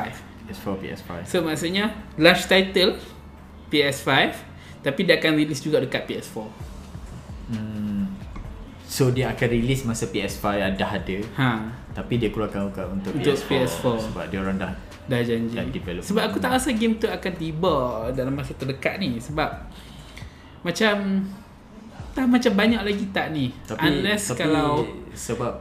PS4, 0.51 0.67
PS5. 0.83 1.11
So 1.31 1.37
maksudnya 1.47 1.95
Launch 2.19 2.47
title 2.51 2.99
PS5 3.71 4.11
Tapi 4.83 5.01
dia 5.07 5.19
akan 5.19 5.33
release 5.39 5.63
juga 5.63 5.83
dekat 5.83 6.07
PS4 6.07 6.71
Hmm. 7.51 8.07
So 8.87 9.11
dia 9.11 9.35
akan 9.35 9.49
release 9.51 9.83
masa 9.83 10.07
PS5 10.07 10.79
dah 10.79 10.91
ada 10.95 11.19
Ha 11.35 11.51
Tapi 11.99 12.15
dia 12.15 12.31
keluarkan 12.31 12.71
untuk, 12.71 12.87
untuk, 12.87 13.11
Untuk 13.19 13.27
PS4, 13.27 13.51
PS4. 13.67 13.85
Sebab 14.07 14.25
dia 14.31 14.39
orang 14.39 14.55
dah 14.63 14.71
Dah 15.11 15.21
janji. 15.27 15.59
Dah 15.59 15.67
develop. 15.67 16.03
Sebab 16.07 16.23
aku 16.31 16.39
tak 16.39 16.55
rasa 16.55 16.71
game 16.71 16.95
tu 17.03 17.11
akan 17.11 17.33
tiba 17.35 17.75
Dalam 18.15 18.31
masa 18.31 18.55
terdekat 18.55 19.03
ni. 19.03 19.19
Sebab 19.19 19.51
Macam 20.63 21.27
Tak 22.15 22.27
macam 22.31 22.53
banyak 22.55 22.83
lagi 22.87 23.05
tak 23.11 23.35
ni. 23.35 23.51
Tapi, 23.67 23.83
Unless 23.83 24.31
tapi 24.31 24.47
kalau 24.47 24.87
Sebab 25.11 25.53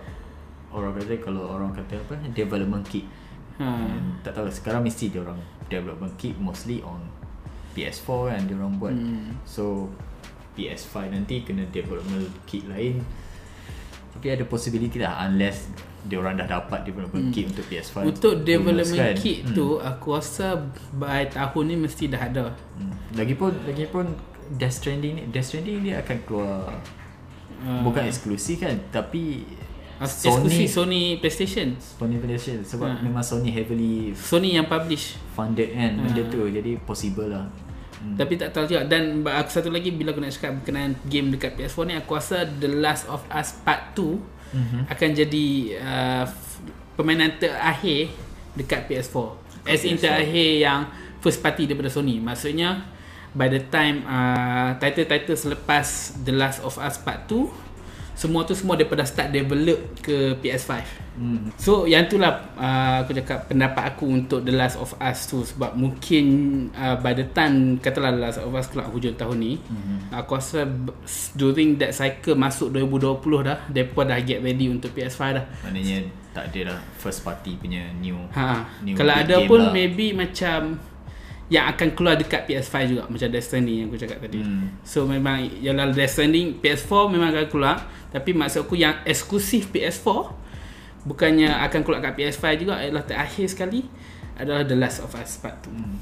Orang 0.70 0.94
kata 0.94 1.18
kalau 1.18 1.50
orang 1.50 1.74
kata 1.74 1.98
apa 1.98 2.14
Development 2.30 2.86
kit. 2.86 3.10
Ha, 3.58 3.66
And 3.66 4.22
Tak 4.22 4.38
tahu 4.38 4.46
sekarang 4.54 4.86
mesti 4.86 5.10
dia 5.10 5.26
orang 5.26 5.42
Development 5.66 6.14
kit 6.14 6.38
mostly 6.38 6.86
on 6.86 7.02
PS4 7.70 8.34
kan 8.34 8.42
dia 8.50 8.56
orang 8.58 8.76
buat. 8.82 8.94
Hmm. 8.98 9.38
So 9.46 9.88
PS5 10.60 11.16
nanti 11.16 11.48
kena 11.48 11.64
development 11.72 12.28
kit 12.44 12.68
lain 12.68 13.00
Tapi 14.20 14.28
ada 14.30 14.44
possibility 14.44 15.00
lah 15.00 15.24
Unless 15.24 15.72
dia 16.02 16.16
orang 16.16 16.36
dah 16.36 16.48
dapat 16.50 16.84
development 16.84 17.32
kit 17.32 17.48
untuk 17.48 17.64
PS5 17.66 17.96
Hmm. 17.98 18.08
Untuk 18.10 18.34
development 18.42 19.00
kan? 19.06 19.16
kit 19.16 19.40
Hmm. 19.42 19.52
tu 19.54 19.68
Aku 19.78 20.08
rasa 20.12 20.60
By 20.92 21.24
tahun 21.26 21.64
ni 21.66 21.76
mesti 21.78 22.04
dah 22.06 22.22
ada 22.22 22.52
Hmm. 22.76 22.92
Lagipun 23.14 23.52
lagipun 23.64 24.06
Death 24.52 24.76
Stranding 24.78 25.14
ni 25.14 25.24
Death 25.26 25.48
Stranding 25.48 25.80
dia 25.82 26.00
akan 26.00 26.18
keluar 26.22 26.68
Ah. 27.60 27.80
bukan 27.82 28.04
eksklusif 28.04 28.60
kan 28.60 28.76
tapi 28.90 29.44
Eksklusif 30.00 30.68
Sony 30.70 31.20
PlayStation 31.20 31.76
Sony 31.76 32.16
PlayStation 32.16 32.64
sebab 32.64 32.88
Ah. 32.90 33.00
memang 33.00 33.20
Sony 33.20 33.52
heavily 33.52 34.12
Sony 34.12 34.56
yang 34.56 34.64
publish 34.66 35.20
funded 35.30 35.68
kan 35.70 35.96
benda 35.98 36.20
Ah. 36.20 36.28
tu 36.30 36.40
jadi 36.46 36.80
possible 36.80 37.28
lah. 37.28 37.52
Hmm. 38.00 38.16
Tapi 38.16 38.34
tak 38.34 38.50
tahu 38.50 38.64
juga 38.64 38.84
Dan 38.84 39.22
aku 39.22 39.50
satu 39.50 39.68
lagi 39.68 39.92
Bila 39.92 40.12
aku 40.12 40.20
nak 40.20 40.32
cakap 40.32 40.56
Berkenaan 40.56 40.96
game 41.04 41.30
dekat 41.30 41.52
PS4 41.54 41.80
ni 41.84 41.94
Aku 41.96 42.12
rasa 42.14 42.48
The 42.48 42.72
Last 42.74 43.04
of 43.06 43.28
Us 43.28 43.52
Part 43.60 43.92
2 43.94 44.40
Mhm. 44.50 44.88
Akan 44.88 45.10
jadi 45.12 45.48
uh, 45.78 46.26
Permainan 46.96 47.36
terakhir 47.36 48.10
Dekat 48.52 48.88
PS4 48.88 49.16
As 49.64 49.84
in 49.84 49.94
PS4. 49.94 50.02
terakhir 50.02 50.50
yang 50.58 50.80
First 51.20 51.40
party 51.40 51.64
daripada 51.66 51.88
Sony 51.88 52.18
Maksudnya 52.18 52.88
By 53.30 53.46
the 53.48 53.62
time 53.64 54.02
uh, 54.04 54.74
Title-title 54.76 55.36
selepas 55.36 55.86
The 56.20 56.34
Last 56.34 56.60
of 56.62 56.76
Us 56.76 56.98
Part 56.98 57.28
2 57.28 57.69
Semua 58.20 58.44
tu 58.44 58.52
semua 58.52 58.76
Daripada 58.76 59.02
start 59.02 59.32
develop 59.32 59.80
Ke 59.98 60.36
PS5 60.36 60.72
Hmm. 61.12 61.52
So 61.60 61.84
yang 61.84 62.08
tu 62.08 62.16
lah 62.16 62.56
uh, 62.56 63.04
aku 63.04 63.12
cakap 63.14 63.52
pendapat 63.52 63.92
aku 63.92 64.08
untuk 64.08 64.40
The 64.40 64.56
Last 64.56 64.80
of 64.80 64.96
Us 64.96 65.28
tu 65.28 65.44
sebab 65.44 65.76
mungkin 65.76 66.24
uh, 66.72 66.96
by 66.96 67.12
the 67.12 67.28
time 67.28 67.76
katalah 67.78 68.16
The 68.16 68.22
Last 68.22 68.40
of 68.40 68.48
Us 68.50 68.72
keluar 68.72 68.88
hujung 68.88 69.12
tahun 69.14 69.36
ni 69.36 69.60
Mhm. 69.60 70.16
aku 70.16 70.40
rasa 70.40 70.64
during 71.34 71.76
that 71.76 71.92
cycle 71.92 72.34
masuk 72.34 72.72
2020 72.72 73.20
dah 73.44 73.60
depa 73.68 74.02
dah 74.06 74.16
get 74.18 74.40
ready 74.40 74.68
untuk 74.68 74.92
PS5 74.92 75.22
dah. 75.34 75.46
Maknanya 75.62 76.08
tak 76.32 76.56
ada 76.56 76.72
lah 76.72 76.80
first 76.96 77.20
party 77.20 77.58
punya 77.58 77.92
new 77.94 78.16
Ha. 78.32 78.80
New 78.80 78.96
Kalau 78.96 79.12
ada 79.14 79.44
pun 79.44 79.60
lah. 79.62 79.72
maybe 79.72 80.16
macam 80.16 80.80
yang 81.50 81.66
akan 81.66 81.98
keluar 81.98 82.14
dekat 82.14 82.46
PS5 82.46 82.76
juga 82.86 83.02
macam 83.10 83.28
Death 83.34 83.46
Stranding 83.50 83.78
yang 83.82 83.88
aku 83.90 83.98
cakap 83.98 84.22
tadi. 84.22 84.40
Hmm. 84.46 84.70
So 84.86 85.10
memang 85.10 85.50
ialah 85.60 85.90
Death 85.90 86.14
Stranding 86.14 86.62
PS4 86.62 86.92
memang 87.10 87.34
akan 87.34 87.48
keluar 87.50 87.78
tapi 88.14 88.38
maksud 88.38 88.70
aku 88.70 88.78
yang 88.78 89.02
eksklusif 89.06 89.74
PS4 89.74 90.08
bukannya 91.10 91.50
akan 91.50 91.80
keluar 91.82 92.06
kat 92.06 92.14
PS5 92.22 92.46
juga 92.62 92.78
ialah 92.78 93.02
terakhir 93.02 93.50
sekali 93.50 93.90
adalah 94.38 94.62
The 94.64 94.78
Last 94.78 95.02
of 95.02 95.12
Us 95.18 95.42
Part 95.42 95.66
2. 95.66 95.74
Hmm. 95.74 95.98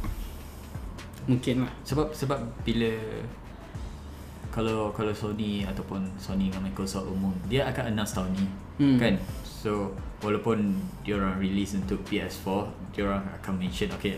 Mungkin 1.32 1.64
lah. 1.64 1.74
Sebab 1.88 2.12
sebab 2.12 2.40
bila 2.68 2.92
kalau 4.52 4.92
kalau 4.92 5.14
Sony 5.16 5.64
ataupun 5.64 6.02
Sony 6.18 6.50
dengan 6.52 6.68
Microsoft 6.68 7.08
umum 7.08 7.32
dia 7.46 7.70
akan 7.70 7.94
announce 7.94 8.18
tahun 8.18 8.32
ni 8.36 8.48
Hmm. 8.78 9.02
kan 9.02 9.18
so 9.42 9.90
walaupun 10.22 10.78
dia 11.02 11.18
orang 11.18 11.42
release 11.42 11.74
untuk 11.74 11.98
PS4 12.06 12.70
dia 12.94 13.10
orang 13.10 13.26
akan 13.42 13.58
mention 13.58 13.90
okay 13.90 14.14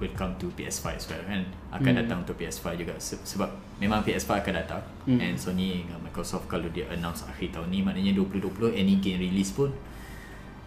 uh, 0.00 0.02
welcome 0.02 0.32
to 0.34 0.48
PS5 0.50 0.84
as 0.90 1.04
well 1.06 1.20
kan 1.22 1.44
akan 1.70 1.92
Hmm. 1.92 2.00
datang 2.00 2.18
untuk 2.20 2.34
PS5 2.34 2.72
juga 2.74 2.96
Se- 2.96 3.20
sebab 3.20 3.52
memang 3.76 4.00
PS5 4.00 4.40
akan 4.40 4.54
datang 4.56 4.82
Hmm. 5.04 5.20
and 5.20 5.36
Sony 5.36 5.84
dengan 5.84 6.00
Microsoft 6.00 6.46
kalau 6.46 6.66
dia 6.66 6.88
announce 6.88 7.22
akhir 7.22 7.52
tahun 7.52 7.68
ni 7.68 7.80
maknanya 7.80 8.12
2020 8.12 8.72
any 8.72 8.96
game 8.96 9.20
release 9.20 9.52
pun 9.52 9.68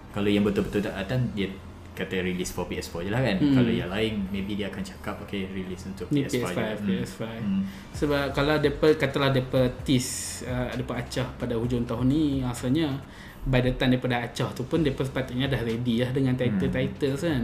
kalau 0.10 0.30
yang 0.30 0.42
betul-betul 0.42 0.80
tak 0.80 0.94
datang 0.96 1.26
dia 1.34 1.50
kata 1.94 2.26
release 2.26 2.50
for 2.50 2.66
PS4 2.66 3.06
je 3.06 3.10
lah 3.10 3.22
kan 3.22 3.38
Hmm. 3.38 3.54
kalau 3.54 3.70
yang 3.70 3.86
lain 3.88 4.26
maybe 4.30 4.54
dia 4.54 4.66
akan 4.68 4.82
cakap 4.82 5.14
okay 5.20 5.46
release 5.48 5.86
untuk 5.86 6.10
Ni 6.10 6.22
PS5 6.24 6.42
PS5, 6.44 6.58
juga. 6.58 6.66
Hmm. 6.76 6.90
PS5. 7.00 7.22
Hmm. 7.22 7.62
Sebab 7.92 8.24
kalau 8.32 8.56
depa 8.58 8.88
katalah 8.96 9.30
depa 9.30 9.62
tease 9.84 10.42
uh, 10.44 10.70
depa 10.72 10.94
acah 10.96 11.26
pada 11.38 11.54
hujung 11.54 11.82
tahun 11.84 12.06
ni 12.06 12.24
rasanya 12.42 12.98
by 13.44 13.60
the 13.60 13.74
time 13.74 13.92
depa 13.92 14.08
dah 14.08 14.22
acah 14.24 14.50
tu 14.52 14.64
pun 14.64 14.82
depa 14.82 15.02
sepatutnya 15.02 15.46
dah 15.46 15.60
ready 15.60 16.00
lah 16.00 16.10
dengan 16.10 16.34
title-title 16.34 17.14
kan. 17.16 17.44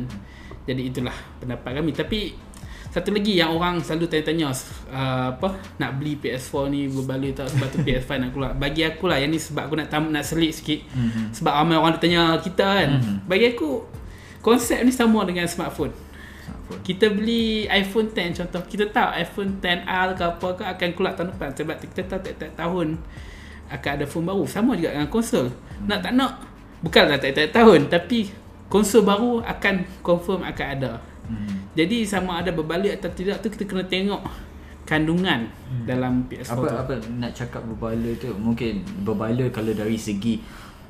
Jadi 0.70 0.82
itulah 0.94 1.16
pendapat 1.42 1.82
kami 1.82 1.92
tapi 1.98 2.20
Satu 2.90 3.14
lagi 3.14 3.38
yang 3.38 3.54
orang 3.54 3.86
selalu 3.86 4.10
tanya-tanya 4.10 4.50
uh, 4.50 5.30
apa 5.38 5.62
nak 5.78 6.02
beli 6.02 6.18
PS4 6.18 6.74
ni 6.74 6.90
berbaloi 6.90 7.38
tak 7.38 7.54
sebab 7.54 7.70
tu 7.70 7.78
PS5 7.86 8.10
nak 8.18 8.30
keluar. 8.34 8.52
Bagi 8.58 8.82
aku 8.82 9.06
lah 9.06 9.22
yang 9.22 9.30
ni 9.30 9.38
sebab 9.38 9.70
aku 9.70 9.78
nak 9.78 9.94
tam, 9.94 10.10
nak 10.10 10.26
selit 10.26 10.58
sikit. 10.58 10.90
Mhm. 10.98 11.30
Sebab 11.38 11.54
ramai 11.54 11.78
orang 11.78 12.02
tanya 12.02 12.42
kita 12.42 12.66
kan. 12.66 12.90
Mhm. 12.98 13.30
Bagi 13.30 13.54
aku 13.54 13.86
konsep 14.42 14.82
ni 14.82 14.90
sama 14.90 15.22
dengan 15.30 15.46
smartphone. 15.46 15.94
Smartphone. 15.94 16.10
Kita 16.86 17.10
beli 17.10 17.66
iPhone 17.66 18.14
10 18.14 18.38
contoh 18.38 18.62
Kita 18.70 18.86
tahu 18.94 19.10
iPhone 19.18 19.58
10R 19.58 20.08
ke 20.14 20.24
apa 20.24 20.48
ke 20.54 20.64
akan 20.70 20.90
keluar 20.94 21.14
tahun 21.18 21.28
depan 21.34 21.50
Sebab 21.58 21.78
kita 21.82 22.02
tahu 22.06 22.20
tiap-tiap 22.22 22.54
tahun 22.54 22.88
Akan 23.74 23.92
ada 23.98 24.06
phone 24.06 24.26
baru 24.30 24.46
Sama 24.46 24.78
juga 24.78 24.94
dengan 24.94 25.10
konsol 25.10 25.50
Nak 25.90 26.00
tak 26.06 26.14
nak 26.14 26.46
Bukanlah 26.86 27.18
tiap-tiap 27.18 27.50
tahun 27.58 27.90
Tapi 27.90 28.30
konsol 28.70 29.02
baru 29.04 29.42
akan 29.44 29.84
confirm 30.06 30.46
akan 30.46 30.68
ada. 30.80 30.92
Mhm. 31.30 31.74
Jadi 31.78 31.98
sama 32.06 32.42
ada 32.42 32.50
berbalik 32.50 32.98
atau 32.98 33.14
tidak 33.14 33.38
tu 33.46 33.54
Kita 33.54 33.70
kena 33.70 33.86
tengok 33.86 34.26
Kandungan 34.90 35.46
dalam 35.86 36.26
PS4 36.26 36.50
apa 36.50 36.66
tu. 36.66 36.78
apa 36.82 36.94
nak 37.22 37.32
cakap 37.38 37.62
berbala 37.62 38.10
tu? 38.18 38.34
Mungkin 38.34 38.82
berbala 39.06 39.46
kalau 39.54 39.70
dari 39.70 39.94
segi 39.94 40.42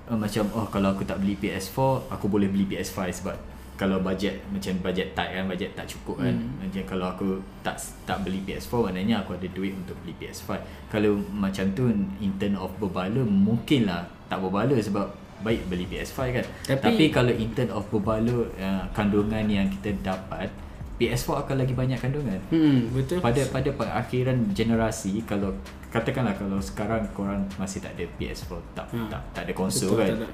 uh, 0.07 0.15
macam 0.15 0.47
oh 0.55 0.63
kalau 0.71 0.95
aku 0.95 1.03
tak 1.03 1.19
beli 1.19 1.36
PS4 1.36 2.07
aku 2.07 2.32
boleh 2.32 2.47
beli 2.47 2.63
PS5 2.63 2.97
sebab 3.19 3.36
kalau 3.80 3.99
bajet 3.99 4.39
macam 4.51 4.75
bajet 4.84 5.15
tight 5.15 5.36
kan 5.36 5.47
bajet 5.51 5.71
tak 5.75 5.88
cukup 5.88 6.23
kan. 6.23 6.32
Hmm. 6.32 6.63
macam 6.63 6.84
kalau 6.84 7.07
aku 7.11 7.27
tak 7.59 7.75
tak 8.03 8.23
beli 8.23 8.39
PS4 8.47 8.91
maknanya 8.91 9.19
aku 9.19 9.36
ada 9.36 9.47
duit 9.51 9.71
untuk 9.71 9.95
beli 10.03 10.15
PS5 10.19 10.47
kalau 10.88 11.19
macam 11.36 11.67
tu 11.75 11.91
in 12.23 12.32
turn 12.39 12.55
of 12.55 12.71
berbala 12.80 13.19
mungkin 13.23 13.88
lah 13.88 14.07
tak 14.27 14.39
berbala 14.39 14.75
sebab 14.80 15.11
baik 15.39 15.61
beli 15.65 15.85
PS5 15.85 16.19
kan 16.31 16.45
Tapi- 16.67 16.83
tapi, 16.83 17.03
kalau 17.09 17.31
in 17.31 17.49
turn 17.49 17.69
of 17.69 17.87
berbala 17.87 18.27
uh, 18.53 18.83
kandungan 18.91 19.45
yang 19.45 19.67
kita 19.69 19.95
dapat 19.99 20.51
PS4 20.95 21.31
akan 21.39 21.55
lagi 21.57 21.73
banyak 21.73 21.95
kandungan 21.95 22.39
Hmm, 22.49 22.91
betul. 22.91 23.19
pada 23.19 23.39
pada 23.47 23.69
perakhiran 23.71 24.35
generasi 24.51 25.23
kalau 25.23 25.55
katakanlah 25.87 26.33
kalau 26.33 26.59
sekarang 26.59 27.07
korang 27.09 27.39
masih 27.55 27.79
tak 27.79 27.95
ada 27.95 28.03
PS4 28.13 28.51
tak 28.73 28.85
Hmm. 28.89 29.07
tak, 29.07 29.21
tak 29.31 29.41
ada 29.43 29.53
konsol 29.53 29.89
Betul, 29.89 29.99
kan 30.01 30.07
tak 30.09 30.19
ada. 30.19 30.27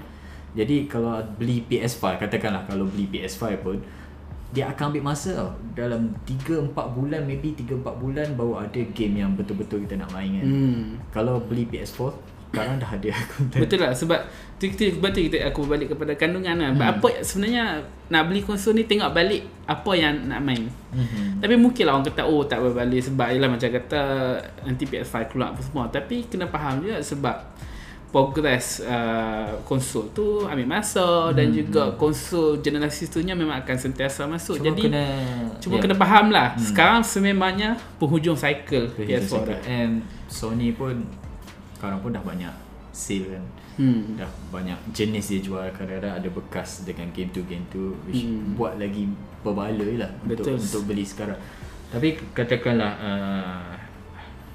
jadi 0.56 0.76
kalau 0.86 1.14
beli 1.38 1.62
PS5 1.64 2.18
katakanlah 2.18 2.66
kalau 2.66 2.86
beli 2.86 3.06
PS5 3.08 3.44
pun 3.60 3.78
dia 4.48 4.66
akan 4.68 4.90
ambil 4.90 5.04
masa 5.06 5.36
tau 5.36 5.52
dalam 5.76 6.02
3 6.24 6.66
4 6.66 6.74
bulan 6.96 7.22
maybe 7.22 7.54
3 7.54 7.76
4 7.76 8.02
bulan 8.02 8.28
baru 8.34 8.54
ada 8.60 8.82
game 8.90 9.16
yang 9.18 9.32
betul-betul 9.32 9.84
kita 9.84 9.96
nak 9.96 10.10
main 10.12 10.32
kan 10.34 10.48
Hmm. 10.48 10.84
kalau 11.12 11.38
beli 11.40 11.68
PS4 11.68 12.10
sekarang 12.52 12.78
dah 12.80 12.92
ada 12.94 13.10
konten 13.36 13.60
Betul 13.62 13.78
lah 13.80 13.92
sebab 13.92 14.20
tu 14.56 14.72
kita 14.72 14.96
betul 14.98 15.28
kita 15.28 15.44
aku 15.46 15.68
balik 15.68 15.92
kepada 15.92 16.16
kandungan 16.16 16.56
kan. 16.56 16.72
Hmm. 16.72 16.92
Apa 16.96 17.20
sebenarnya 17.20 17.84
nak 18.08 18.32
beli 18.32 18.40
konsol 18.40 18.72
ni 18.74 18.88
tengok 18.88 19.12
balik 19.12 19.44
apa 19.68 19.92
yang 19.94 20.32
nak 20.32 20.40
main. 20.40 20.64
Mhm. 20.96 21.44
Tapi 21.44 21.56
mungkin 21.60 21.84
lah 21.84 22.00
orang 22.00 22.08
kata 22.08 22.24
oh 22.24 22.48
tak 22.48 22.64
berbalik 22.64 23.04
sebab 23.04 23.28
ialah 23.28 23.50
macam 23.52 23.68
kata 23.68 24.02
nanti 24.64 24.84
PS5 24.88 25.16
keluar 25.28 25.52
apa 25.52 25.60
semua. 25.60 25.84
Tapi 25.92 26.32
kena 26.32 26.48
faham 26.48 26.80
juga 26.80 27.04
sebab 27.04 27.36
progress 28.08 28.80
uh, 28.80 29.60
konsol 29.68 30.08
tu 30.16 30.48
ambil 30.48 30.80
masa 30.80 31.36
dan 31.36 31.52
Hmm. 31.52 31.58
juga 31.60 31.84
konsol 32.00 32.64
generasi 32.64 33.12
seterusnya 33.12 33.36
memang 33.36 33.60
akan 33.60 33.76
sentiasa 33.76 34.24
masuk. 34.24 34.56
cuma 34.56 34.72
Jadi 34.72 34.82
kena 34.88 35.04
cuma 35.60 35.76
ya, 35.76 35.82
kena 35.84 35.96
faham 36.00 36.26
lah. 36.32 36.56
Hmm. 36.56 36.64
Sekarang 36.64 37.02
sememangnya 37.04 37.76
penghujung 38.00 38.40
cycle 38.40 38.88
PS4 38.96 39.04
PS4 39.04 39.44
dah. 39.44 39.60
and 39.68 39.94
Sony 40.32 40.72
pun 40.72 41.04
sekarang 41.86 42.00
pun 42.00 42.10
dah 42.10 42.24
banyak 42.24 42.54
sale 42.92 43.30
kan 43.30 43.46
Hmm. 43.76 44.16
dah 44.16 44.32
banyak 44.50 44.80
jenis 44.90 45.26
dia 45.30 45.42
jual 45.42 45.68
kadang-kadang 45.70 46.16
ada 46.16 46.30
bekas 46.30 46.82
dengan 46.82 47.12
game 47.12 47.28
tu 47.30 47.44
game 47.44 47.68
tu 47.68 47.92
which 48.04 48.24
Hmm. 48.24 48.56
buat 48.56 48.76
lagi 48.76 49.04
berbaloi 49.42 50.00
lah 50.00 50.10
untuk 50.22 50.48
Betul. 50.48 50.56
untuk 50.58 50.82
beli 50.86 51.04
sekarang 51.04 51.36
tapi 51.86 52.16
katakanlah 52.32 52.92
uh, 52.98 53.76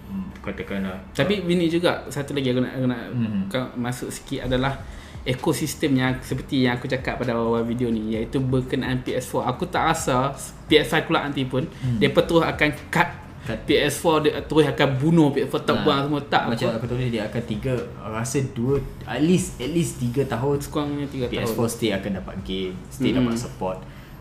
hmm, 0.07 0.41
katakanlah 0.41 0.97
Tapi 1.13 1.45
ini 1.45 1.69
juga 1.69 2.03
satu 2.07 2.33
lagi 2.33 2.49
aku 2.49 2.61
nak, 2.61 2.73
aku 2.75 2.87
nak 2.87 3.03
ka- 3.47 3.73
masuk 3.77 4.09
sikit 4.09 4.49
adalah 4.49 4.81
ekosistem 5.21 5.93
yang 5.95 6.17
seperti 6.19 6.65
yang 6.65 6.75
aku 6.75 6.89
cakap 6.89 7.21
pada 7.21 7.37
awal 7.37 7.61
video 7.61 7.87
ni 7.87 8.17
iaitu 8.17 8.41
berkenaan 8.41 9.05
PS4. 9.05 9.45
Aku 9.47 9.69
tak 9.69 9.85
rasa 9.87 10.33
PS5 10.65 11.05
keluar 11.05 11.23
nanti 11.23 11.45
pun 11.45 11.69
Hmm. 11.69 12.01
depa 12.01 12.25
terus 12.25 12.41
akan 12.43 12.73
cut 12.89 13.09
Cut. 13.41 13.57
PS4 13.65 14.05
dia 14.21 14.33
terus 14.43 14.69
akan 14.69 14.89
bunuh 14.95 15.29
PS4 15.31 15.55
tak 15.61 15.73
Nah, 15.73 15.83
buang 15.83 16.01
semua 16.05 16.21
tak 16.27 16.43
macam 16.47 16.67
apa. 16.67 16.77
aku 16.77 16.87
tulis 16.87 17.09
dia 17.09 17.23
akan 17.25 17.43
tiga 17.43 17.73
rasa 18.03 18.39
dua 18.51 18.77
at 19.03 19.19
least 19.19 19.57
at 19.57 19.69
least 19.69 19.97
tiga 19.97 20.23
tahun 20.27 20.57
Sekurangnya 20.57 21.07
3 21.07 21.27
PS4 21.27 21.49
tahun. 21.51 21.69
stay 21.69 21.91
akan 21.91 22.11
dapat 22.21 22.37
game 22.43 22.75
Stay 22.87 23.11
Mm-mm. 23.11 23.25
dapat 23.25 23.37
support 23.37 23.79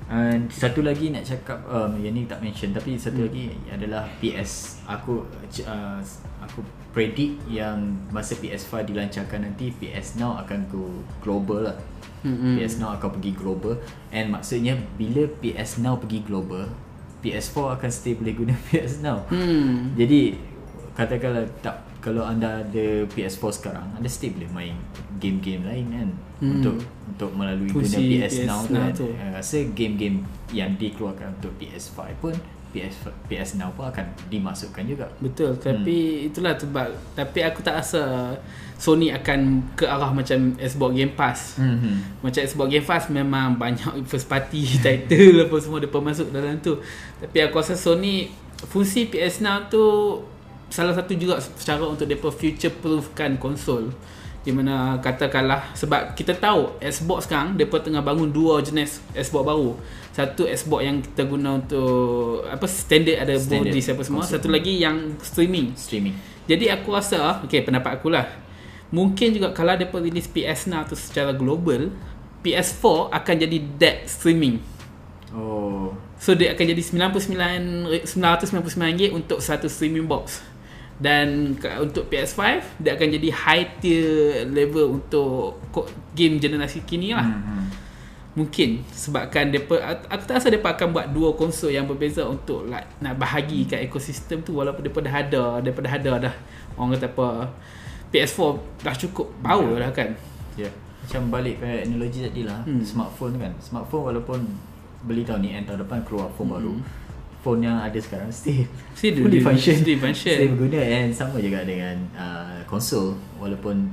And 0.09 0.49
satu 0.49 0.81
lagi 0.81 1.11
nak 1.11 1.21
cakap 1.21 1.61
um, 1.65 1.93
Yang 1.95 2.13
ni 2.15 2.21
tak 2.25 2.39
mention 2.39 2.71
Tapi 2.71 2.95
satu 2.95 3.19
Mm. 3.19 3.25
lagi 3.25 3.43
adalah 3.69 4.03
PS 4.17 4.51
Aku 4.87 5.21
uh, 5.63 5.99
Aku 6.41 6.59
predict 6.89 7.45
yang 7.45 7.77
Masa 8.09 8.33
PS5 8.33 8.87
dilancarkan 8.87 9.43
nanti 9.43 9.69
PS 9.69 10.15
Now 10.15 10.39
akan 10.39 10.65
go 10.65 10.89
global 11.19 11.67
lah 11.67 11.77
Mm-mm. 12.21 12.55
PS 12.55 12.79
Now 12.79 12.95
akan 12.95 13.13
pergi 13.13 13.31
global 13.33 13.77
And 14.09 14.31
maksudnya 14.31 14.79
Bila 14.95 15.29
PS 15.35 15.77
Now 15.77 15.95
pergi 15.95 16.23
global 16.23 16.65
PS4 17.19 17.55
akan 17.75 17.89
stay 17.89 18.13
boleh 18.13 18.33
guna 18.33 18.53
PS 18.65 18.99
Now 18.99 19.23
Hmm. 19.27 19.93
jadi 19.93 20.35
katakanlah 20.93 21.45
tak 21.59 21.75
kalau 21.99 22.23
anda 22.23 22.63
ada 22.63 23.03
PS4 23.05 23.43
sekarang, 23.53 23.83
anda 23.91 24.07
still 24.07 24.31
boleh 24.31 24.47
main 24.49 24.75
game-game 25.17 25.63
lain 25.63 25.85
kan 25.89 26.09
Hmm. 26.39 26.51
untuk 26.55 26.79
untuk 27.05 27.31
melalui 27.35 27.67
Fungsi 27.67 27.91
guna 27.91 28.23
PS, 28.23 28.31
PS 28.33 28.47
Now 28.47 28.59
Now 28.63 28.87
kan. 28.87 28.91
tu. 28.95 29.07
Eh, 29.11 29.29
Rasa 29.29 29.57
game-game 29.69 30.17
yang 30.49 30.71
dikeluarkan 30.73 31.35
untuk 31.35 31.51
PS5 31.55 31.99
pun 32.15 32.31
PS 32.69 32.95
PS 33.25 33.49
Now 33.55 33.71
pun 33.71 33.85
akan 33.85 34.01
dimasukkan 34.27 34.83
juga. 34.85 35.09
Betul 35.17 35.57
tapi 35.57 35.95
Hmm. 36.21 36.27
itulah 36.29 36.53
sebab 36.53 36.87
tapi 37.13 37.39
aku 37.41 37.59
tak 37.59 37.81
rasa 37.81 38.35
Sony 38.75 39.11
akan 39.11 39.39
ke 39.75 39.83
arah 39.83 40.07
macam 40.09 40.55
Xbox 40.55 40.91
Game 40.93 41.11
Pass. 41.11 41.57
Mhm. 41.57 42.23
Macam 42.23 42.39
Xbox 42.39 42.67
Game 42.69 42.85
Pass 42.85 43.03
memang 43.09 43.55
banyak 43.55 43.83
first 44.09 44.25
party 44.25 44.63
title 44.85 45.43
apa 45.43 45.55
semua 45.57 45.79
depa 45.79 45.99
masuk 45.99 46.29
dalam 46.29 46.55
tu. 46.59 46.79
Tapi 47.19 47.37
aku 47.41 47.59
rasa 47.59 47.75
Sony 47.75 48.31
fungsi 48.65 49.05
PS 49.05 49.41
Now 49.41 49.67
tu 49.67 49.81
salah 50.69 50.93
satu 50.93 51.11
juga 51.13 51.35
cara 51.59 51.81
untuk 51.81 52.05
depa 52.05 52.29
future 52.29 52.71
proofkan 52.71 53.35
konsol. 53.35 53.89
Di 54.39 54.55
mana 54.55 54.97
katakanlah 55.03 55.75
sebab 55.75 56.15
kita 56.15 56.31
tahu 56.37 56.79
Xbox 56.79 57.27
sekarang 57.27 57.59
depa 57.59 57.83
tengah 57.83 57.99
bangun 57.99 58.31
dua 58.31 58.63
jenis 58.63 59.03
Xbox 59.11 59.43
baru. 59.43 59.75
Satu 60.15 60.47
Xbox 60.47 60.81
yang 60.83 60.97
kita 61.03 61.23
guna 61.27 61.59
untuk 61.59 62.43
apa 62.47 62.65
standard 62.65 63.19
ada 63.19 63.35
Standard 63.35 63.75
board 63.75 63.91
apa 63.91 64.01
semua. 64.03 64.23
Satu 64.23 64.47
lagi 64.47 64.79
yang 64.79 65.19
streaming. 65.19 65.75
Streaming. 65.75 66.15
Jadi 66.49 66.65
aku 66.71 66.95
rasa 66.97 67.45
Okay 67.45 67.61
pendapat 67.61 68.01
aku 68.01 68.09
lah 68.09 68.25
Mungkin 68.89 69.37
juga 69.37 69.53
kalau 69.53 69.77
mereka 69.77 70.01
release 70.01 70.25
PS 70.25 70.65
Now 70.65 70.81
tu 70.81 70.97
secara 70.97 71.29
global 71.29 71.93
PS4 72.41 73.13
akan 73.13 73.35
jadi 73.37 73.57
dead 73.77 73.97
streaming 74.09 74.57
Oh. 75.29 75.93
So 76.17 76.33
dia 76.33 76.57
akan 76.57 76.65
jadi 76.73 76.81
99 76.81 78.01
999 78.01 78.65
ringgit 78.81 79.11
untuk 79.13 79.39
satu 79.39 79.69
streaming 79.69 80.09
box 80.09 80.41
dan 80.99 81.55
untuk 81.79 82.05
PS5 82.05 82.39
dia 82.77 82.93
akan 82.93 83.07
jadi 83.09 83.29
high 83.31 83.65
tier 83.79 84.09
level 84.45 84.99
untuk 84.99 85.57
game 86.11 86.37
generasi 86.37 86.83
kini 86.83 87.11
lah 87.11 87.23
Mhm. 87.25 87.57
Mungkin 88.29 88.85
sebabkan 88.87 89.49
depa 89.49 89.75
aku 90.05 90.23
tak 90.23 90.39
rasa 90.39 90.47
depa 90.47 90.71
akan 90.71 90.93
buat 90.93 91.07
dua 91.09 91.33
konsol 91.33 91.71
yang 91.71 91.83
berbeza 91.83 92.23
untuk 92.23 92.63
like, 92.63 92.87
nak 92.99 93.17
bahagikan 93.17 93.81
ekosistem 93.81 94.39
tu 94.39 94.55
walaupun 94.55 94.85
depa 94.85 94.99
dah 95.01 95.15
ada 95.17 95.43
depa 95.59 95.79
dah 95.81 95.93
ada 95.93 96.11
dah 96.29 96.35
orang 96.77 96.95
kata 96.95 97.09
apa 97.09 97.27
PS4 98.09 98.39
dah 98.79 98.95
cukup 98.95 99.27
power 99.39 99.75
Ya. 99.75 99.81
dah 99.83 99.91
kan. 99.91 100.09
Ya. 100.55 100.63
Yeah. 100.67 100.73
Macam 100.99 101.21
balik 101.33 101.55
ke 101.57 101.67
analogi 101.83 102.19
tadi 102.21 102.41
lah 102.45 102.61
Hmm. 102.63 102.85
Smartphone 102.85 103.35
kan 103.35 103.51
Smartphone 103.59 104.13
walaupun 104.13 104.39
Beli 104.99 105.23
tahun 105.23 105.41
ni 105.41 105.49
and 105.55 105.63
tahun 105.63 105.81
depan 105.83 106.03
keluar 106.03 106.27
phone 106.29 106.53
baru 106.53 106.75
Phone 107.39 107.61
yang 107.61 107.77
ada 107.77 107.95
sekarang 107.95 108.27
Still 108.29 108.67
Still 108.91 109.21
Fully 109.21 109.39
dia- 109.39 109.45
function 109.45 109.75
still 109.77 109.97
function. 109.97 110.35
Still 110.35 110.51
berguna 110.53 110.79
And 110.79 111.09
sama 111.09 111.37
juga 111.37 111.63
dengan 111.63 111.95
uh, 112.11 112.59
Konsol 112.65 113.15
Walaupun 113.35 113.87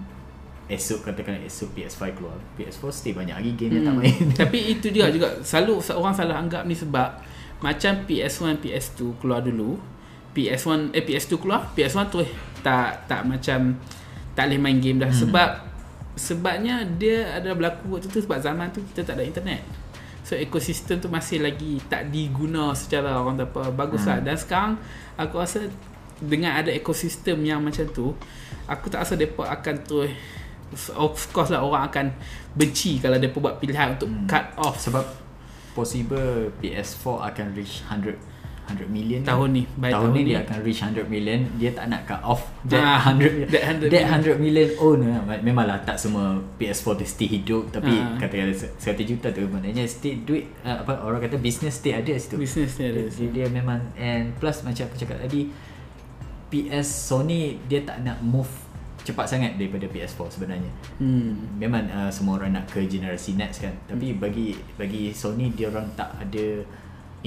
Esok 0.66 1.06
katakan 1.06 1.38
esok 1.40 1.70
PS5 1.72 2.10
keluar 2.12 2.34
PS4 2.54 2.82
still 2.90 3.14
banyak 3.14 3.38
lagi 3.38 3.52
game 3.54 3.72
yang 3.72 3.84
tak 3.84 3.94
Hmm. 3.94 4.02
main 4.02 4.18
Tapi 4.42 4.58
itu 4.68 4.90
juga 4.90 5.06
juga 5.08 5.28
selalu 5.40 5.78
orang 5.94 6.10
salah 6.12 6.36
anggap 6.36 6.62
ni 6.62 6.74
sebab 6.74 7.22
macam 7.56 8.02
PS1, 8.02 8.58
PS2 8.58 9.00
keluar 9.16 9.40
dulu, 9.40 9.78
PS1 10.32 10.90
eh 10.90 11.00
PS2 11.00 11.38
keluar, 11.38 11.70
PS1 11.72 12.10
tu 12.10 12.18
tak 12.60 13.06
tak 13.06 13.22
macam 13.22 13.78
tak 14.34 14.44
boleh 14.44 14.58
main 14.58 14.76
game 14.76 14.98
dah 14.98 15.06
Hmm. 15.06 15.22
sebab 15.22 15.48
sebabnya 16.12 16.82
dia 16.90 17.30
ada 17.30 17.52
berlaku 17.52 17.86
waktu 17.92 18.08
tu 18.08 18.18
sebab 18.18 18.36
zaman 18.36 18.66
tu 18.68 18.82
kita 18.90 19.04
tak 19.04 19.16
ada 19.16 19.24
internet. 19.24 19.62
So 20.26 20.34
ekosistem 20.34 20.98
tu 20.98 21.06
masih 21.06 21.38
lagi 21.38 21.78
tak 21.86 22.10
diguna 22.10 22.74
secara 22.74 23.22
orang 23.22 23.38
kata 23.38 23.46
apa 23.46 23.62
bagus 23.70 24.02
lah. 24.10 24.18
Hmm. 24.18 24.26
Dan 24.26 24.34
sekarang 24.34 24.72
aku 25.14 25.38
rasa 25.38 25.70
dengan 26.18 26.58
ada 26.58 26.74
ekosistem 26.74 27.38
yang 27.46 27.62
macam 27.62 27.86
tu, 27.94 28.10
aku 28.66 28.90
tak 28.90 29.06
rasa 29.06 29.14
depa 29.14 29.46
akan 29.46 29.74
terus 29.86 30.90
of 30.98 31.14
course 31.30 31.54
lah 31.54 31.62
orang 31.62 31.86
akan 31.86 32.06
benci 32.58 32.98
kalau 32.98 33.22
depa 33.22 33.38
buat 33.38 33.62
pilihan 33.62 33.94
untuk 33.94 34.10
Hmm. 34.10 34.26
cut 34.26 34.46
off 34.58 34.82
Sebab 34.82 35.06
Possible 35.78 36.50
PS4 36.58 37.04
akan 37.30 37.46
reach 37.54 37.86
100 37.86 38.35
100 38.68 38.86
million 38.88 39.18
ke? 39.18 39.26
Tahun 39.26 39.48
ni, 39.48 39.62
by 39.72 39.86
tahun, 39.86 39.92
tahun 39.92 40.08
ni 40.08 40.18
ni. 40.18 40.28
dia 40.28 40.38
akan 40.40 40.58
reach 40.60 40.80
100 40.80 41.06
million 41.06 41.38
dia 41.54 41.70
tak 41.70 41.86
nak 41.86 42.00
cut 42.02 42.20
off 42.20 42.42
that 42.64 42.78
Ah, 42.78 43.00
100 43.08 43.46
that 43.46 43.62
100 43.78 43.88
that 43.88 44.04
100 44.12 44.36
million 44.36 44.68
own 44.76 44.98
lah. 45.02 45.22
memanglah 45.40 45.78
tak 45.80 45.96
semua 45.96 46.24
PS4 46.54 46.86
tu 46.94 47.04
still 47.04 47.30
hidup 47.30 47.62
tapi 47.70 47.94
Ah. 47.94 48.14
kata-kata 48.16 48.52
100 48.76 48.76
juta 49.04 49.28
tu 49.30 49.46
maknanya 49.46 49.82
still 49.84 50.18
duit 50.20 50.50
uh, 50.60 50.80
apa 50.80 50.98
orang 51.00 51.20
kata 51.20 51.36
business 51.36 51.76
still 51.76 51.94
ada 51.94 52.10
situ 52.14 52.36
Business 52.36 52.74
ni 52.76 52.84
ada. 52.86 53.00
dia, 53.04 53.26
dia 53.32 53.46
memang 53.48 53.78
and 53.94 54.34
plus 54.34 54.60
macam 54.60 54.84
aku 54.84 54.96
cakap 54.96 55.18
tadi 55.20 55.46
PS 56.46 56.86
Sony 57.08 57.58
dia 57.62 57.82
tak 57.82 58.00
nak 58.00 58.18
move 58.20 58.48
cepat 59.02 59.26
sangat 59.28 59.54
daripada 59.54 59.86
PS4 59.86 60.18
sebenarnya 60.32 60.70
Hmm. 60.96 61.54
memang 61.54 61.86
uh, 61.88 62.08
semua 62.08 62.36
orang 62.36 62.50
nak 62.52 62.66
ke 62.66 62.82
generasi 62.84 63.34
next 63.34 63.60
kan 63.60 63.70
tapi 63.84 64.10
Hmm. 64.10 64.18
bagi 64.18 64.48
bagi 64.74 65.10
Sony 65.12 65.50
dia 65.50 65.68
orang 65.68 65.86
tak 65.92 66.10
ada 66.16 66.66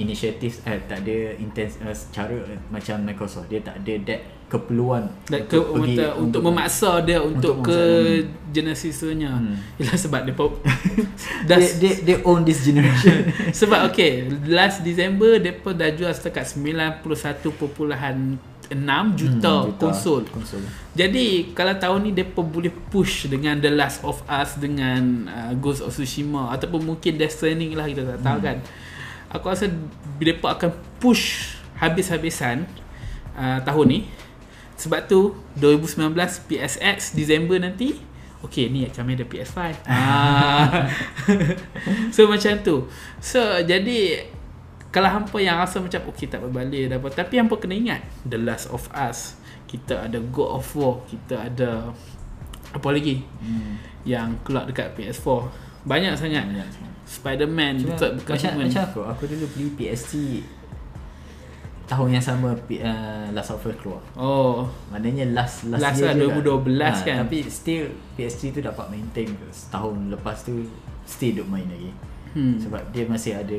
inisiatif 0.00 0.64
eh 0.64 0.80
tak 0.82 1.04
ada 1.04 1.16
intens 1.36 1.76
uh, 1.78 1.92
cara 2.10 2.32
uh, 2.34 2.58
macam 2.68 2.96
Microsoft 3.02 3.46
dia 3.46 3.60
tak 3.60 3.78
ada 3.80 3.94
that 4.04 4.20
keperluan 4.50 5.06
Dan 5.30 5.46
ke, 5.46 5.54
untuk, 5.54 6.10
untuk, 6.18 6.40
memaksa 6.42 7.06
dia 7.06 7.22
untuk, 7.22 7.62
untuk 7.62 7.70
ke 7.70 7.78
memaksa. 7.78 8.50
generasi 8.50 8.88
seterusnya. 8.90 9.30
Hmm. 9.30 9.54
Ialah 9.78 9.94
sebab 9.96 10.20
dia 10.26 10.34
they, 10.34 10.50
dah 11.46 11.58
they, 11.78 11.92
they 12.02 12.16
own 12.26 12.42
this 12.42 12.66
generation 12.66 13.30
sebab 13.62 13.86
okay 13.86 14.26
last 14.50 14.82
December 14.82 15.38
depa 15.38 15.70
dah 15.70 15.94
jual 15.94 16.10
setakat 16.10 16.50
91.6 16.50 17.06
juta 19.14 19.54
Hmm, 19.66 19.74
konsol. 19.78 20.22
konsol 20.26 20.62
Jadi 20.94 21.50
kalau 21.52 21.74
tahun 21.74 22.00
ni 22.06 22.12
depa 22.12 22.38
boleh 22.38 22.70
push 22.90 23.26
dengan 23.26 23.54
The 23.54 23.70
Last 23.70 24.02
of 24.02 24.22
Us 24.26 24.58
dengan 24.58 25.26
uh, 25.26 25.52
Ghost 25.54 25.82
of 25.82 25.90
Tsushima 25.90 26.50
ataupun 26.50 26.82
mungkin 26.84 27.14
Death 27.14 27.34
Stranding 27.34 27.74
lah 27.74 27.86
kita 27.86 28.02
tak 28.04 28.18
tahu 28.20 28.38
Hmm. 28.38 28.46
kan. 28.46 28.58
Aku 29.30 29.46
rasa 29.46 29.70
depa 30.18 30.58
akan 30.58 30.74
push 30.98 31.54
habis-habisan 31.78 32.66
uh, 33.38 33.62
tahun 33.62 33.86
ni. 33.86 34.00
Sebab 34.80 35.04
tu 35.04 35.36
2019 35.60 36.16
PSX 36.48 37.12
Disember 37.12 37.60
nanti 37.60 38.00
Okay 38.40 38.72
ni 38.72 38.88
kami 38.88 39.12
ada 39.12 39.28
PS5 39.28 39.84
ah. 39.84 40.88
So 42.16 42.24
macam 42.24 42.64
tu 42.64 42.88
So 43.20 43.60
jadi 43.60 44.24
Kalau 44.88 45.12
hampa 45.12 45.36
yang 45.36 45.60
rasa 45.60 45.84
macam 45.84 46.08
Okay 46.08 46.32
tak 46.32 46.40
berbalik 46.40 46.88
dah 46.88 46.96
apa 46.96 47.08
Tapi 47.12 47.36
hampa 47.36 47.60
kena 47.60 47.76
ingat 47.76 48.00
The 48.24 48.40
Last 48.40 48.72
of 48.72 48.88
Us 48.96 49.36
Kita 49.68 50.08
ada 50.08 50.16
God 50.32 50.64
of 50.64 50.66
War 50.72 51.04
Kita 51.04 51.52
ada 51.52 51.92
Apa 52.72 52.88
lagi 52.88 53.20
hmm. 53.20 53.72
Yang 54.08 54.40
keluar 54.48 54.64
dekat 54.64 54.96
PS4 54.96 55.28
Banyak 55.84 56.16
sangat 56.16 56.48
Banyak 56.48 56.68
sangat. 56.72 56.92
Spider-Man 57.10 57.74
Cuma, 57.82 57.96
Third 57.98 58.12
macam, 58.22 58.50
Human. 58.54 58.66
macam 58.70 58.82
aku 58.86 59.00
aku 59.02 59.22
dulu 59.26 59.46
beli 59.50 59.66
PS3 59.74 60.14
tahun 61.90 62.08
yang 62.14 62.22
sama 62.22 62.54
uh, 62.54 63.26
Last 63.34 63.50
of 63.50 63.66
Us 63.66 63.74
keluar 63.82 63.98
Oh 64.14 64.70
Maknanya 64.94 65.34
last 65.34 65.66
last, 65.66 65.82
Last 65.82 65.98
year 65.98 66.14
lah, 66.14 66.22
je 66.22 66.38
2012 66.46 66.86
Ah, 66.86 66.94
kan. 67.02 67.16
Tapi 67.26 67.38
still 67.50 67.90
PS3 68.14 68.40
tu 68.54 68.60
dapat 68.62 68.86
maintain 68.94 69.26
ke 69.26 69.46
Setahun 69.50 69.98
lepas 70.14 70.38
tu 70.46 70.62
Still 71.02 71.42
duk 71.42 71.50
main 71.50 71.66
lagi 71.66 71.90
hmm. 72.38 72.62
Sebab 72.62 72.94
dia 72.94 73.10
masih 73.10 73.34
ada 73.34 73.58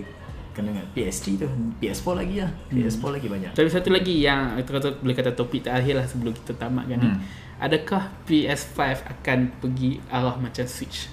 Kena 0.55 0.71
dengan 0.71 0.87
PS3 0.95 1.23
tu 1.39 1.47
PS4 1.79 2.07
lagi 2.11 2.35
lah 2.43 2.51
PS4 2.71 3.03
lagi 3.07 3.27
banyak 3.27 3.51
Tapi 3.51 3.67
satu 3.67 3.89
lagi 3.91 4.15
yang 4.19 4.55
kita 4.59 4.69
kata, 4.79 4.87
boleh 4.99 5.15
kata 5.15 5.31
topik 5.35 5.63
terakhir 5.63 5.95
lah 5.99 6.05
sebelum 6.07 6.31
kita 6.35 6.55
tamatkan 6.59 6.99
ni. 6.99 7.07
Hmm. 7.07 7.19
Adakah 7.61 8.11
PS5 8.27 8.79
akan 9.11 9.39
pergi 9.63 10.03
arah 10.11 10.35
macam 10.35 10.67
Switch? 10.67 11.07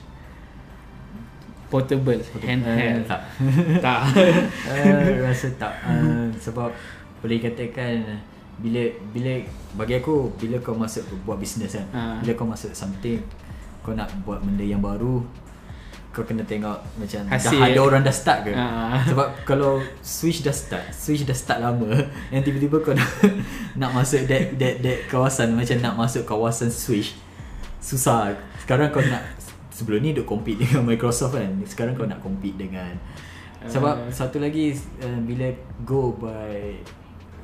Portable, 1.69 2.17
handheld. 2.39 2.81
Eh, 2.81 3.05
tak 3.05 3.21
tak. 3.79 4.01
uh, 4.67 5.21
Rasa 5.21 5.49
tak 5.55 5.73
uh, 5.85 6.27
Sebab 6.35 6.73
Boleh 7.19 7.39
katakan 7.39 8.25
bila 8.59 8.83
bila 9.09 9.39
bagi 9.75 9.95
aku 9.95 10.35
bila 10.35 10.59
kau 10.59 10.75
masuk 10.75 11.07
buat 11.23 11.39
bisnes 11.39 11.71
kan 11.71 11.87
Ha. 11.95 12.03
bila 12.19 12.35
kau 12.35 12.43
masuk 12.43 12.75
something 12.75 13.23
kau 13.81 13.95
nak 13.95 14.11
buat 14.27 14.43
benda 14.43 14.67
yang 14.67 14.83
baru 14.83 15.23
kau 16.11 16.27
kena 16.27 16.43
tengok 16.43 16.75
macam 16.99 17.23
Hasil. 17.31 17.55
dah 17.55 17.71
ada 17.71 17.79
orang 17.79 18.03
dah 18.03 18.11
start 18.11 18.39
ke 18.43 18.53
Ha. 18.53 19.07
sebab 19.07 19.47
kalau 19.47 19.79
switch 20.03 20.43
dah 20.43 20.51
start 20.51 20.91
switch 20.91 21.23
dah 21.23 21.33
start 21.33 21.63
lama 21.63 21.87
and 22.35 22.43
tiba-tiba 22.43 22.83
kau 22.83 22.91
nak 22.99 23.07
nak 23.79 23.95
masuk 23.95 24.27
that 24.27 24.51
that 24.59 24.83
that 24.83 25.07
kawasan 25.07 25.55
macam 25.55 25.79
nak 25.79 25.95
masuk 25.95 26.27
kawasan 26.27 26.67
switch 26.67 27.15
susah 27.79 28.35
sekarang 28.59 28.91
kau 28.91 28.99
nak 29.01 29.23
sebelum 29.79 30.03
ni 30.03 30.11
duk 30.11 30.27
compete 30.27 30.59
dengan 30.65 30.83
Microsoft 30.85 31.33
kan 31.33 31.47
sekarang 31.63 31.95
kau 31.95 32.03
nak 32.05 32.19
compete 32.19 32.59
dengan 32.59 32.99
sebab 33.61 33.95
Uh. 34.01 34.11
satu 34.11 34.39
lagi 34.39 34.71
uh, 34.99 35.19
bila 35.21 35.51
go 35.83 36.11
by 36.13 36.79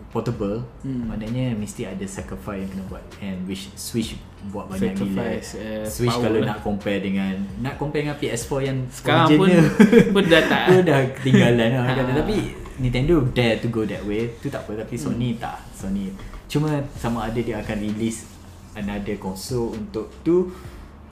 portable 0.08 0.62
Hmm. 0.80 1.08
maknanya 1.08 1.50
mesti 1.52 1.82
ada 1.84 2.02
sacrifice 2.04 2.60
yang 2.60 2.70
kena 2.70 2.84
buat 2.86 3.02
and 3.18 3.42
which 3.44 3.66
switch 3.74 4.14
buat 4.46 4.68
banyak 4.68 4.94
gila 4.94 5.10
Sacrifice, 5.32 5.48
uh, 5.56 5.82
switch 5.84 6.12
power 6.12 6.22
kalau 6.24 6.38
lah. 6.38 6.48
nak 6.48 6.58
compare 6.60 7.00
dengan 7.00 7.32
nak 7.58 7.74
compare 7.74 8.02
dengan 8.04 8.16
PS4 8.16 8.52
yang 8.62 8.78
Sekarang 8.88 9.26
pun 9.32 9.48
pun 10.14 10.22
dah 10.24 10.42
tak. 10.44 10.64
pun 10.68 10.82
dah 10.82 10.98
ketinggalan 11.14 11.68
lah 11.72 11.84
kata. 11.88 12.02
Ha. 12.04 12.14
tapi 12.16 12.36
Nintendo 12.76 13.14
dare 13.28 13.56
to 13.56 13.66
go 13.68 13.82
that 13.82 14.02
way 14.02 14.30
tu 14.36 14.46
tak 14.46 14.62
apa 14.62 14.74
tapi 14.76 14.94
Sony 14.94 15.34
tak 15.34 15.62
Sony 15.72 16.10
cuma 16.46 16.70
sama 16.94 17.26
ada 17.26 17.40
dia 17.40 17.58
akan 17.58 17.76
release 17.80 18.26
another 18.74 19.14
console 19.16 19.72
untuk 19.72 20.10
tu 20.20 20.50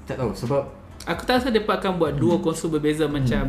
tak 0.04 0.14
tahu 0.16 0.30
sebab 0.32 0.62
Aku 1.02 1.26
tak 1.26 1.42
rasa 1.42 1.50
mereka 1.50 1.74
akan 1.76 1.98
buat 1.98 2.14
dua 2.14 2.38
konsol 2.38 2.70
berbeza 2.70 3.10
Hmm. 3.10 3.18
macam 3.18 3.44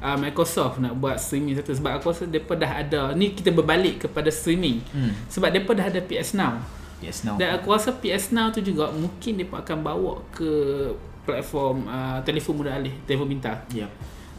uh, 0.00 0.16
Microsoft 0.16 0.80
nak 0.80 0.96
buat 0.96 1.20
streaming 1.20 1.58
satu. 1.58 1.76
Sebab 1.76 2.00
aku 2.00 2.10
rasa 2.10 2.24
mereka 2.24 2.56
dah 2.56 2.72
ada 2.80 3.00
ni 3.12 3.32
kita 3.32 3.52
berbalik 3.52 4.08
kepada 4.08 4.32
streaming. 4.32 4.80
Hmm. 4.90 5.12
sebab 5.28 5.52
mereka 5.52 5.76
dah 5.76 5.86
ada 5.92 6.00
PS 6.00 6.32
Now. 6.32 6.58
PS 6.98 7.18
Now. 7.28 7.36
Dan 7.36 7.48
aku 7.54 7.70
rasa 7.70 7.92
PS 7.92 8.32
Now 8.32 8.48
tu 8.48 8.64
juga 8.64 8.88
mungkin 8.88 9.36
mereka 9.36 9.60
akan 9.60 9.78
bawa 9.80 10.12
ke 10.32 10.50
platform 11.24 11.88
uh, 11.88 12.20
telefon 12.20 12.60
mudah 12.60 12.76
alih 12.76 12.92
telefon 13.04 13.28
pintar. 13.28 13.64
Yep. 13.68 13.90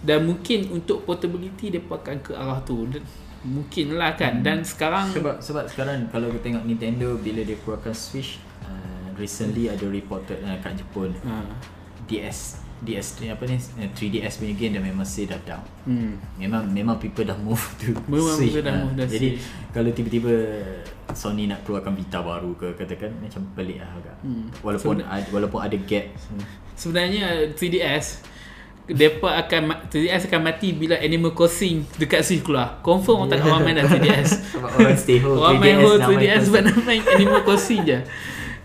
dan 0.05 0.22
mungkin 0.22 0.70
untuk 0.70 1.01
portability 1.01 1.74
mereka 1.74 1.97
akan 1.97 2.18
ke 2.22 2.32
arah 2.34 2.61
tu. 2.61 2.86
Dan 2.86 3.01
mungkin 3.41 3.93
lah 3.93 4.13
kan. 4.13 4.41
Dan 4.41 4.61
sekarang 4.61 5.09
sebab 5.13 5.38
sebab 5.38 5.66
sekarang 5.66 6.09
kalau 6.09 6.30
kita 6.30 6.49
tengok 6.49 6.63
Nintendo 6.66 7.13
bila 7.18 7.41
dia 7.41 7.57
keluarkan 7.61 7.93
Switch 7.93 8.38
uh, 8.66 9.09
recently 9.18 9.66
ada 9.66 9.86
reported 9.86 10.41
uh, 10.41 10.57
kat 10.61 10.78
Jepun. 10.78 11.13
Uh, 11.26 11.45
DS 12.06 12.66
DS 12.86 13.24
ni 13.24 13.32
apa 13.32 13.43
ni 13.47 13.56
uh, 13.56 13.89
3DS 13.95 14.34
punya 14.38 14.53
game 14.53 14.74
dah 14.78 14.84
memang 14.84 15.08
say 15.08 15.26
dah 15.26 15.39
down 15.47 15.64
hmm. 15.88 16.20
Memang 16.38 16.68
memang 16.68 16.95
people 16.99 17.24
dah 17.24 17.38
move 17.39 17.62
to 17.80 17.95
Memang 18.12 18.36
Switch 18.36 18.60
dah 18.60 18.70
ah. 18.70 18.84
move 18.84 18.93
dah 18.99 19.08
Jadi 19.08 19.39
Switch. 19.39 19.72
kalau 19.72 19.89
tiba-tiba 19.95 20.34
Sony 21.16 21.47
nak 21.47 21.64
keluarkan 21.64 21.95
Vita 21.95 22.20
baru 22.20 22.51
ke 22.60 22.76
katakan 22.76 23.14
macam 23.22 23.45
pelik 23.56 23.80
lah 23.80 23.89
agak. 23.95 24.18
Hmm. 24.26 24.49
Walaupun 24.60 24.95
So, 24.99 25.08
ada, 25.08 25.28
walaupun 25.32 25.60
ada 25.64 25.78
gap. 25.80 26.06
Sebenarnya 26.76 27.56
3DS 27.56 28.36
Depa 28.86 29.41
akan 29.41 29.62
ma- 29.66 29.82
3DS 29.89 30.30
akan 30.30 30.41
mati 30.45 30.70
bila 30.78 30.93
Animal 31.01 31.34
Crossing 31.34 31.89
dekat 31.97 32.22
Switch 32.22 32.45
keluar. 32.45 32.82
Confirm 32.86 33.26
orang 33.26 33.30
tak 33.34 33.45
orang 33.45 33.62
main 33.66 33.76
dah 33.82 33.86
3DS. 33.89 34.30
Sebab 34.53 34.70
orang 34.78 34.97
stay 34.99 35.18
home 35.22 35.38
orang 35.41 35.58
main 35.58 35.78
3DS 35.78 35.82
whole 35.82 35.97
nak 35.97 36.10
main 36.10 36.20
3DS 36.22 36.41
sebab 36.45 36.62
nak 36.62 36.78
main 36.86 37.01
Animal 37.01 37.41
Crossing 37.41 37.82
je. 37.82 37.99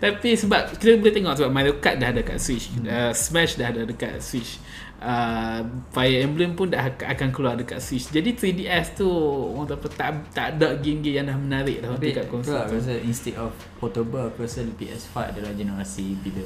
Tapi 0.01 0.33
sebab 0.33 0.73
kita 0.73 0.97
boleh 0.97 1.13
tengok 1.13 1.33
sebab 1.37 1.51
Mario 1.53 1.77
Kart 1.77 2.01
dah 2.01 2.09
ada 2.09 2.19
dekat 2.19 2.41
Switch. 2.41 2.73
Uh, 2.81 3.13
Smash 3.13 3.53
dah 3.53 3.69
ada 3.69 3.85
dekat 3.85 4.17
Switch. 4.17 4.57
Uh, 4.97 5.61
Fire 5.89 6.25
Emblem 6.25 6.53
pun 6.53 6.69
dah 6.69 6.89
ak- 6.89 7.05
akan 7.05 7.29
keluar 7.29 7.53
dekat 7.53 7.77
Switch. 7.77 8.09
Jadi 8.09 8.33
3DS 8.33 8.97
tu 8.97 9.05
orang 9.05 9.69
tak 9.69 9.77
tak, 9.93 10.09
tak 10.33 10.47
ada 10.57 10.73
game-game 10.77 11.21
yang 11.21 11.27
dah 11.29 11.37
menarik 11.37 11.81
dah 11.81 11.93
Tapi 11.93 12.05
dekat 12.11 12.25
konsol. 12.29 12.57
aku 12.57 12.77
rasa 12.77 12.97
instead 13.01 13.37
of 13.37 13.53
portable 13.77 14.25
aku 14.25 14.41
rasa 14.41 14.65
PS5 14.65 15.13
adalah 15.37 15.53
generasi 15.53 16.17
bila 16.17 16.45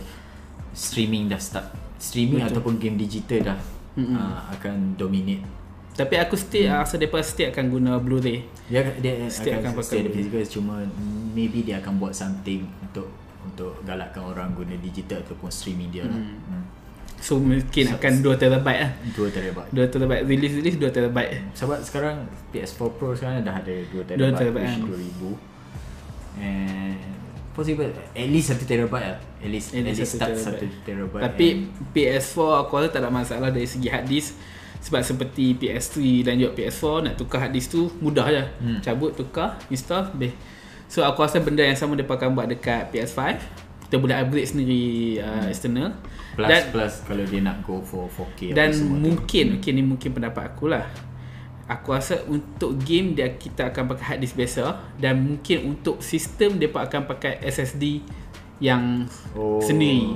streaming 0.72 1.32
dah 1.32 1.39
start 1.39 1.68
streaming 1.95 2.43
Betul. 2.43 2.51
ataupun 2.60 2.74
game 2.76 2.99
digital 2.99 3.56
dah 3.56 3.60
Mm-mm. 3.95 4.16
uh, 4.16 4.51
akan 4.51 4.99
dominate 4.99 5.43
Tapi 5.95 6.20
aku 6.20 6.36
still 6.36 6.68
hmm. 6.68 6.76
rasa 6.76 6.99
depa 6.99 7.24
still 7.24 7.47
akan 7.47 7.66
guna 7.72 7.95
Blu-ray. 7.99 8.43
dia 8.68 8.84
dia 8.99 9.32
Still 9.32 9.56
akan, 9.56 9.72
akan 9.72 9.80
pakai 9.80 9.97
ada 10.03 10.10
physical 10.12 10.43
cuma 10.51 10.74
maybe 11.32 11.64
dia 11.64 11.80
akan 11.80 11.95
buat 11.95 12.12
something 12.12 12.68
untuk 12.84 13.08
untuk 13.46 13.78
galakkan 13.82 14.26
orang 14.26 14.52
guna 14.52 14.74
digital 14.76 15.22
ataupun 15.22 15.48
streaming 15.48 15.89
dia 15.89 16.04
lah. 16.04 16.18
Hmm. 16.18 16.38
Hmm. 16.50 16.64
So 17.16 17.39
mungkin 17.39 17.86
So- 17.88 17.96
akan 17.96 18.14
2 18.20 18.36
terabyte 18.36 18.80
lah. 18.82 18.91
2 19.14 19.30
terabyte. 19.32 19.70
2 19.72 19.88
terabyte 19.88 20.22
release 20.26 20.54
release 20.54 20.78
2 20.78 20.91
terabyte. 20.91 21.32
Sebab 21.54 21.80
sekarang 21.82 22.16
PS4 22.52 22.80
Pro 22.91 23.14
sekarang 23.14 23.41
dah 23.41 23.56
ada 23.56 23.72
2 23.72 24.04
2 24.04 24.04
terabyte, 24.06 24.36
terabyte, 24.36 24.62
which 24.62 24.78
kan. 24.78 24.89
2000 24.91 25.56
and 26.36 27.00
possible 27.56 27.88
at 28.12 28.28
least 28.28 28.52
1 28.52 28.60
terabyte 28.62 29.06
lah. 29.08 29.20
At 29.39 29.50
least 29.50 29.72
At 29.72 29.82
at 29.82 29.96
least 29.96 30.12
start 30.12 30.36
terabyte. 30.36 30.68
1 30.68 30.84
terabyte. 30.84 31.24
Tapi 31.24 31.48
and- 31.48 31.66
PS4 31.96 32.38
aku 32.60 32.72
rasa 32.76 32.88
tak 32.91 33.02
ada 33.02 33.10
masalah 33.10 33.50
dari 33.50 33.66
segi 33.66 33.88
hard 33.88 34.06
disk 34.06 34.36
sebab 34.84 35.02
seperti 35.02 35.56
PS3 35.56 35.96
dan 36.22 36.38
juga 36.38 36.52
PS4 36.54 36.84
nak 37.02 37.14
tukar 37.16 37.41
hard 37.41 37.54
disk 37.56 37.74
tu 37.74 37.88
mudah 37.98 38.28
je. 38.28 38.43
Hmm. 38.60 38.80
Cabut, 38.84 39.16
tukar, 39.16 39.58
install, 39.72 40.12
habis. 40.12 40.36
So 40.86 41.01
aku 41.01 41.25
rasa 41.25 41.41
benda 41.41 41.65
yang 41.65 41.75
sama 41.75 41.97
mereka 41.97 42.15
akan 42.15 42.38
buat 42.38 42.47
dekat 42.47 42.93
PS5. 42.93 43.19
Kita 43.86 43.95
boleh 44.01 44.15
upgrade 44.17 44.49
sendiri 44.49 44.86
uh, 45.21 45.45
external. 45.49 45.93
plus 46.36 46.49
dan 46.51 46.61
plus 46.67 46.93
kalau 47.07 47.23
dia 47.23 47.39
nak 47.39 47.63
go 47.63 47.79
for 47.79 48.11
4K 48.11 48.51
apa 48.51 48.55
dan 48.59 48.69
mungkin 48.91 49.55
okay 49.55 49.71
ni 49.71 49.79
mungkin 49.79 50.09
pendapat 50.11 50.51
aku 50.51 50.67
lah. 50.67 50.83
Aku 51.65 51.95
rasa 51.95 52.21
untuk 52.27 52.77
game 52.83 53.15
dia 53.15 53.31
kita 53.33 53.71
akan 53.71 53.95
pakai 53.95 54.05
hard 54.05 54.19
disk 54.21 54.36
biasa 54.36 54.93
dan 54.99 55.17
mungkin 55.17 55.73
untuk 55.73 56.03
sistem 56.03 56.59
dia 56.59 56.69
akan 56.69 57.07
pakai 57.07 57.39
SSD 57.41 58.03
yang 58.59 59.07
Oh. 59.33 59.63
sendiri 59.63 60.13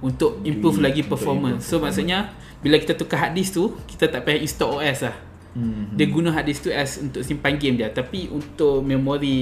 untuk 0.00 0.44
improve 0.44 0.78
Untuk 0.80 0.86
lagi 0.86 1.00
improve 1.02 1.12
performance. 1.18 1.60
So 1.64 1.76
performance. 1.80 1.84
maksudnya 1.98 2.18
bila 2.60 2.76
kita 2.80 2.94
tukar 2.96 3.18
hard 3.28 3.34
disk 3.36 3.56
tu, 3.56 3.76
kita 3.84 4.08
tak 4.08 4.24
payah 4.24 4.40
install 4.40 4.80
OS 4.80 5.04
lah. 5.04 5.16
Hmm. 5.54 5.86
Dia 5.92 6.06
guna 6.06 6.28
hard 6.28 6.44
disk 6.44 6.66
tu 6.66 6.70
as 6.70 6.98
untuk 6.98 7.22
simpan 7.22 7.54
game 7.54 7.74
dia 7.74 7.86
Tapi 7.88 8.26
untuk 8.26 8.82
memori 8.82 9.38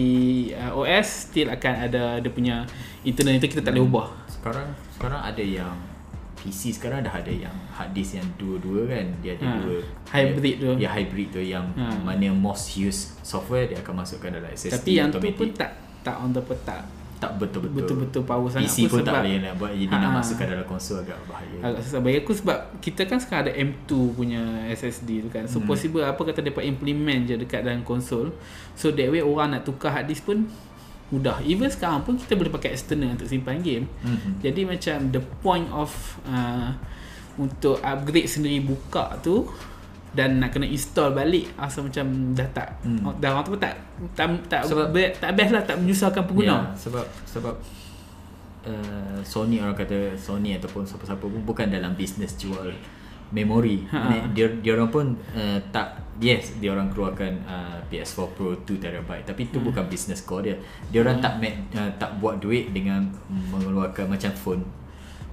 uh, 0.53 0.77
OS 0.77 1.09
Still 1.27 1.49
akan 1.49 1.73
ada 1.83 2.21
dia 2.21 2.29
punya 2.29 2.69
internal 3.01 3.35
itu 3.35 3.49
kita 3.49 3.61
tak 3.61 3.73
boleh 3.73 3.83
ubah 3.83 4.09
Sekarang 4.29 4.69
sekarang 4.93 5.19
ada 5.19 5.41
yang 5.41 5.73
PC 6.37 6.75
sekarang 6.75 7.01
dah 7.01 7.15
ada 7.15 7.31
yang 7.31 7.55
hard 7.71 7.91
disk 7.93 8.19
yang 8.19 8.27
dua-dua 8.35 8.91
kan 8.91 9.07
dia 9.19 9.33
ada 9.33 9.47
Ha, 9.47 9.53
dua 9.57 9.79
hybrid 10.11 10.55
tu. 10.59 10.71
ya 10.77 10.91
hybrid 10.91 11.29
tu 11.31 11.39
yang 11.39 11.65
Ha. 11.73 11.95
mana 11.97 12.29
most 12.29 12.75
used 12.75 13.15
software 13.23 13.65
dia 13.65 13.79
akan 13.79 14.03
masukkan 14.03 14.29
dalam 14.33 14.51
SSD 14.51 14.75
Tapi 14.75 14.91
yang 14.93 15.09
tu 15.09 15.17
automatic. 15.17 15.39
pun 15.39 15.49
tak 15.55 15.71
tak 16.03 16.17
on 16.19 16.35
the 16.35 16.43
tak 16.67 16.83
tak 17.23 17.39
betul-betul 17.39 17.79
betul-betul 17.79 18.23
power 18.25 18.49
sangat 18.49 18.66
PC 18.66 18.79
pun 18.85 18.99
tak 18.99 19.07
sebab 19.07 19.23
boleh 19.23 19.39
nak 19.39 19.55
buat 19.55 19.70
jadi 19.73 19.95
Ha. 19.95 20.03
nak 20.03 20.11
masukkan 20.12 20.47
dalam 20.49 20.66
konsol 20.66 20.97
agak 20.99 21.18
bahaya 21.25 21.57
agak 21.62 21.81
susah 21.81 22.01
bagi 22.01 22.18
aku 22.18 22.33
sebab 22.35 22.59
kita 22.81 23.03
kan 23.05 23.16
sekarang 23.16 23.43
ada 23.45 23.53
M2 23.55 23.91
punya 24.12 24.43
SSD 24.68 25.09
tu 25.20 25.31
kan 25.31 25.47
so 25.47 25.57
Hmm. 25.57 25.64
possible 25.64 26.03
apa 26.03 26.18
kata 26.20 26.43
dapat 26.43 26.66
implement 26.66 27.20
je 27.23 27.35
dekat 27.37 27.62
dalam 27.62 27.81
konsol 27.83 28.35
so 28.73 28.91
that 28.91 29.07
way 29.07 29.23
orang 29.23 29.53
nak 29.53 29.62
tukar 29.62 29.93
hard 29.93 30.05
disk 30.05 30.25
pun 30.25 30.51
mudah 31.09 31.39
even 31.43 31.68
sekarang 31.68 32.01
pun 32.01 32.16
kita 32.16 32.35
boleh 32.35 32.51
pakai 32.51 32.73
external 32.73 33.12
untuk 33.12 33.29
simpan 33.29 33.61
game 33.61 33.87
Mhm. 34.01 34.41
Jadi 34.41 34.61
macam 34.64 34.97
the 35.09 35.23
point 35.39 35.68
of 35.70 35.95
uh, 36.25 36.75
untuk 37.35 37.79
upgrade 37.81 38.27
sendiri 38.27 38.61
buka 38.61 39.20
tu 39.20 39.47
dan 40.13 40.37
nak 40.37 40.51
kena 40.51 40.67
install 40.67 41.13
balik 41.13 41.49
rasa 41.55 41.81
macam 41.81 42.05
dah 42.33 42.49
tak 42.51 42.69
Hmm. 42.81 43.01
hmm. 43.01 43.17
dah 43.17 43.29
orang 43.31 43.45
tu 43.45 43.57
tak 43.57 43.75
tak 44.13 44.29
tak, 44.47 44.61
Sebab- 44.65 44.91
be, 44.91 45.09
tak 45.15 45.33
best 45.33 45.51
lah 45.51 45.63
tak 45.63 45.77
menyusahkan 45.77 46.21
Ya, 46.21 46.27
pengguna. 46.27 46.57
sebab 46.75 47.05
sebab 47.25 47.55
uh, 48.65 49.19
Sony 49.23 49.59
orang 49.59 49.75
kata 49.75 50.13
Sony 50.15 50.55
ataupun 50.55 50.85
siapa-siapa 50.85 51.23
pun 51.23 51.41
bukan 51.43 51.67
dalam 51.67 51.93
bisnes 51.93 52.37
jual 52.37 52.71
memori. 53.33 53.81
Ha. 53.89 53.99
Ha. 53.99 54.29
Dia 54.29 54.53
dia 54.55 54.73
orang 54.75 54.91
pun 54.91 55.07
uh, 55.33 55.59
tak 55.73 55.97
yes 56.21 56.61
dia 56.61 56.69
orang 56.69 56.93
keluarkan 56.93 57.33
uh, 57.43 57.81
PS4 57.89 58.29
Pro 58.31 58.53
2 58.55 58.77
terabyte 58.77 59.25
tapi 59.25 59.49
itu 59.49 59.57
Hmm. 59.57 59.67
bukan 59.67 59.85
business 59.87 60.21
core 60.21 60.43
dia. 60.45 60.57
Dia 60.87 61.01
orang 61.01 61.19
tak 61.19 61.41
make, 61.41 61.57
uh, 61.73 61.89
tak 61.97 62.21
buat 62.21 62.37
duit 62.37 62.69
dengan 62.71 63.09
mengeluarkan 63.49 64.05
macam 64.07 64.33
phone 64.33 64.63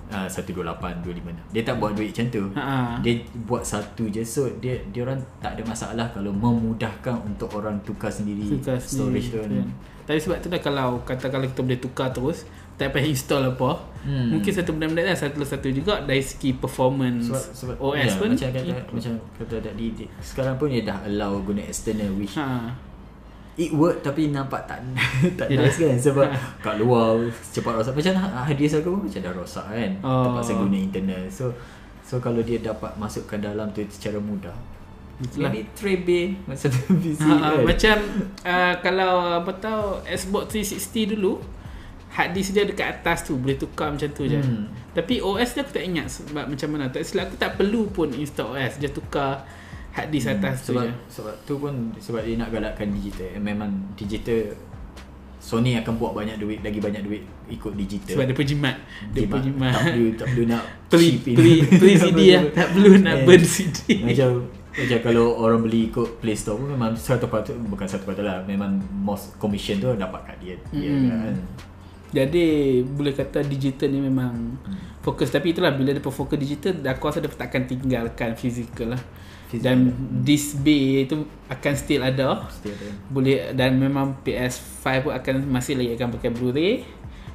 uh, 0.10 0.26
128 0.26 1.02
256. 1.02 1.50
Dia 1.50 1.62
tak 1.62 1.76
buat 1.78 1.92
duit 1.92 2.10
macam 2.10 2.26
tu. 2.28 2.44
Ha. 2.54 2.98
Dia 3.00 3.14
buat 3.42 3.64
satu 3.64 4.04
je 4.06 4.22
so 4.22 4.50
dia 4.56 4.78
dia 4.86 5.02
orang 5.02 5.22
tak 5.38 5.54
ada 5.54 5.64
masalah 5.64 6.08
kalau 6.10 6.30
memudahkan 6.32 7.16
untuk 7.24 7.50
orang 7.54 7.78
tukar 7.82 8.10
sendiri 8.10 8.46
Tukar 8.52 8.78
storage 8.78 9.30
tu. 9.30 9.38
sendiri, 9.38 9.62
kan. 9.62 9.70
Tapi 10.06 10.18
sebab 10.18 10.38
tu 10.38 10.48
dah 10.48 10.58
kalau 10.58 11.02
katakanlah 11.04 11.48
kita 11.48 11.62
boleh 11.62 11.78
tukar 11.78 12.10
terus 12.10 12.44
tak 12.76 12.90
payah 12.90 13.08
install 13.08 13.46
apa 13.48 13.72
Hmm. 14.00 14.32
mungkin 14.32 14.48
satu 14.50 14.72
benda-benda 14.72 15.04
dah 15.06 15.20
satu-satu 15.20 15.68
juga 15.70 16.00
dari 16.00 16.24
segi 16.24 16.56
performance 16.56 17.28
sebab, 17.28 17.44
sebab 17.52 17.76
OS 17.84 18.00
ya, 18.00 18.16
pun 18.16 18.28
macam 18.32 18.48
kata 18.50 18.72
macam 18.90 19.14
kata 19.36 19.56
tadi 19.60 19.86
di- 19.92 20.08
sekarang 20.18 20.56
pun 20.56 20.68
dia 20.68 20.82
dah 20.82 21.04
allow 21.04 21.36
guna 21.38 21.60
external 21.62 22.08
which 22.16 22.32
ha. 22.34 22.72
It 23.60 23.72
work 23.72 24.00
tapi 24.00 24.28
nampak 24.28 24.64
tak 24.64 24.80
tak 25.38 25.48
Yelah. 25.48 25.68
nice 25.68 25.78
kan 25.78 26.00
sebab 26.00 26.26
Ha. 26.26 26.38
kat 26.64 26.76
luar 26.76 27.20
cepat 27.46 27.74
rosak 27.76 27.94
macam 27.94 28.14
hadis 28.42 28.72
aku 28.74 28.88
pun 28.90 29.02
macam 29.04 29.22
dah 29.22 29.34
rosak 29.34 29.66
kan 29.68 29.92
Oh. 30.00 30.24
terpaksa 30.26 30.52
guna 30.56 30.78
internal 30.80 31.24
so 31.28 31.52
so 32.02 32.18
kalau 32.18 32.40
dia 32.40 32.58
dapat 32.58 32.96
masukkan 32.96 33.38
dalam 33.38 33.68
tu 33.70 33.84
secara 33.86 34.18
mudah 34.18 34.56
Itulah. 35.20 35.52
maybe 35.52 35.68
tray 35.74 36.00
bay 36.00 36.32
macam 36.46 36.68
tu 36.68 36.82
PC 37.04 37.20
Ha, 37.20 37.28
ha, 37.28 37.36
kan 37.52 37.64
macam 37.68 37.98
uh, 38.42 38.74
kalau 38.80 39.14
apa 39.38 39.52
tahu 39.54 39.84
Xbox 40.08 40.44
360 40.74 41.14
dulu 41.14 41.44
hard 42.10 42.32
disk 42.32 42.52
dia 42.52 42.64
dekat 42.64 42.90
atas 42.98 43.22
tu 43.22 43.36
boleh 43.36 43.54
tukar 43.54 43.94
macam 43.94 44.10
tu 44.10 44.26
je. 44.26 44.40
Hmm. 44.40 44.66
Tapi 44.92 45.22
OS 45.22 45.54
dia 45.54 45.62
aku 45.62 45.72
tak 45.72 45.86
ingat 45.86 46.10
sebab 46.10 46.50
macam 46.50 46.68
mana. 46.68 46.90
Tak 46.90 47.06
silap 47.06 47.30
aku 47.30 47.38
tak 47.38 47.54
perlu 47.54 47.86
pun 47.88 48.10
install 48.10 48.58
OS, 48.58 48.82
dia 48.82 48.90
tukar 48.90 49.46
hard 50.00 50.10
disk 50.10 50.26
Hmm, 50.26 50.38
atas 50.38 50.56
tu 50.60 50.72
sebab 50.72 50.84
je. 50.84 50.94
sebab 51.10 51.34
tu 51.44 51.54
pun 51.56 51.74
sebab 51.96 52.22
dia 52.22 52.36
nak 52.36 52.50
galakkan 52.50 52.88
digital 52.90 53.28
Eh, 53.30 53.40
memang 53.40 53.68
digital 53.94 54.56
Sony 55.38 55.72
akan 55.76 55.96
buat 55.96 56.12
banyak 56.14 56.36
duit 56.36 56.60
lagi 56.60 56.78
banyak 56.78 57.00
duit 57.02 57.24
ikut 57.48 57.72
digital 57.74 58.12
Sebab 58.14 58.26
dia 58.26 58.36
penjimat. 58.36 58.76
Dia 59.10 59.24
Jimat. 59.24 59.34
penjimat. 59.34 59.72
Tak 59.72 59.84
perlu 59.86 60.06
tak 60.14 60.28
perlu 60.28 60.44
nak 60.46 60.64
chip 60.92 61.26
in. 61.26 61.36
pre 61.74 61.92
CD 62.02 62.20
lah. 62.30 62.44
Tak 62.52 62.68
perlu 62.72 62.92
nak 62.98 63.14
Eh, 63.14 63.24
burn 63.24 63.44
CD. 63.46 63.78
Macam 64.02 64.30
macam 64.70 65.00
kalau 65.02 65.26
orang 65.36 65.60
beli 65.60 65.88
ikut 65.88 66.20
Play 66.20 66.36
Store 66.36 66.56
pun 66.56 66.70
memang 66.70 66.92
satu 66.94 67.26
patut 67.26 67.56
bukan 67.58 67.84
satu 67.84 68.04
patut 68.06 68.22
lah 68.22 68.44
memang 68.44 68.70
most 68.94 69.36
commission 69.36 69.76
tu 69.76 69.92
dapat 69.94 70.24
kat 70.26 70.38
dia, 70.40 70.56
dia 70.70 70.88
Hmm. 70.88 71.08
kan. 71.08 71.36
Jadi 72.10 72.46
boleh 72.84 73.12
kata 73.12 73.40
digital 73.42 73.86
ni 73.88 74.02
memang 74.02 74.58
fokus 75.00 75.30
tapi 75.30 75.52
itulah 75.52 75.70
bila 75.70 75.90
dia 75.90 76.02
fokus 76.02 76.36
digital 76.36 76.74
aku 76.86 77.06
rasa 77.06 77.20
dia 77.20 77.30
takkan 77.30 77.64
tinggalkan 77.64 78.34
fizikal 78.34 78.92
lah. 78.92 79.02
Dan 79.58 79.90
disk 80.22 80.62
B 80.62 80.70
tu 81.10 81.26
akan 81.50 81.74
still 81.74 82.06
ada. 82.06 82.46
Mesti 82.46 82.70
ada. 82.70 82.88
boleh 83.10 83.50
dan 83.58 83.74
memang 83.74 84.22
PS5 84.22 84.86
pun 85.02 85.12
akan 85.18 85.34
masih 85.50 85.74
lagi 85.74 85.98
akan 85.98 86.14
pakai 86.14 86.30
Blu-ray. 86.30 86.86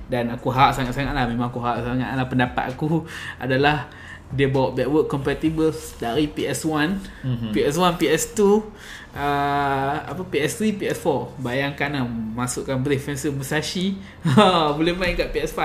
Dan 0.06 0.30
aku 0.30 0.54
harap 0.54 0.78
sangat-sangat 0.78 1.10
lah. 1.10 1.26
Memang 1.26 1.50
aku 1.50 1.58
harap 1.58 1.82
sangat 1.82 2.06
lah. 2.06 2.28
Pendapat 2.30 2.70
aku 2.70 3.02
adalah 3.42 3.90
dia 4.30 4.46
bawa 4.46 4.70
backward 4.70 5.06
compatible 5.06 5.70
dari 5.98 6.26
PS1 6.26 6.96
Mhm. 7.22 7.50
PS1 7.54 7.94
PS2 7.94 8.40
uh, 9.14 9.94
apa 10.00 10.22
PS3 10.26 10.74
PS4 10.74 11.38
bayangkan 11.38 11.88
lah 11.92 12.02
masukkan 12.34 12.74
Brave 12.80 12.98
Fencer 12.98 13.30
Musashi 13.30 13.94
ha, 14.26 14.74
boleh 14.74 14.90
main 14.96 15.14
kat 15.14 15.30
PS5 15.30 15.60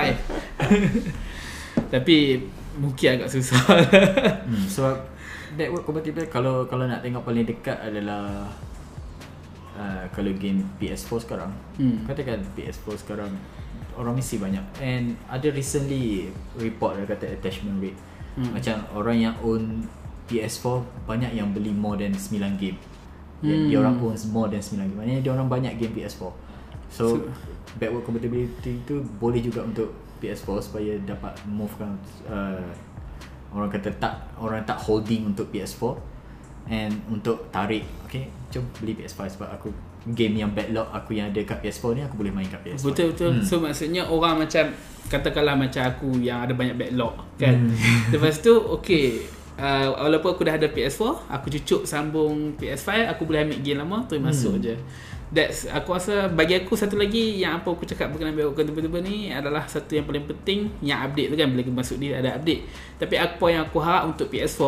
tapi 1.94 2.46
mungkin 2.78 3.08
agak 3.18 3.28
susah. 3.32 3.58
Hmm, 4.46 4.66
sebab 4.70 4.96
backward 5.60 5.84
compatible 5.84 6.24
kalau 6.32 6.64
kalau 6.64 6.88
nak 6.88 7.04
tengok 7.04 7.20
paling 7.20 7.44
dekat 7.44 7.76
adalah 7.76 8.48
uh, 9.76 10.04
kalau 10.16 10.32
game 10.32 10.64
PS4 10.80 11.28
sekarang. 11.28 11.52
Hmm. 11.76 12.08
Katakan 12.08 12.40
PS4 12.56 12.86
sekarang 13.04 13.32
orang 14.00 14.16
mesti 14.16 14.40
banyak 14.40 14.64
and 14.80 15.12
ada 15.28 15.52
recently 15.52 16.32
report 16.56 16.96
dia 16.96 17.04
kata 17.04 17.28
attachment 17.28 17.76
rate. 17.84 17.98
Hmm. 18.40 18.56
Macam 18.56 18.76
orang 18.96 19.16
yang 19.20 19.34
own 19.44 19.84
PS4 20.32 20.80
banyak 21.04 21.36
yang 21.36 21.52
beli 21.52 21.74
more 21.76 22.00
than 22.00 22.16
9 22.16 22.56
game. 22.56 22.78
Hmm. 23.40 23.72
dia 23.72 23.80
orang 23.80 23.96
owns 24.00 24.28
more 24.28 24.48
than 24.48 24.60
9 24.64 24.80
game. 24.80 24.96
Maknanya 24.96 25.20
dia 25.20 25.32
orang 25.36 25.48
banyak 25.48 25.76
game 25.76 25.92
PS4. 25.92 26.32
So, 26.90 27.04
So- 27.04 27.28
backward 27.78 28.02
compatibility 28.02 28.82
tu 28.82 28.98
boleh 29.22 29.38
juga 29.38 29.62
untuk 29.62 29.94
PS4 30.20 30.48
supaya 30.60 30.92
dapat 31.00 31.32
move 31.48 31.72
kan 31.80 31.96
uh, 32.28 32.66
orang 33.50 33.70
kata 33.70 33.90
tak 33.98 34.14
orang 34.38 34.62
tak 34.62 34.78
holding 34.78 35.30
untuk 35.30 35.50
PS4 35.50 35.82
and 36.70 36.92
untuk 37.10 37.50
tarik 37.50 37.82
okay 38.06 38.30
jom 38.50 38.62
beli 38.78 38.94
PS5 38.94 39.38
sebab 39.38 39.48
aku 39.50 39.70
game 40.14 40.40
yang 40.40 40.50
backlog 40.54 40.88
aku 40.90 41.12
yang 41.12 41.28
ada 41.28 41.42
kat 41.44 41.60
PS4 41.60 41.84
ni 41.92 42.00
aku 42.06 42.14
boleh 42.16 42.32
main 42.32 42.48
kat 42.48 42.60
PS4 42.64 42.84
Betul 42.86 43.06
betul. 43.12 43.30
Hmm. 43.36 43.44
So 43.44 43.60
maksudnya 43.60 44.02
orang 44.06 44.40
macam 44.40 44.64
katakanlah 45.10 45.58
macam 45.58 45.82
aku 45.84 46.08
yang 46.22 46.46
ada 46.46 46.54
banyak 46.56 46.76
backlog 46.78 47.14
kan. 47.36 47.68
Hmm. 47.68 47.74
Lepas 48.14 48.40
tu 48.40 48.54
okey 48.80 49.20
uh, 49.60 49.92
walaupun 50.00 50.30
aku 50.32 50.42
dah 50.46 50.56
ada 50.56 50.68
PS4, 50.72 51.02
aku 51.28 51.46
cucuk 51.58 51.82
sambung 51.84 52.56
PS5, 52.56 53.12
aku 53.12 53.22
boleh 53.28 53.44
ambil 53.44 53.58
game 53.60 53.78
lama 53.78 53.98
tu 54.08 54.16
masuk 54.16 54.56
Hmm. 54.56 54.64
je. 54.64 54.74
That's 55.30 55.62
aku 55.64 55.94
rasa 55.94 56.26
bagi 56.26 56.58
aku 56.58 56.74
satu 56.74 56.98
lagi 56.98 57.38
yang 57.38 57.62
apa 57.62 57.70
aku 57.70 57.86
cakap 57.86 58.10
berkenaan 58.10 58.34
backward 58.34 58.66
compatible 58.66 58.98
ni 58.98 59.30
adalah 59.30 59.62
satu 59.64 59.94
yang 59.94 60.02
paling 60.02 60.26
penting 60.26 60.66
yang 60.82 61.06
update 61.06 61.30
tu 61.30 61.36
kan 61.38 61.46
bila 61.46 61.62
masuk 61.72 61.96
dia 61.96 62.18
ada 62.18 62.34
update. 62.34 62.66
Tapi 62.98 63.14
apa 63.14 63.44
yang 63.46 63.62
aku 63.64 63.78
harap 63.78 64.10
untuk 64.10 64.26
PS4 64.26 64.62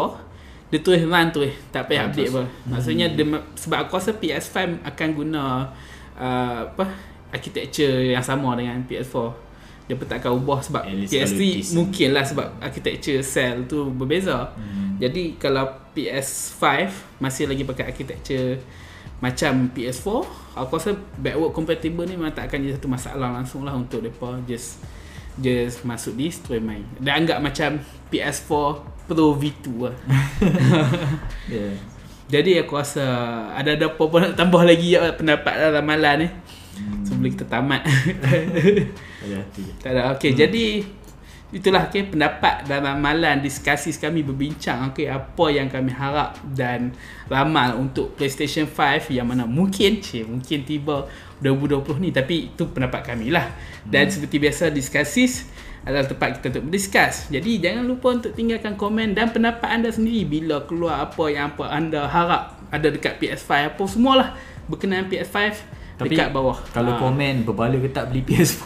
dia 0.71 0.79
terus 0.81 1.03
run 1.03 1.29
tu 1.29 1.43
eh 1.43 1.53
tak 1.69 1.85
payah 1.85 2.01
Ah, 2.01 2.09
update 2.09 2.31
apa. 2.31 2.43
Maksudnya 2.65 3.07
dia, 3.11 3.27
ma- 3.27 3.45
sebab 3.53 3.79
aku 3.83 3.93
rasa 3.93 4.15
PS5 4.15 4.57
akan 4.81 5.09
guna 5.13 5.43
uh, 6.15 6.61
apa 6.65 6.87
architecture 7.29 8.09
yang 8.09 8.23
sama 8.23 8.55
dengan 8.55 8.81
PS4. 8.83 9.17
Dia 9.83 9.99
pun 9.99 10.07
takkan 10.07 10.33
ubah 10.33 10.63
sebab 10.63 10.87
At 10.87 10.95
least 10.95 11.11
PS3 11.11 11.27
kalau 11.27 11.43
decent. 11.43 11.75
mungkin 11.75 12.09
lah 12.15 12.23
sebab 12.23 12.47
architecture 12.63 13.19
cell 13.21 13.67
tu 13.67 13.91
berbeza. 13.91 14.55
Hmm. 14.55 14.95
Jadi 14.97 15.37
kalau 15.37 15.67
PS5 15.93 16.63
masih 17.19 17.51
lagi 17.51 17.67
pakai 17.67 17.91
architecture 17.91 18.63
macam 19.23 19.71
PS4, 19.71 20.09
aku 20.59 20.71
rasa 20.75 20.99
backward 21.15 21.55
compatible 21.55 22.03
ni 22.11 22.19
memang 22.19 22.35
tak 22.35 22.51
akan 22.51 22.59
jadi 22.67 22.75
satu 22.75 22.91
masalah 22.91 23.31
langsung 23.31 23.63
lah 23.63 23.71
untuk 23.79 24.03
mereka 24.03 24.35
just 24.51 24.83
just 25.39 25.87
masuk 25.87 26.19
di 26.19 26.27
terus 26.29 26.59
main. 26.59 26.83
Dan 26.99 27.23
anggap 27.23 27.39
macam 27.39 27.79
PS4 28.11 28.51
Pro 29.07 29.39
V2 29.39 29.67
lah. 29.79 29.97
yeah. 31.55 31.79
Jadi 32.27 32.59
aku 32.59 32.75
rasa 32.75 33.05
ada 33.55 33.79
ada 33.79 33.95
apa-apa 33.95 34.17
nak 34.27 34.33
tambah 34.35 34.63
lagi 34.67 34.99
ya, 34.99 35.15
pendapat 35.15 35.55
dalam 35.55 35.85
malam 35.87 36.27
ni. 36.27 36.29
Hmm. 36.29 37.05
Sebelum 37.07 37.31
kita 37.31 37.47
tamat. 37.47 37.87
ada 39.23 39.35
hati 39.39 39.65
tak 39.79 39.91
ada. 39.95 40.01
Okey, 40.19 40.35
hmm. 40.35 40.39
jadi 40.41 40.65
itulah 41.53 41.85
okay, 41.85 42.09
pendapat 42.09 42.65
dan 42.65 42.81
ramalan 42.81 43.45
diskusi 43.45 43.93
kami 44.01 44.25
berbincang 44.25 44.89
okay, 44.89 45.13
apa 45.13 45.47
yang 45.53 45.69
kami 45.69 45.93
harap 45.93 46.41
dan 46.57 46.97
ramal 47.29 47.77
untuk 47.77 48.17
PlayStation 48.17 48.65
5 48.65 49.13
yang 49.13 49.29
mana 49.29 49.45
mungkin 49.45 50.01
cik, 50.01 50.33
mungkin 50.33 50.65
tiba 50.65 51.05
2020 51.45 52.09
ni 52.09 52.11
tapi 52.11 52.49
itu 52.57 52.65
pendapat 52.73 53.13
kami 53.13 53.29
lah 53.29 53.53
dan 53.85 54.09
hmm. 54.09 54.13
seperti 54.17 54.37
biasa 54.41 54.73
diskusi 54.73 55.29
adalah 55.83 56.07
tempat 56.07 56.39
kita 56.39 56.55
untuk 56.55 56.71
berdiskus. 56.71 57.27
Jadi 57.29 57.59
jangan 57.59 57.85
lupa 57.91 58.15
untuk 58.15 58.33
tinggalkan 58.39 58.79
komen 58.79 59.19
dan 59.19 59.35
pendapat 59.35 59.67
anda 59.67 59.91
sendiri 59.91 60.23
bila 60.23 60.63
keluar 60.63 61.03
apa 61.03 61.25
yang 61.27 61.53
apa 61.53 61.65
anda 61.69 62.07
harap 62.07 62.55
ada 62.71 62.89
dekat 62.89 63.19
PS5 63.19 63.77
apa 63.77 63.83
semualah 63.85 64.29
berkenaan 64.71 65.11
PS5 65.11 65.82
tapi 65.99 66.17
dekat 66.17 66.33
bawah. 66.33 66.59
Kalau 66.73 66.93
Ha. 66.93 67.01
komen 67.01 67.45
berbala 67.47 67.77
ke 67.79 67.89
tak 67.93 68.11
beli 68.11 68.25
PS4 68.27 68.65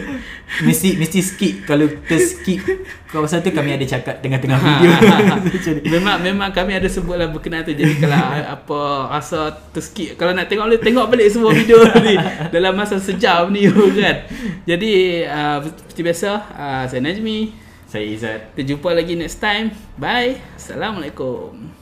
mesti 0.68 1.00
mesti 1.00 1.18
skip 1.24 1.54
kalau 1.64 1.88
terskip 2.04 2.60
kawasan 3.08 3.40
tu 3.40 3.50
kami 3.56 3.72
ada 3.72 3.84
cakap 3.88 4.20
tengah-tengah 4.20 4.58
video. 4.60 4.90
Macam 5.48 5.72
ni. 5.80 5.82
memang 5.88 6.16
memang 6.20 6.50
kami 6.52 6.76
ada 6.76 6.88
sebutlah 6.88 7.28
berkenaan 7.32 7.64
tu 7.64 7.72
jadi 7.72 7.96
kalau 7.96 8.20
apa 8.60 8.80
rasa 9.16 9.52
terskip 9.72 10.14
kalau 10.20 10.36
nak 10.36 10.48
tengok 10.48 10.68
boleh 10.68 10.80
tengok 10.80 11.06
balik 11.08 11.28
semua 11.32 11.50
video 11.56 11.80
ni 12.04 12.14
dalam 12.52 12.72
masa 12.76 13.00
sejam 13.00 13.48
ni 13.48 13.68
kan. 13.68 14.28
Jadi 14.68 15.24
uh, 15.26 15.58
seperti 15.64 16.00
biasa 16.04 16.30
uh, 16.52 16.84
saya 16.86 17.00
Najmi. 17.00 17.62
Saya 17.92 18.08
Izzat. 18.08 18.40
Kita 18.56 18.72
jumpa 18.72 18.88
lagi 18.96 19.20
next 19.20 19.36
time. 19.36 19.68
Bye. 20.00 20.40
Assalamualaikum. 20.56 21.81